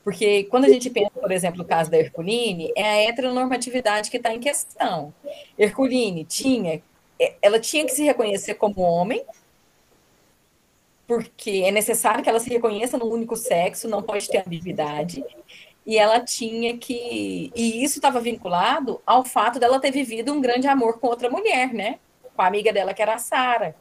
Porque 0.03 0.43
quando 0.45 0.65
a 0.65 0.69
gente 0.69 0.89
pensa, 0.89 1.09
por 1.09 1.31
exemplo, 1.31 1.57
no 1.57 1.65
caso 1.65 1.89
da 1.89 1.97
Herculine, 1.97 2.71
é 2.75 2.83
a 2.83 3.09
heteronormatividade 3.09 4.11
que 4.11 4.17
está 4.17 4.31
em 4.31 4.39
questão. 4.39 5.11
Herculine 5.57 6.23
tinha, 6.23 6.81
é, 7.19 7.33
ela 7.41 7.59
tinha 7.59 7.83
que 7.83 7.91
se 7.91 8.03
reconhecer 8.03 8.53
como 8.53 8.81
homem, 8.81 9.25
porque 11.07 11.63
é 11.65 11.71
necessário 11.71 12.23
que 12.23 12.29
ela 12.29 12.39
se 12.39 12.49
reconheça 12.49 12.97
no 12.97 13.05
único 13.05 13.35
sexo, 13.35 13.87
não 13.87 14.01
pode 14.01 14.27
ter 14.27 14.39
ambiguidade. 14.45 15.23
E 15.85 15.97
ela 15.97 16.19
tinha 16.19 16.77
que. 16.77 17.51
E 17.55 17.83
isso 17.83 17.99
estava 17.99 18.19
vinculado 18.19 19.01
ao 19.05 19.23
fato 19.23 19.59
dela 19.59 19.79
ter 19.79 19.91
vivido 19.91 20.33
um 20.33 20.41
grande 20.41 20.67
amor 20.67 20.99
com 20.99 21.07
outra 21.07 21.29
mulher, 21.29 21.73
né? 21.73 21.99
Com 22.35 22.41
a 22.41 22.47
amiga 22.47 22.73
dela, 22.73 22.93
que 22.93 23.01
era 23.01 23.13
a 23.13 23.19
Sara. 23.19 23.75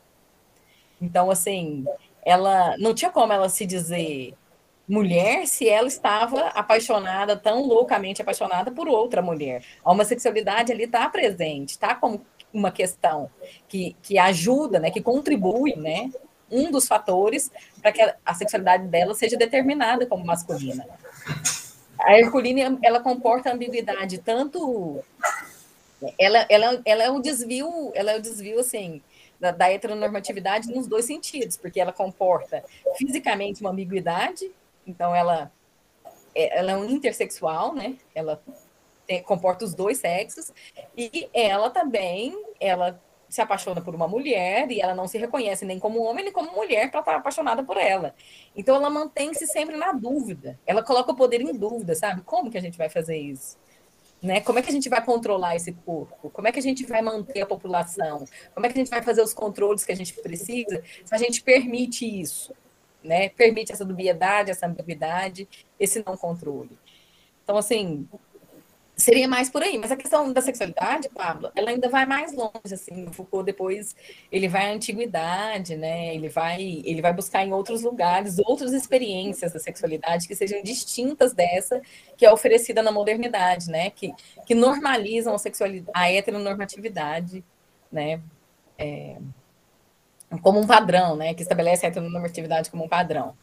Então, 1.00 1.30
assim, 1.30 1.84
ela 2.24 2.76
não 2.78 2.94
tinha 2.94 3.10
como 3.10 3.32
ela 3.32 3.48
se 3.48 3.64
dizer 3.64 4.34
mulher 4.86 5.46
se 5.46 5.66
ela 5.66 5.88
estava 5.88 6.48
apaixonada, 6.48 7.36
tão 7.36 7.66
loucamente 7.66 8.20
apaixonada 8.20 8.70
por 8.70 8.86
outra 8.86 9.22
mulher. 9.22 9.64
A 9.82 9.90
homossexualidade 9.90 10.72
ali 10.72 10.84
está 10.84 11.08
presente, 11.08 11.70
está 11.70 11.94
como 11.94 12.24
uma 12.52 12.70
questão 12.70 13.30
que, 13.66 13.96
que 14.02 14.18
ajuda, 14.18 14.78
né, 14.78 14.90
que 14.90 15.00
contribui, 15.00 15.74
né, 15.74 16.10
um 16.54 16.70
dos 16.70 16.86
fatores 16.86 17.50
para 17.82 17.92
que 17.92 18.00
a, 18.00 18.34
sexualidade 18.34 18.86
dela 18.86 19.14
seja 19.14 19.36
determinada 19.36 20.06
como 20.06 20.24
masculina. 20.24 20.86
A 21.98 22.18
Herculina, 22.18 22.78
ela 22.82 23.00
comporta 23.00 23.52
ambiguidade 23.52 24.18
tanto 24.18 25.02
ela, 26.18 26.46
ela, 26.48 26.82
ela 26.84 27.02
é 27.04 27.10
o 27.10 27.20
desvio, 27.20 27.92
ela 27.94 28.12
é 28.12 28.16
o 28.16 28.22
desvio 28.22 28.60
assim 28.60 29.02
da, 29.40 29.50
da 29.50 29.72
heteronormatividade 29.72 30.68
nos 30.68 30.86
dois 30.86 31.04
sentidos, 31.04 31.56
porque 31.56 31.80
ela 31.80 31.92
comporta 31.92 32.64
fisicamente 32.96 33.60
uma 33.60 33.70
ambiguidade, 33.70 34.50
então 34.86 35.14
ela 35.14 35.50
é, 36.34 36.58
ela 36.58 36.72
é 36.72 36.76
um 36.76 36.84
intersexual, 36.88 37.74
né? 37.74 37.96
Ela 38.14 38.40
tem, 39.06 39.22
comporta 39.22 39.64
os 39.64 39.74
dois 39.74 39.98
sexos 39.98 40.52
e 40.96 41.28
ela 41.32 41.70
também 41.70 42.34
ela 42.60 43.00
se 43.34 43.40
apaixona 43.40 43.80
por 43.80 43.96
uma 43.96 44.06
mulher 44.06 44.70
e 44.70 44.80
ela 44.80 44.94
não 44.94 45.08
se 45.08 45.18
reconhece 45.18 45.64
nem 45.64 45.76
como 45.76 46.00
homem 46.04 46.26
nem 46.26 46.32
como 46.32 46.52
mulher 46.52 46.88
para 46.88 47.00
estar 47.00 47.16
apaixonada 47.16 47.64
por 47.64 47.76
ela. 47.76 48.14
Então 48.54 48.76
ela 48.76 48.88
mantém-se 48.88 49.44
sempre 49.48 49.76
na 49.76 49.90
dúvida. 49.90 50.56
Ela 50.64 50.84
coloca 50.84 51.10
o 51.10 51.16
poder 51.16 51.40
em 51.40 51.52
dúvida, 51.52 51.96
sabe? 51.96 52.22
Como 52.22 52.48
que 52.48 52.56
a 52.56 52.60
gente 52.60 52.78
vai 52.78 52.88
fazer 52.88 53.16
isso? 53.16 53.58
Né? 54.22 54.40
Como 54.40 54.60
é 54.60 54.62
que 54.62 54.68
a 54.68 54.72
gente 54.72 54.88
vai 54.88 55.04
controlar 55.04 55.56
esse 55.56 55.72
corpo? 55.72 56.30
Como 56.30 56.46
é 56.46 56.52
que 56.52 56.60
a 56.60 56.62
gente 56.62 56.86
vai 56.86 57.02
manter 57.02 57.42
a 57.42 57.46
população? 57.46 58.24
Como 58.54 58.64
é 58.64 58.68
que 58.68 58.78
a 58.78 58.82
gente 58.84 58.90
vai 58.90 59.02
fazer 59.02 59.20
os 59.20 59.34
controles 59.34 59.84
que 59.84 59.90
a 59.90 59.96
gente 59.96 60.14
precisa 60.14 60.80
se 61.04 61.12
a 61.12 61.18
gente 61.18 61.42
permite 61.42 62.06
isso? 62.06 62.54
Né? 63.02 63.30
Permite 63.30 63.72
essa 63.72 63.84
dubiedade, 63.84 64.52
essa 64.52 64.68
ambiguidade, 64.68 65.48
esse 65.78 66.04
não 66.06 66.16
controle. 66.16 66.78
Então, 67.42 67.58
assim, 67.58 68.08
Seria 68.96 69.26
mais 69.26 69.50
por 69.50 69.60
aí, 69.60 69.76
mas 69.76 69.90
a 69.90 69.96
questão 69.96 70.32
da 70.32 70.40
sexualidade, 70.40 71.08
Pablo, 71.08 71.50
ela 71.56 71.70
ainda 71.70 71.88
vai 71.88 72.06
mais 72.06 72.32
longe, 72.32 72.72
assim, 72.72 73.10
Foucault 73.10 73.44
depois, 73.44 73.96
ele 74.30 74.46
vai 74.46 74.70
à 74.70 74.72
antiguidade, 74.72 75.76
né, 75.76 76.14
ele 76.14 76.28
vai, 76.28 76.80
ele 76.84 77.02
vai 77.02 77.12
buscar 77.12 77.44
em 77.44 77.52
outros 77.52 77.82
lugares, 77.82 78.38
outras 78.38 78.72
experiências 78.72 79.52
da 79.52 79.58
sexualidade 79.58 80.28
que 80.28 80.36
sejam 80.36 80.62
distintas 80.62 81.32
dessa 81.32 81.82
que 82.16 82.24
é 82.24 82.32
oferecida 82.32 82.84
na 82.84 82.92
modernidade, 82.92 83.68
né, 83.68 83.90
que, 83.90 84.14
que 84.46 84.54
normalizam 84.54 85.34
a 85.34 85.38
sexualidade, 85.38 85.90
a 85.92 86.12
heteronormatividade, 86.12 87.44
né, 87.90 88.20
é, 88.78 89.16
como 90.40 90.60
um 90.60 90.66
padrão, 90.68 91.16
né, 91.16 91.34
que 91.34 91.42
estabelece 91.42 91.84
a 91.84 91.88
heteronormatividade 91.88 92.70
como 92.70 92.84
um 92.84 92.88
padrão 92.88 93.36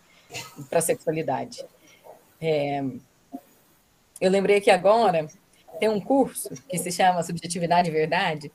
para 0.69 0.79
a 0.79 0.81
sexualidade. 0.81 1.65
É, 2.39 2.81
eu 4.21 4.31
lembrei 4.31 4.55
aqui 4.57 4.71
agora 4.71 5.27
tem 5.81 5.89
um 5.89 5.99
curso 5.99 6.51
que 6.69 6.77
se 6.77 6.91
chama 6.91 7.23
Subjetividade 7.23 7.89
e 7.89 7.91
Verdade, 7.91 8.51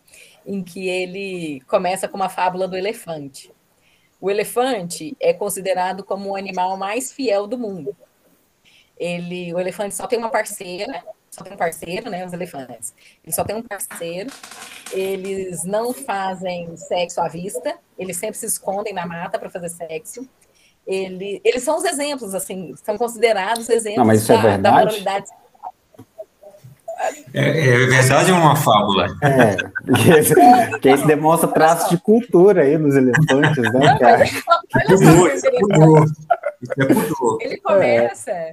em 0.46 0.62
que 0.62 0.88
ele 0.88 1.60
começa 1.62 2.06
com 2.06 2.16
uma 2.16 2.28
fábula 2.28 2.68
do 2.68 2.76
elefante. 2.76 3.52
O 4.20 4.30
elefante 4.30 5.16
é 5.18 5.32
considerado 5.32 6.04
como 6.04 6.30
o 6.30 6.36
animal 6.36 6.76
mais 6.76 7.10
fiel 7.10 7.48
do 7.48 7.58
mundo. 7.58 7.96
Ele, 8.96 9.52
o 9.52 9.58
elefante 9.58 9.96
só 9.96 10.06
tem 10.06 10.20
uma 10.20 10.30
parceira, 10.30 11.02
só 11.28 11.42
tem 11.42 11.52
um 11.52 11.56
parceiro, 11.56 12.08
né? 12.08 12.24
Os 12.24 12.32
elefantes. 12.32 12.94
Ele 13.24 13.34
só 13.34 13.42
tem 13.42 13.56
um 13.56 13.62
parceiro. 13.62 14.30
Eles 14.92 15.64
não 15.64 15.92
fazem 15.92 16.76
sexo 16.76 17.20
à 17.20 17.26
vista. 17.26 17.76
Eles 17.98 18.16
sempre 18.18 18.38
se 18.38 18.46
escondem 18.46 18.94
na 18.94 19.04
mata 19.04 19.36
para 19.36 19.50
fazer 19.50 19.68
sexo. 19.68 20.28
Ele, 20.86 21.40
eles 21.44 21.64
são 21.64 21.76
os 21.76 21.84
exemplos, 21.84 22.36
assim, 22.36 22.72
são 22.76 22.96
considerados 22.96 23.68
exemplos 23.68 23.98
não, 23.98 24.04
mas 24.04 24.22
isso 24.22 24.28
da, 24.28 24.38
é 24.38 24.42
verdade? 24.42 24.62
da 24.62 24.70
moralidade 24.70 25.26
é, 27.34 27.68
é 27.68 27.86
verdade 27.86 28.32
ou 28.32 28.38
uma 28.38 28.56
fábula? 28.56 29.06
É, 29.22 29.56
que 30.80 30.90
isso 30.90 31.06
demonstra 31.06 31.48
traços 31.48 31.90
de 31.90 31.98
cultura 31.98 32.62
aí 32.62 32.78
nos 32.78 32.94
elefantes, 32.96 33.72
né, 33.72 33.98
cara? 33.98 34.24
Olha 34.74 34.98
só, 34.98 35.26
é 37.40 37.44
ele 37.44 37.56
começa, 37.58 38.52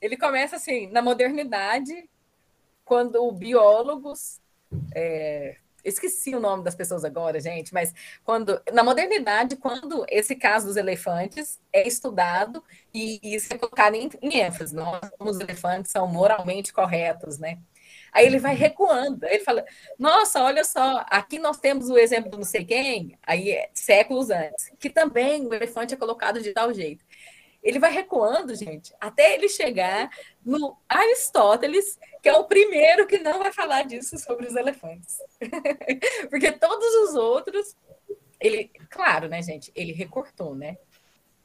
ele 0.00 0.16
começa 0.16 0.56
assim, 0.56 0.88
na 0.90 1.00
modernidade, 1.00 2.08
quando 2.84 3.30
biólogos, 3.32 4.40
é, 4.94 5.56
esqueci 5.84 6.34
o 6.34 6.40
nome 6.40 6.64
das 6.64 6.74
pessoas 6.74 7.04
agora, 7.04 7.40
gente, 7.40 7.72
mas 7.72 7.94
quando 8.24 8.60
na 8.72 8.82
modernidade, 8.82 9.56
quando 9.56 10.04
esse 10.08 10.34
caso 10.34 10.66
dos 10.66 10.76
elefantes 10.76 11.60
é 11.72 11.86
estudado 11.86 12.62
e 12.92 13.20
isso 13.22 13.52
é 13.52 13.58
colocado 13.58 13.94
em, 13.94 14.10
em 14.22 14.38
ênfase, 14.40 14.74
nós, 14.74 15.00
os 15.18 15.38
elefantes 15.40 15.92
são 15.92 16.06
moralmente 16.06 16.72
corretos, 16.72 17.38
né? 17.38 17.58
Aí 18.14 18.26
ele 18.26 18.38
vai 18.38 18.54
recuando. 18.54 19.26
Ele 19.26 19.40
fala: 19.40 19.64
Nossa, 19.98 20.40
olha 20.40 20.62
só, 20.62 21.04
aqui 21.08 21.40
nós 21.40 21.58
temos 21.58 21.90
o 21.90 21.98
exemplo 21.98 22.30
do 22.30 22.36
não 22.36 22.44
sei 22.44 22.64
quem, 22.64 23.18
aí 23.26 23.50
é 23.50 23.68
séculos 23.74 24.30
antes, 24.30 24.70
que 24.78 24.88
também 24.88 25.44
o 25.44 25.52
elefante 25.52 25.94
é 25.94 25.96
colocado 25.96 26.40
de 26.40 26.52
tal 26.52 26.72
jeito. 26.72 27.04
Ele 27.60 27.78
vai 27.78 27.90
recuando, 27.90 28.54
gente, 28.54 28.94
até 29.00 29.34
ele 29.34 29.48
chegar 29.48 30.10
no 30.44 30.76
Aristóteles, 30.86 31.98
que 32.22 32.28
é 32.28 32.36
o 32.36 32.44
primeiro 32.44 33.06
que 33.06 33.18
não 33.18 33.38
vai 33.38 33.50
falar 33.50 33.84
disso 33.84 34.18
sobre 34.18 34.46
os 34.46 34.54
elefantes. 34.54 35.16
Porque 36.28 36.52
todos 36.52 36.86
os 37.08 37.14
outros, 37.14 37.74
ele, 38.38 38.70
claro, 38.90 39.28
né, 39.28 39.42
gente, 39.42 39.72
ele 39.74 39.92
recortou, 39.92 40.54
né? 40.54 40.76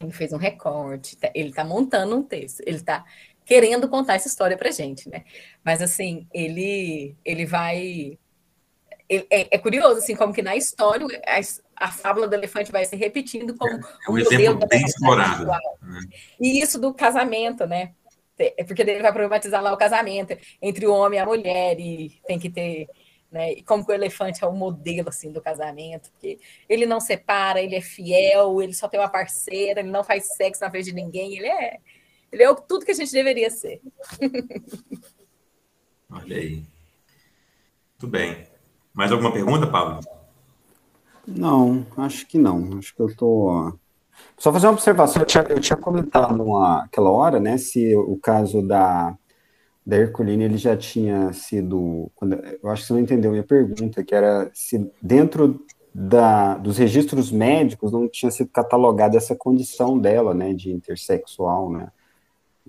Ele 0.02 0.12
fez 0.12 0.34
um 0.34 0.38
recorte, 0.38 1.18
tá, 1.18 1.32
ele 1.34 1.50
está 1.50 1.64
montando 1.64 2.18
um 2.18 2.24
texto, 2.24 2.62
ele 2.66 2.78
está 2.78 3.06
querendo 3.50 3.90
contar 3.90 4.14
essa 4.14 4.28
história 4.28 4.56
para 4.56 4.70
gente, 4.70 5.10
né? 5.10 5.24
Mas 5.66 5.82
assim, 5.82 6.28
ele 6.32 7.18
ele 7.26 7.48
vai 7.48 8.20
é, 9.10 9.56
é, 9.56 9.58
curioso 9.58 9.98
assim 9.98 10.16
como 10.16 10.32
que 10.32 10.44
na 10.44 10.56
história 10.56 11.08
a, 11.26 11.86
a, 11.88 11.92
fábula 11.92 12.28
do 12.28 12.36
elefante 12.36 12.72
vai 12.72 12.86
se 12.86 12.96
repetindo 12.96 13.58
como 13.58 13.74
é 13.74 14.12
um 14.12 14.20
exemplo 14.20 14.68
bem 14.68 14.86
explorado. 14.86 15.48
Né? 15.48 16.02
E 16.40 16.62
isso 16.62 16.80
do 16.80 16.94
casamento, 16.94 17.66
né? 17.66 17.94
É 18.38 18.64
porque 18.64 18.84
ele 18.84 19.02
vai 19.02 19.12
problematizar 19.12 19.64
lá 19.64 19.74
o 19.74 19.78
casamento 19.78 20.38
entre 20.62 20.86
o 20.86 20.94
homem 20.94 21.18
e 21.18 21.22
a 21.22 21.26
mulher 21.26 21.80
e 21.80 22.22
tem 22.28 22.38
que 22.38 22.52
ter 22.52 22.88
né? 23.32 23.54
E 23.54 23.64
como 23.64 23.84
que 23.84 23.92
o 23.92 23.96
elefante 23.96 24.44
é 24.44 24.48
o 24.48 24.54
modelo 24.54 25.10
assim 25.10 25.32
do 25.32 25.42
casamento, 25.42 26.12
porque 26.12 26.40
ele 26.68 26.86
não 26.86 27.00
separa, 27.00 27.62
ele 27.62 27.76
é 27.76 27.82
fiel, 27.82 28.62
ele 28.62 28.74
só 28.74 28.88
tem 28.88 29.00
uma 29.00 29.10
parceira, 29.10 29.82
ele 29.82 29.90
não 29.90 30.04
faz 30.04 30.36
sexo 30.36 30.62
na 30.62 30.70
frente 30.72 30.86
de 30.86 30.94
ninguém, 30.94 31.38
ele 31.38 31.48
é 31.48 31.78
ele 32.32 32.44
é 32.44 32.54
tudo 32.56 32.86
que 32.86 32.92
a 32.92 32.96
gente 32.96 33.12
deveria 33.12 33.50
ser. 33.50 33.82
Olha 36.12 36.38
aí. 36.38 36.64
Muito 37.92 38.08
bem. 38.08 38.48
Mais 38.94 39.12
alguma 39.12 39.32
pergunta, 39.32 39.68
Pablo? 39.68 40.00
Não, 41.28 41.86
acho 41.98 42.26
que 42.28 42.38
não. 42.38 42.78
Acho 42.78 42.96
que 42.96 43.02
eu 43.02 43.16
tô 43.16 43.78
só 44.38 44.52
fazer 44.52 44.68
uma 44.68 44.74
observação. 44.74 45.22
Eu 45.22 45.26
tinha, 45.26 45.44
eu 45.44 45.60
tinha 45.60 45.78
comentado 45.78 46.44
naquela 46.44 47.10
hora, 47.10 47.40
né, 47.40 47.58
se 47.58 47.96
o 47.96 48.18
caso 48.18 48.62
da 48.62 49.16
da 49.90 49.98
Herculine 49.98 50.44
ele 50.44 50.58
já 50.58 50.78
tinha 50.78 51.34
sido, 51.34 52.12
quando, 52.14 52.34
eu 52.34 52.70
acho 52.70 52.84
que 52.84 52.88
você 52.88 52.94
não 52.94 53.00
entendeu 53.00 53.32
a 53.32 53.34
minha 53.34 53.44
pergunta, 53.44 54.04
que 54.04 54.14
era 54.14 54.52
se 54.54 54.88
dentro 55.02 55.66
da, 55.94 56.56
dos 56.58 56.78
registros 56.78 57.32
médicos 57.32 57.92
não 57.92 58.08
tinha 58.08 58.30
sido 58.30 58.52
catalogada 58.52 59.18
essa 59.18 59.36
condição 59.36 59.98
dela, 59.98 60.32
né, 60.36 60.54
de 60.54 60.72
intersexual, 60.72 61.72
né, 61.72 61.92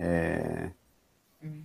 é, 0.00 0.70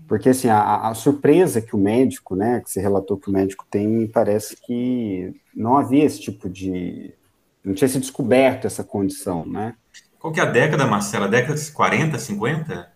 porque, 0.08 0.30
assim, 0.30 0.50
a, 0.50 0.90
a, 0.90 0.94
surpresa 0.94 1.62
que 1.62 1.76
o 1.76 1.80
médico, 1.80 2.36
né, 2.36 2.62
que 2.62 2.70
se 2.70 2.80
relatou 2.80 3.18
que 3.18 3.30
o 3.30 3.34
médico 3.34 3.66
tem, 3.70 3.88
me 3.88 4.08
parece 4.08 4.56
que 4.56 5.34
não 5.56 5.78
havia 5.78 6.04
esse 6.04 6.22
tipo 6.22 6.50
de... 6.50 7.14
não 7.64 7.74
tinha 7.74 7.88
se 7.88 8.00
descoberto 8.00 8.68
essa 8.68 8.84
condição, 8.84 9.46
né. 9.46 9.74
Qual 10.20 10.32
que 10.32 10.40
é 10.40 10.44
a 10.44 10.48
década, 10.48 10.86
Marcela? 10.86 11.28
Década 11.28 11.56
de 11.56 11.72
40, 11.72 12.20
50? 12.20 12.96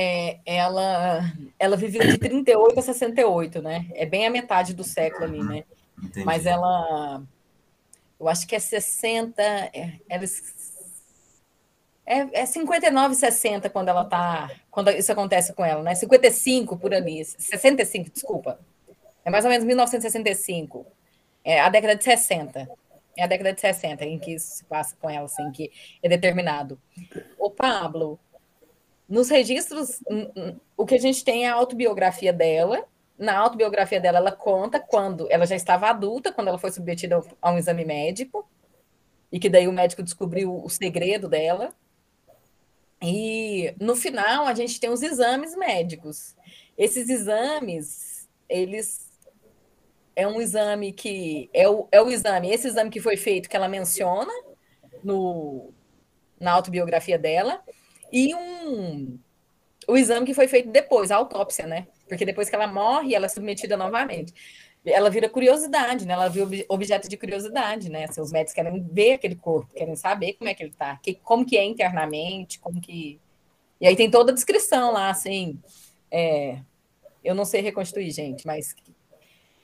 é, 0.00 0.38
ela, 0.46 1.24
ela 1.58 1.76
viveu 1.76 2.06
de 2.06 2.18
38 2.18 2.78
a 2.78 2.82
68, 2.82 3.60
né? 3.60 3.86
É 3.94 4.06
bem 4.06 4.28
a 4.28 4.30
metade 4.30 4.72
do 4.72 4.84
século 4.84 5.24
ali, 5.24 5.42
né? 5.42 5.64
Entendi. 6.00 6.24
Mas 6.24 6.46
ela, 6.46 7.20
eu 8.20 8.28
acho 8.28 8.46
que 8.46 8.54
é 8.54 8.60
60, 8.60 9.42
é, 9.42 9.94
ela, 10.08 10.24
é, 12.08 12.40
é 12.40 12.46
59, 12.46 13.14
60 13.14 13.68
quando 13.68 13.88
ela 13.88 14.02
tá, 14.02 14.50
quando 14.70 14.90
isso 14.90 15.12
acontece 15.12 15.52
com 15.52 15.62
ela, 15.62 15.82
né? 15.82 15.94
55 15.94 16.78
por 16.78 16.94
ali, 16.94 17.22
65, 17.22 18.10
desculpa. 18.10 18.58
É 19.22 19.30
mais 19.30 19.44
ou 19.44 19.50
menos 19.50 19.66
1965. 19.66 20.86
É 21.44 21.60
a 21.60 21.68
década 21.68 21.94
de 21.94 22.02
60. 22.02 22.66
É 23.14 23.24
a 23.24 23.26
década 23.26 23.52
de 23.52 23.60
60 23.60 24.06
em 24.06 24.18
que 24.18 24.32
isso 24.32 24.56
se 24.56 24.64
passa 24.64 24.96
com 24.98 25.10
ela, 25.10 25.26
assim, 25.26 25.50
que 25.52 25.70
é 26.02 26.08
determinado. 26.08 26.80
O 27.38 27.50
Pablo, 27.50 28.18
nos 29.06 29.28
registros, 29.28 30.00
o 30.76 30.86
que 30.86 30.94
a 30.94 31.00
gente 31.00 31.22
tem 31.22 31.44
é 31.44 31.50
a 31.50 31.54
autobiografia 31.54 32.32
dela. 32.32 32.86
Na 33.18 33.36
autobiografia 33.36 34.00
dela, 34.00 34.18
ela 34.18 34.32
conta 34.32 34.80
quando 34.80 35.30
ela 35.30 35.44
já 35.44 35.56
estava 35.56 35.88
adulta, 35.88 36.32
quando 36.32 36.48
ela 36.48 36.58
foi 36.58 36.70
submetida 36.70 37.20
a 37.42 37.50
um 37.50 37.58
exame 37.58 37.84
médico, 37.84 38.48
e 39.30 39.38
que 39.38 39.50
daí 39.50 39.68
o 39.68 39.72
médico 39.72 40.02
descobriu 40.02 40.64
o 40.64 40.70
segredo 40.70 41.28
dela. 41.28 41.74
E 43.02 43.74
no 43.80 43.94
final, 43.94 44.46
a 44.46 44.54
gente 44.54 44.80
tem 44.80 44.90
os 44.90 45.02
exames 45.02 45.56
médicos. 45.56 46.34
Esses 46.76 47.08
exames, 47.08 48.28
eles 48.48 49.08
é 50.16 50.26
um 50.26 50.40
exame 50.40 50.92
que 50.92 51.48
é 51.54 51.68
o, 51.68 51.86
é 51.92 52.02
o 52.02 52.10
exame, 52.10 52.50
esse 52.50 52.66
exame 52.66 52.90
que 52.90 53.00
foi 53.00 53.16
feito 53.16 53.48
que 53.48 53.56
ela 53.56 53.68
menciona 53.68 54.32
no, 55.04 55.72
na 56.40 56.52
autobiografia 56.52 57.16
dela, 57.16 57.62
e 58.12 58.34
um 58.34 59.18
o 59.86 59.96
exame 59.96 60.26
que 60.26 60.34
foi 60.34 60.46
feito 60.46 60.68
depois, 60.70 61.10
a 61.10 61.16
autópsia, 61.16 61.66
né? 61.66 61.86
Porque 62.06 62.26
depois 62.26 62.50
que 62.50 62.54
ela 62.54 62.66
morre, 62.66 63.14
ela 63.14 63.24
é 63.24 63.28
submetida 63.28 63.74
novamente. 63.74 64.34
Ela 64.90 65.10
vira 65.10 65.28
curiosidade, 65.28 66.06
né? 66.06 66.14
Ela 66.14 66.28
vira 66.28 66.64
objeto 66.68 67.08
de 67.08 67.16
curiosidade, 67.16 67.90
né? 67.90 68.04
Assim, 68.04 68.20
os 68.20 68.32
médicos 68.32 68.54
querem 68.54 68.82
ver 68.82 69.14
aquele 69.14 69.36
corpo, 69.36 69.74
querem 69.74 69.96
saber 69.96 70.34
como 70.34 70.48
é 70.48 70.54
que 70.54 70.62
ele 70.62 70.72
tá, 70.72 70.98
que, 71.02 71.14
como 71.14 71.44
que 71.44 71.56
é 71.56 71.64
internamente, 71.64 72.58
como 72.58 72.80
que. 72.80 73.20
E 73.80 73.86
aí 73.86 73.96
tem 73.96 74.10
toda 74.10 74.32
a 74.32 74.34
descrição 74.34 74.92
lá, 74.92 75.10
assim. 75.10 75.58
É... 76.10 76.58
Eu 77.22 77.34
não 77.34 77.44
sei 77.44 77.60
reconstruir, 77.60 78.10
gente, 78.10 78.46
mas 78.46 78.74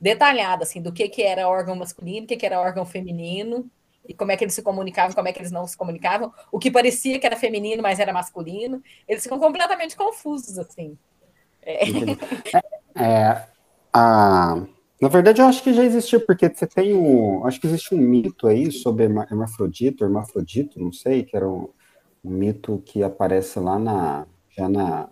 detalhada, 0.00 0.64
assim, 0.64 0.82
do 0.82 0.92
que, 0.92 1.08
que 1.08 1.22
era 1.22 1.48
órgão 1.48 1.76
masculino, 1.76 2.24
o 2.24 2.28
que, 2.28 2.36
que 2.36 2.44
era 2.44 2.60
órgão 2.60 2.84
feminino, 2.84 3.70
e 4.06 4.12
como 4.12 4.30
é 4.32 4.36
que 4.36 4.44
eles 4.44 4.54
se 4.54 4.62
comunicavam, 4.62 5.14
como 5.14 5.28
é 5.28 5.32
que 5.32 5.38
eles 5.38 5.50
não 5.50 5.66
se 5.66 5.76
comunicavam, 5.76 6.32
o 6.52 6.58
que 6.58 6.70
parecia 6.70 7.18
que 7.18 7.26
era 7.26 7.36
feminino, 7.36 7.82
mas 7.82 7.98
era 7.98 8.12
masculino. 8.12 8.82
Eles 9.08 9.22
ficam 9.22 9.38
completamente 9.38 9.96
confusos, 9.96 10.58
assim. 10.58 10.98
É. 11.62 11.84
é 13.02 13.46
a... 13.92 14.62
Na 15.04 15.10
verdade, 15.10 15.42
eu 15.42 15.46
acho 15.46 15.62
que 15.62 15.74
já 15.74 15.84
existiu, 15.84 16.18
porque 16.24 16.48
você 16.48 16.66
tem 16.66 16.94
um. 16.94 17.44
Acho 17.44 17.60
que 17.60 17.66
existe 17.66 17.94
um 17.94 17.98
mito 17.98 18.46
aí 18.46 18.72
sobre 18.72 19.04
hermafrodito, 19.04 20.02
hermafrodito, 20.02 20.80
não 20.80 20.90
sei, 20.90 21.22
que 21.22 21.36
era 21.36 21.46
um, 21.46 21.68
um 22.24 22.30
mito 22.30 22.82
que 22.86 23.02
aparece 23.02 23.60
lá 23.60 23.78
na. 23.78 24.26
já 24.48 24.66
na 24.66 25.10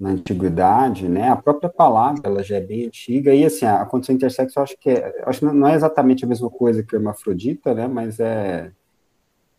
na 0.00 0.10
antiguidade, 0.10 1.06
né? 1.06 1.28
A 1.28 1.36
própria 1.36 1.68
palavra 1.68 2.22
ela 2.24 2.42
já 2.42 2.56
é 2.56 2.60
bem 2.60 2.86
antiga 2.86 3.32
e 3.32 3.44
assim 3.44 3.64
a 3.64 3.84
condição 3.86 4.14
intersexo 4.14 4.58
eu 4.58 4.62
acho 4.62 4.76
que 4.76 4.90
é, 4.90 5.22
acho 5.24 5.38
que 5.38 5.44
não 5.46 5.68
é 5.68 5.74
exatamente 5.74 6.24
a 6.24 6.28
mesma 6.28 6.50
coisa 6.50 6.82
que 6.82 6.96
hermafrodita, 6.96 7.74
né? 7.74 7.86
Mas 7.86 8.18
é, 8.18 8.72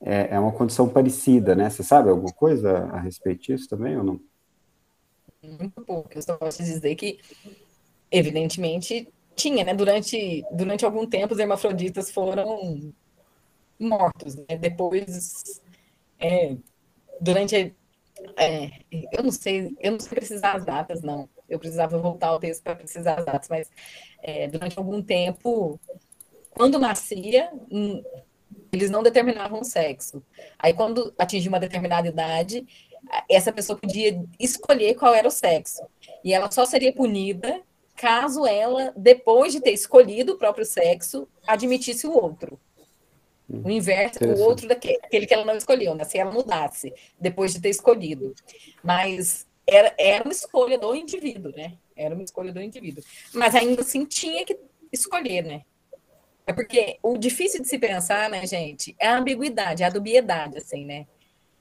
é, 0.01 0.27
é 0.31 0.39
uma 0.39 0.51
condição 0.51 0.89
parecida, 0.89 1.55
né? 1.55 1.69
Você 1.69 1.83
sabe 1.83 2.09
alguma 2.09 2.33
coisa 2.33 2.89
a 2.91 2.99
respeito 2.99 3.43
disso 3.43 3.69
também 3.69 3.95
ou 3.95 4.03
não? 4.03 4.19
Muito 5.43 5.81
pouco. 5.81 6.09
Eu 6.13 6.21
só 6.21 6.35
posso 6.35 6.63
dizer 6.63 6.95
que 6.95 7.19
evidentemente 8.11 9.07
tinha, 9.35 9.63
né? 9.63 9.73
Durante 9.73 10.43
durante 10.51 10.85
algum 10.85 11.05
tempo 11.07 11.33
os 11.33 11.39
hermafroditas 11.39 12.11
foram 12.11 12.93
mortos, 13.79 14.35
né? 14.35 14.57
Depois 14.59 15.61
é, 16.19 16.55
durante 17.19 17.75
é, 18.37 18.71
eu 19.11 19.23
não 19.23 19.31
sei, 19.31 19.75
eu 19.79 19.91
não 19.91 19.99
sei 19.99 20.09
precisar 20.09 20.53
as 20.53 20.65
datas, 20.65 21.01
não. 21.01 21.29
Eu 21.47 21.59
precisava 21.59 21.97
voltar 21.97 22.27
ao 22.27 22.39
texto 22.39 22.63
para 22.63 22.75
precisar 22.75 23.19
as 23.19 23.25
datas, 23.25 23.49
mas 23.49 23.71
é, 24.23 24.47
durante 24.47 24.77
algum 24.79 25.01
tempo, 25.01 25.79
quando 26.51 26.79
nascia, 26.79 27.51
hum, 27.71 28.03
eles 28.71 28.89
não 28.89 29.03
determinavam 29.03 29.61
o 29.61 29.65
sexo. 29.65 30.23
Aí, 30.57 30.73
quando 30.73 31.13
atingia 31.17 31.49
uma 31.49 31.59
determinada 31.59 32.07
idade, 32.07 32.65
essa 33.29 33.51
pessoa 33.51 33.77
podia 33.77 34.23
escolher 34.39 34.95
qual 34.95 35.13
era 35.13 35.27
o 35.27 35.31
sexo. 35.31 35.83
E 36.23 36.33
ela 36.33 36.49
só 36.49 36.65
seria 36.65 36.93
punida 36.93 37.61
caso 37.95 38.45
ela, 38.45 38.93
depois 38.95 39.53
de 39.53 39.61
ter 39.61 39.71
escolhido 39.71 40.33
o 40.33 40.37
próprio 40.37 40.65
sexo, 40.65 41.27
admitisse 41.47 42.05
o 42.05 42.11
outro. 42.11 42.59
O 43.47 43.69
inverso, 43.69 44.23
o 44.23 44.39
outro 44.39 44.67
daquele 44.67 44.97
aquele 45.03 45.27
que 45.27 45.33
ela 45.33 45.45
não 45.45 45.55
escolheu, 45.55 45.93
né? 45.93 46.03
Se 46.03 46.17
ela 46.17 46.31
mudasse 46.31 46.91
depois 47.19 47.53
de 47.53 47.61
ter 47.61 47.69
escolhido. 47.69 48.33
Mas 48.83 49.47
era, 49.67 49.93
era 49.99 50.23
uma 50.23 50.31
escolha 50.31 50.77
do 50.77 50.95
indivíduo, 50.95 51.51
né? 51.55 51.77
Era 51.95 52.15
uma 52.15 52.23
escolha 52.23 52.51
do 52.51 52.61
indivíduo. 52.61 53.03
Mas 53.33 53.53
ainda 53.53 53.81
assim 53.81 54.03
tinha 54.03 54.43
que 54.43 54.57
escolher, 54.91 55.43
né? 55.43 55.61
É 56.47 56.53
porque 56.53 56.97
o 57.01 57.17
difícil 57.17 57.61
de 57.61 57.67
se 57.67 57.77
pensar, 57.79 58.29
né, 58.29 58.45
gente, 58.45 58.95
é 58.99 59.07
a 59.07 59.17
ambiguidade, 59.17 59.83
é 59.83 59.85
a 59.85 59.89
dubiedade, 59.89 60.57
assim, 60.57 60.85
né? 60.85 61.07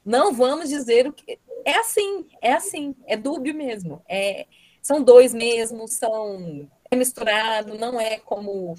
Não 0.04 0.32
vamos 0.32 0.68
dizer 0.68 1.06
o 1.06 1.12
que. 1.12 1.38
É 1.64 1.78
assim, 1.78 2.26
é 2.42 2.52
assim, 2.52 2.94
é 3.06 3.16
dúbio 3.16 3.54
mesmo. 3.54 4.02
É, 4.06 4.46
são 4.84 5.02
dois 5.02 5.34
mesmo, 5.34 5.88
são 5.88 6.68
é 6.90 6.94
misturado, 6.94 7.76
não 7.76 8.00
é 8.00 8.18
como 8.18 8.74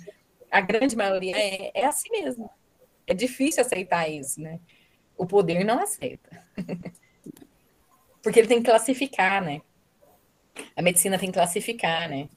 a 0.49 0.61
grande 0.61 0.95
maioria 0.95 1.35
é, 1.35 1.71
é 1.73 1.85
assim 1.85 2.09
mesmo 2.11 2.49
é 3.07 3.13
difícil 3.13 3.61
aceitar 3.61 4.09
isso, 4.09 4.41
né? 4.41 4.59
O 5.17 5.25
poder 5.25 5.63
não 5.63 5.79
aceita. 5.79 6.43
Porque 8.21 8.39
ele 8.39 8.47
tem 8.47 8.61
que 8.61 8.69
classificar, 8.69 9.43
né? 9.43 9.61
A 10.75 10.81
medicina 10.81 11.19
tem 11.19 11.29
que 11.29 11.37
classificar, 11.37 12.09
né? 12.09 12.27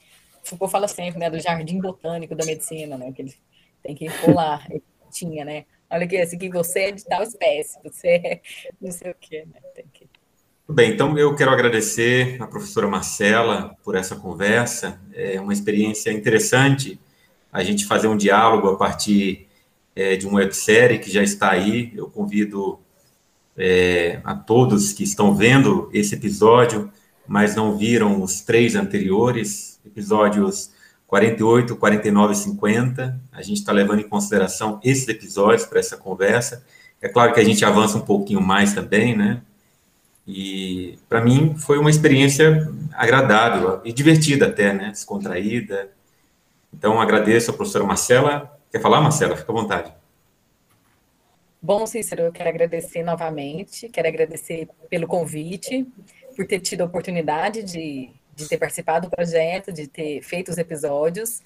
Foucault 0.42 0.70
fala 0.70 0.88
sempre, 0.88 1.18
né, 1.18 1.30
do 1.30 1.40
jardim 1.40 1.80
botânico 1.80 2.34
da 2.34 2.44
medicina, 2.44 2.96
né? 2.96 3.12
Que 3.12 3.22
ele 3.22 3.34
tem 3.82 3.94
que 3.94 4.10
pular, 4.20 4.66
tinha, 5.10 5.44
né? 5.44 5.64
Olha 5.90 6.04
aqui, 6.04 6.16
esse 6.16 6.36
aqui 6.36 6.50
você 6.50 6.80
é 6.80 6.92
de 6.92 7.04
tal 7.04 7.22
espécie, 7.22 7.78
você 7.82 8.08
é 8.08 8.40
não 8.80 8.90
sei 8.90 9.10
o 9.10 9.14
quê, 9.14 9.46
né? 9.46 9.60
Tem 9.74 9.86
que... 9.92 10.08
Bem, 10.70 10.92
então 10.92 11.16
eu 11.16 11.34
quero 11.34 11.50
agradecer 11.50 12.40
a 12.42 12.46
professora 12.46 12.86
Marcela 12.86 13.74
por 13.82 13.94
essa 13.94 14.14
conversa. 14.14 15.00
É 15.14 15.40
uma 15.40 15.52
experiência 15.52 16.12
interessante 16.12 17.00
a 17.52 17.64
gente 17.64 17.86
fazer 17.86 18.08
um 18.08 18.16
diálogo 18.16 18.68
a 18.68 18.76
partir 18.76 19.48
é, 19.96 20.16
de 20.16 20.26
uma 20.26 20.40
websérie 20.40 20.98
que 20.98 21.10
já 21.10 21.22
está 21.22 21.50
aí. 21.50 21.92
Eu 21.96 22.10
convido 22.10 22.78
é, 23.56 24.20
a 24.22 24.34
todos 24.34 24.92
que 24.92 25.02
estão 25.02 25.34
vendo 25.34 25.88
esse 25.92 26.14
episódio 26.14 26.92
mas 27.28 27.54
não 27.54 27.76
viram 27.76 28.22
os 28.22 28.40
três 28.40 28.74
anteriores, 28.74 29.78
episódios 29.84 30.70
48, 31.06 31.76
49 31.76 32.32
e 32.32 32.36
50. 32.36 33.20
A 33.30 33.42
gente 33.42 33.58
está 33.58 33.70
levando 33.70 34.00
em 34.00 34.08
consideração 34.08 34.80
esses 34.82 35.06
episódios 35.06 35.66
para 35.66 35.78
essa 35.78 35.96
conversa. 35.98 36.64
É 37.00 37.08
claro 37.08 37.34
que 37.34 37.38
a 37.38 37.44
gente 37.44 37.64
avança 37.64 37.98
um 37.98 38.00
pouquinho 38.00 38.40
mais 38.40 38.72
também, 38.72 39.14
né? 39.14 39.42
E 40.31 40.99
para 41.09 41.22
mim 41.22 41.57
foi 41.57 41.79
uma 41.79 41.89
experiência 41.89 42.70
agradável 42.93 43.81
e 43.83 43.91
divertida 43.91 44.47
até, 44.47 44.74
né? 44.74 44.91
Descontraída. 44.91 45.91
Então 46.70 47.01
agradeço 47.01 47.51
a 47.51 47.55
professora 47.55 47.85
Marcela. 47.85 48.61
Quer 48.70 48.83
falar, 48.83 49.01
Marcela? 49.01 49.35
Fica 49.35 49.51
à 49.51 49.55
vontade. 49.55 49.93
Bom, 51.62 51.87
Cícero, 51.87 52.24
eu 52.24 52.33
quero 52.33 52.51
agradecer 52.51 53.03
novamente, 53.03 53.89
quero 53.89 54.07
agradecer 54.07 54.68
pelo 54.91 55.07
convite, 55.07 55.87
por 56.37 56.47
ter 56.47 56.61
tido 56.61 56.83
a 56.83 56.85
oportunidade 56.85 57.62
de, 57.62 58.11
de 58.37 58.49
ter 58.49 58.59
participado 58.59 59.09
do 59.09 59.11
projeto, 59.11 59.72
de 59.72 59.89
ter 59.89 60.22
feito 60.22 60.51
os 60.51 60.59
episódios 60.59 61.43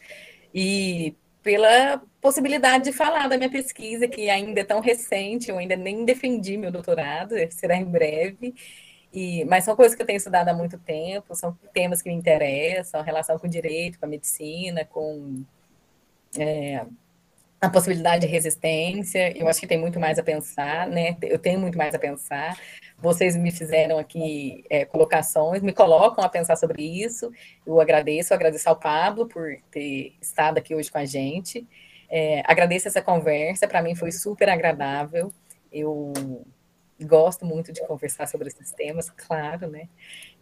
e 0.52 1.14
pela 1.42 2.00
possibilidade 2.20 2.84
de 2.84 2.92
falar 2.92 3.28
da 3.28 3.36
minha 3.36 3.50
pesquisa, 3.50 4.06
que 4.06 4.30
ainda 4.30 4.60
é 4.60 4.64
tão 4.64 4.80
recente, 4.80 5.50
eu 5.50 5.58
ainda 5.58 5.76
nem 5.76 6.04
defendi 6.04 6.56
meu 6.56 6.70
doutorado, 6.70 7.34
será 7.50 7.76
em 7.76 7.84
breve, 7.84 8.54
e, 9.12 9.44
mas 9.44 9.64
são 9.64 9.76
coisas 9.76 9.94
que 9.94 10.02
eu 10.02 10.06
tenho 10.06 10.16
estudado 10.16 10.48
há 10.48 10.54
muito 10.54 10.78
tempo, 10.78 11.34
são 11.34 11.52
temas 11.72 12.00
que 12.00 12.08
me 12.08 12.14
interessam, 12.14 13.02
relação 13.02 13.38
com 13.38 13.46
o 13.46 13.50
direito, 13.50 13.98
com 13.98 14.06
a 14.06 14.08
medicina, 14.08 14.84
com 14.84 15.44
é, 16.38 16.86
a 17.62 17.70
possibilidade 17.70 18.26
de 18.26 18.26
resistência, 18.26 19.38
eu 19.38 19.46
acho 19.46 19.60
que 19.60 19.68
tem 19.68 19.78
muito 19.78 20.00
mais 20.00 20.18
a 20.18 20.22
pensar, 20.22 20.88
né? 20.88 21.16
Eu 21.22 21.38
tenho 21.38 21.60
muito 21.60 21.78
mais 21.78 21.94
a 21.94 21.98
pensar. 21.98 22.58
Vocês 22.98 23.36
me 23.36 23.52
fizeram 23.52 23.98
aqui 23.98 24.64
é, 24.68 24.84
colocações, 24.84 25.62
me 25.62 25.72
colocam 25.72 26.24
a 26.24 26.28
pensar 26.28 26.56
sobre 26.56 26.82
isso. 26.82 27.30
Eu 27.64 27.80
agradeço, 27.80 28.34
agradeço 28.34 28.68
ao 28.68 28.74
Pablo 28.74 29.28
por 29.28 29.56
ter 29.70 30.12
estado 30.20 30.58
aqui 30.58 30.74
hoje 30.74 30.90
com 30.90 30.98
a 30.98 31.04
gente. 31.04 31.64
É, 32.10 32.42
agradeço 32.46 32.88
essa 32.88 33.00
conversa, 33.00 33.68
para 33.68 33.80
mim 33.80 33.94
foi 33.94 34.10
super 34.10 34.48
agradável. 34.48 35.32
Eu 35.70 36.12
gosto 37.00 37.46
muito 37.46 37.72
de 37.72 37.86
conversar 37.86 38.26
sobre 38.26 38.48
esses 38.48 38.72
temas, 38.72 39.08
claro, 39.08 39.68
né? 39.68 39.88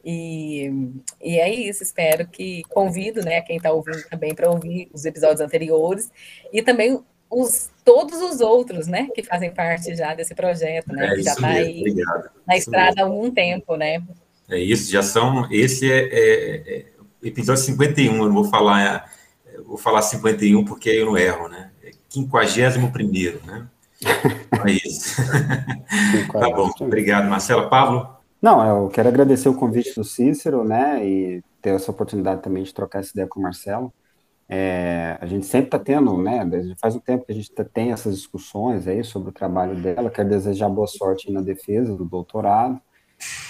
E, 0.02 0.70
e 1.20 1.38
é 1.38 1.52
isso, 1.52 1.82
espero 1.82 2.26
que 2.26 2.62
convido, 2.64 3.22
né, 3.22 3.42
quem 3.42 3.58
está 3.58 3.70
ouvindo 3.70 4.02
também 4.08 4.34
para 4.34 4.50
ouvir 4.50 4.88
os 4.94 5.04
episódios 5.04 5.42
anteriores 5.42 6.10
e 6.50 6.62
também 6.62 7.04
os, 7.30 7.70
todos 7.84 8.20
os 8.20 8.40
outros, 8.40 8.86
né, 8.86 9.08
que 9.14 9.22
fazem 9.22 9.52
parte 9.52 9.94
já 9.94 10.14
desse 10.14 10.34
projeto, 10.34 10.92
né, 10.92 11.06
é 11.06 11.14
que 11.14 11.22
já 11.22 11.32
está 11.32 11.46
aí 11.46 11.80
Obrigado. 11.80 12.30
na 12.46 12.56
estrada 12.56 13.00
há 13.00 13.04
algum 13.04 13.30
tempo, 13.30 13.76
né. 13.76 14.02
É 14.48 14.58
isso, 14.58 14.90
já 14.90 15.02
são, 15.02 15.46
esse 15.50 15.90
é, 15.90 16.08
é, 16.10 16.78
é 16.78 16.86
episódio 17.22 17.62
51, 17.62 18.16
eu 18.16 18.24
não 18.26 18.34
vou 18.34 18.44
falar, 18.44 19.10
vou 19.64 19.78
falar 19.78 20.02
51 20.02 20.64
porque 20.64 20.90
eu 20.90 21.06
não 21.06 21.16
erro, 21.16 21.48
né, 21.48 21.70
é 21.84 21.92
51 22.08 22.90
primeiro, 22.90 23.40
né. 23.46 23.66
É 24.66 24.72
isso. 24.72 25.16
tá 26.30 26.50
bom, 26.50 26.70
obrigado, 26.80 27.26
Marcela. 27.30 27.70
Pablo? 27.70 28.14
Não, 28.42 28.82
eu 28.84 28.88
quero 28.88 29.08
agradecer 29.08 29.48
o 29.48 29.54
convite 29.54 29.94
do 29.94 30.04
Cícero, 30.04 30.64
né, 30.64 31.06
e 31.06 31.42
ter 31.62 31.70
essa 31.70 31.90
oportunidade 31.90 32.42
também 32.42 32.62
de 32.62 32.74
trocar 32.74 32.98
essa 32.98 33.10
ideia 33.10 33.26
com 33.26 33.40
o 33.40 33.42
Marcelo. 33.42 33.90
É, 34.52 35.16
a 35.20 35.26
gente 35.26 35.46
sempre 35.46 35.68
está 35.68 35.78
tendo, 35.78 36.20
né, 36.20 36.44
faz 36.80 36.96
um 36.96 36.98
tempo 36.98 37.24
que 37.24 37.30
a 37.30 37.34
gente 37.34 37.52
tá, 37.52 37.62
tem 37.62 37.92
essas 37.92 38.16
discussões 38.16 38.88
aí 38.88 39.04
sobre 39.04 39.28
o 39.28 39.32
trabalho 39.32 39.76
dela, 39.76 40.10
quero 40.10 40.28
desejar 40.28 40.68
boa 40.68 40.88
sorte 40.88 41.30
na 41.30 41.40
defesa 41.40 41.94
do 41.94 42.04
doutorado, 42.04 42.80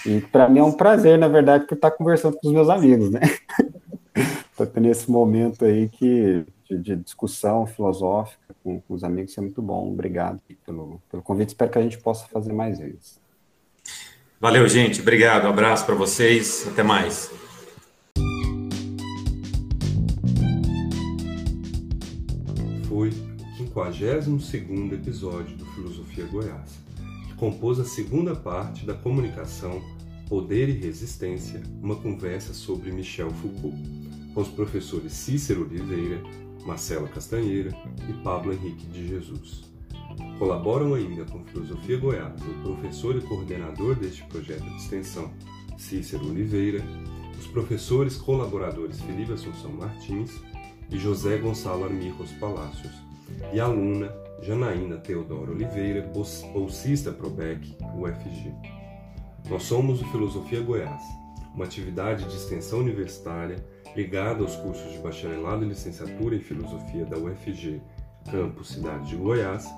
e 0.05 0.21
para 0.21 0.47
mim 0.47 0.59
é 0.59 0.63
um 0.63 0.71
prazer, 0.71 1.17
na 1.17 1.27
verdade, 1.27 1.65
por 1.65 1.73
estar 1.73 1.89
tá 1.89 1.97
conversando 1.97 2.37
com 2.37 2.47
os 2.47 2.53
meus 2.53 2.69
amigos, 2.69 3.09
né, 3.09 3.21
estou 4.51 4.67
tendo 4.67 4.89
esse 4.89 5.09
momento 5.09 5.65
aí 5.65 5.89
que, 5.89 6.45
de, 6.69 6.77
de 6.77 6.95
discussão 6.97 7.65
filosófica 7.65 8.53
com, 8.63 8.79
com, 8.81 8.93
os 8.93 9.03
amigos, 9.03 9.31
isso 9.31 9.39
é 9.39 9.43
muito 9.43 9.61
bom, 9.61 9.91
obrigado 9.91 10.39
pelo, 10.63 11.01
pelo 11.09 11.23
convite, 11.23 11.49
espero 11.49 11.71
que 11.71 11.79
a 11.79 11.81
gente 11.81 11.97
possa 11.97 12.27
fazer 12.27 12.53
mais 12.53 12.77
vezes. 12.77 13.19
Valeu, 14.39 14.67
gente. 14.67 15.01
Obrigado. 15.01 15.45
Um 15.45 15.49
abraço 15.49 15.85
para 15.85 15.93
vocês. 15.93 16.67
Até 16.67 16.81
mais. 16.81 17.31
52 23.73 24.91
episódio 24.91 25.55
do 25.55 25.65
Filosofia 25.67 26.25
Goiás, 26.25 26.79
que 27.27 27.33
compôs 27.35 27.79
a 27.79 27.85
segunda 27.85 28.35
parte 28.35 28.85
da 28.85 28.93
comunicação 28.93 29.81
Poder 30.27 30.67
e 30.69 30.73
Resistência, 30.73 31.61
uma 31.81 31.95
conversa 31.95 32.53
sobre 32.53 32.91
Michel 32.91 33.31
Foucault, 33.31 33.77
com 34.33 34.41
os 34.41 34.49
professores 34.49 35.13
Cícero 35.13 35.61
Oliveira, 35.63 36.21
Marcela 36.65 37.07
Castanheira 37.07 37.71
e 38.09 38.13
Pablo 38.23 38.53
Henrique 38.53 38.85
de 38.87 39.07
Jesus. 39.07 39.63
Colaboram 40.37 40.93
ainda 40.93 41.23
com 41.25 41.43
Filosofia 41.45 41.97
Goiás 41.97 42.41
o 42.41 42.63
professor 42.63 43.15
e 43.15 43.21
coordenador 43.21 43.95
deste 43.95 44.23
projeto 44.25 44.63
de 44.63 44.77
extensão, 44.77 45.31
Cícero 45.77 46.29
Oliveira, 46.29 46.83
os 47.39 47.47
professores 47.47 48.17
colaboradores 48.17 49.01
Felipe 49.01 49.31
Assunção 49.31 49.71
Martins 49.71 50.31
e 50.89 50.97
José 50.97 51.37
Gonçalo 51.37 51.85
Armirros 51.85 52.31
Palácios, 52.33 53.10
e 53.53 53.59
aluna 53.59 54.13
Janaína 54.41 54.97
Teodoro 54.97 55.51
Oliveira, 55.51 56.01
bolsista 56.53 57.11
Probec, 57.11 57.77
UFG. 57.95 58.53
Nós 59.49 59.63
somos 59.63 60.01
o 60.01 60.05
Filosofia 60.05 60.61
Goiás, 60.61 61.01
uma 61.53 61.65
atividade 61.65 62.23
de 62.25 62.35
extensão 62.35 62.79
universitária 62.79 63.63
ligada 63.95 64.41
aos 64.41 64.55
cursos 64.55 64.91
de 64.93 64.99
bacharelado 64.99 65.65
e 65.65 65.67
licenciatura 65.67 66.35
em 66.35 66.39
filosofia 66.39 67.05
da 67.05 67.17
UFG, 67.17 67.81
campus 68.31 68.69
Cidade 68.69 69.09
de 69.09 69.15
Goiás, 69.15 69.69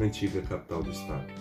antiga 0.00 0.42
capital 0.42 0.82
do 0.82 0.90
estado. 0.90 1.32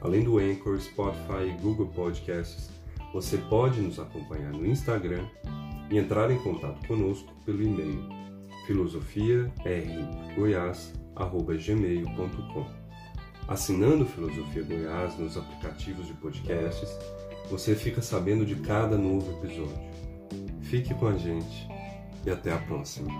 Além 0.00 0.22
do 0.22 0.38
Anchor, 0.38 0.78
Spotify 0.80 1.48
e 1.48 1.60
Google 1.60 1.86
Podcasts, 1.88 2.70
você 3.12 3.38
pode 3.38 3.80
nos 3.80 3.98
acompanhar 3.98 4.52
no 4.52 4.66
Instagram 4.66 5.26
e 5.90 5.98
entrar 5.98 6.30
em 6.30 6.38
contato 6.38 6.86
conosco 6.86 7.32
pelo 7.44 7.62
e-mail 7.62 8.24
gmail.com. 11.14 12.66
Assinando 13.46 14.06
Filosofia 14.06 14.62
Goiás 14.62 15.18
nos 15.18 15.36
aplicativos 15.36 16.06
de 16.06 16.14
podcasts, 16.14 16.88
você 17.50 17.74
fica 17.74 18.00
sabendo 18.00 18.46
de 18.46 18.56
cada 18.56 18.96
novo 18.96 19.30
episódio. 19.32 19.78
Fique 20.62 20.94
com 20.94 21.08
a 21.08 21.16
gente 21.16 21.68
e 22.24 22.30
até 22.30 22.52
a 22.52 22.58
próxima. 22.58 23.10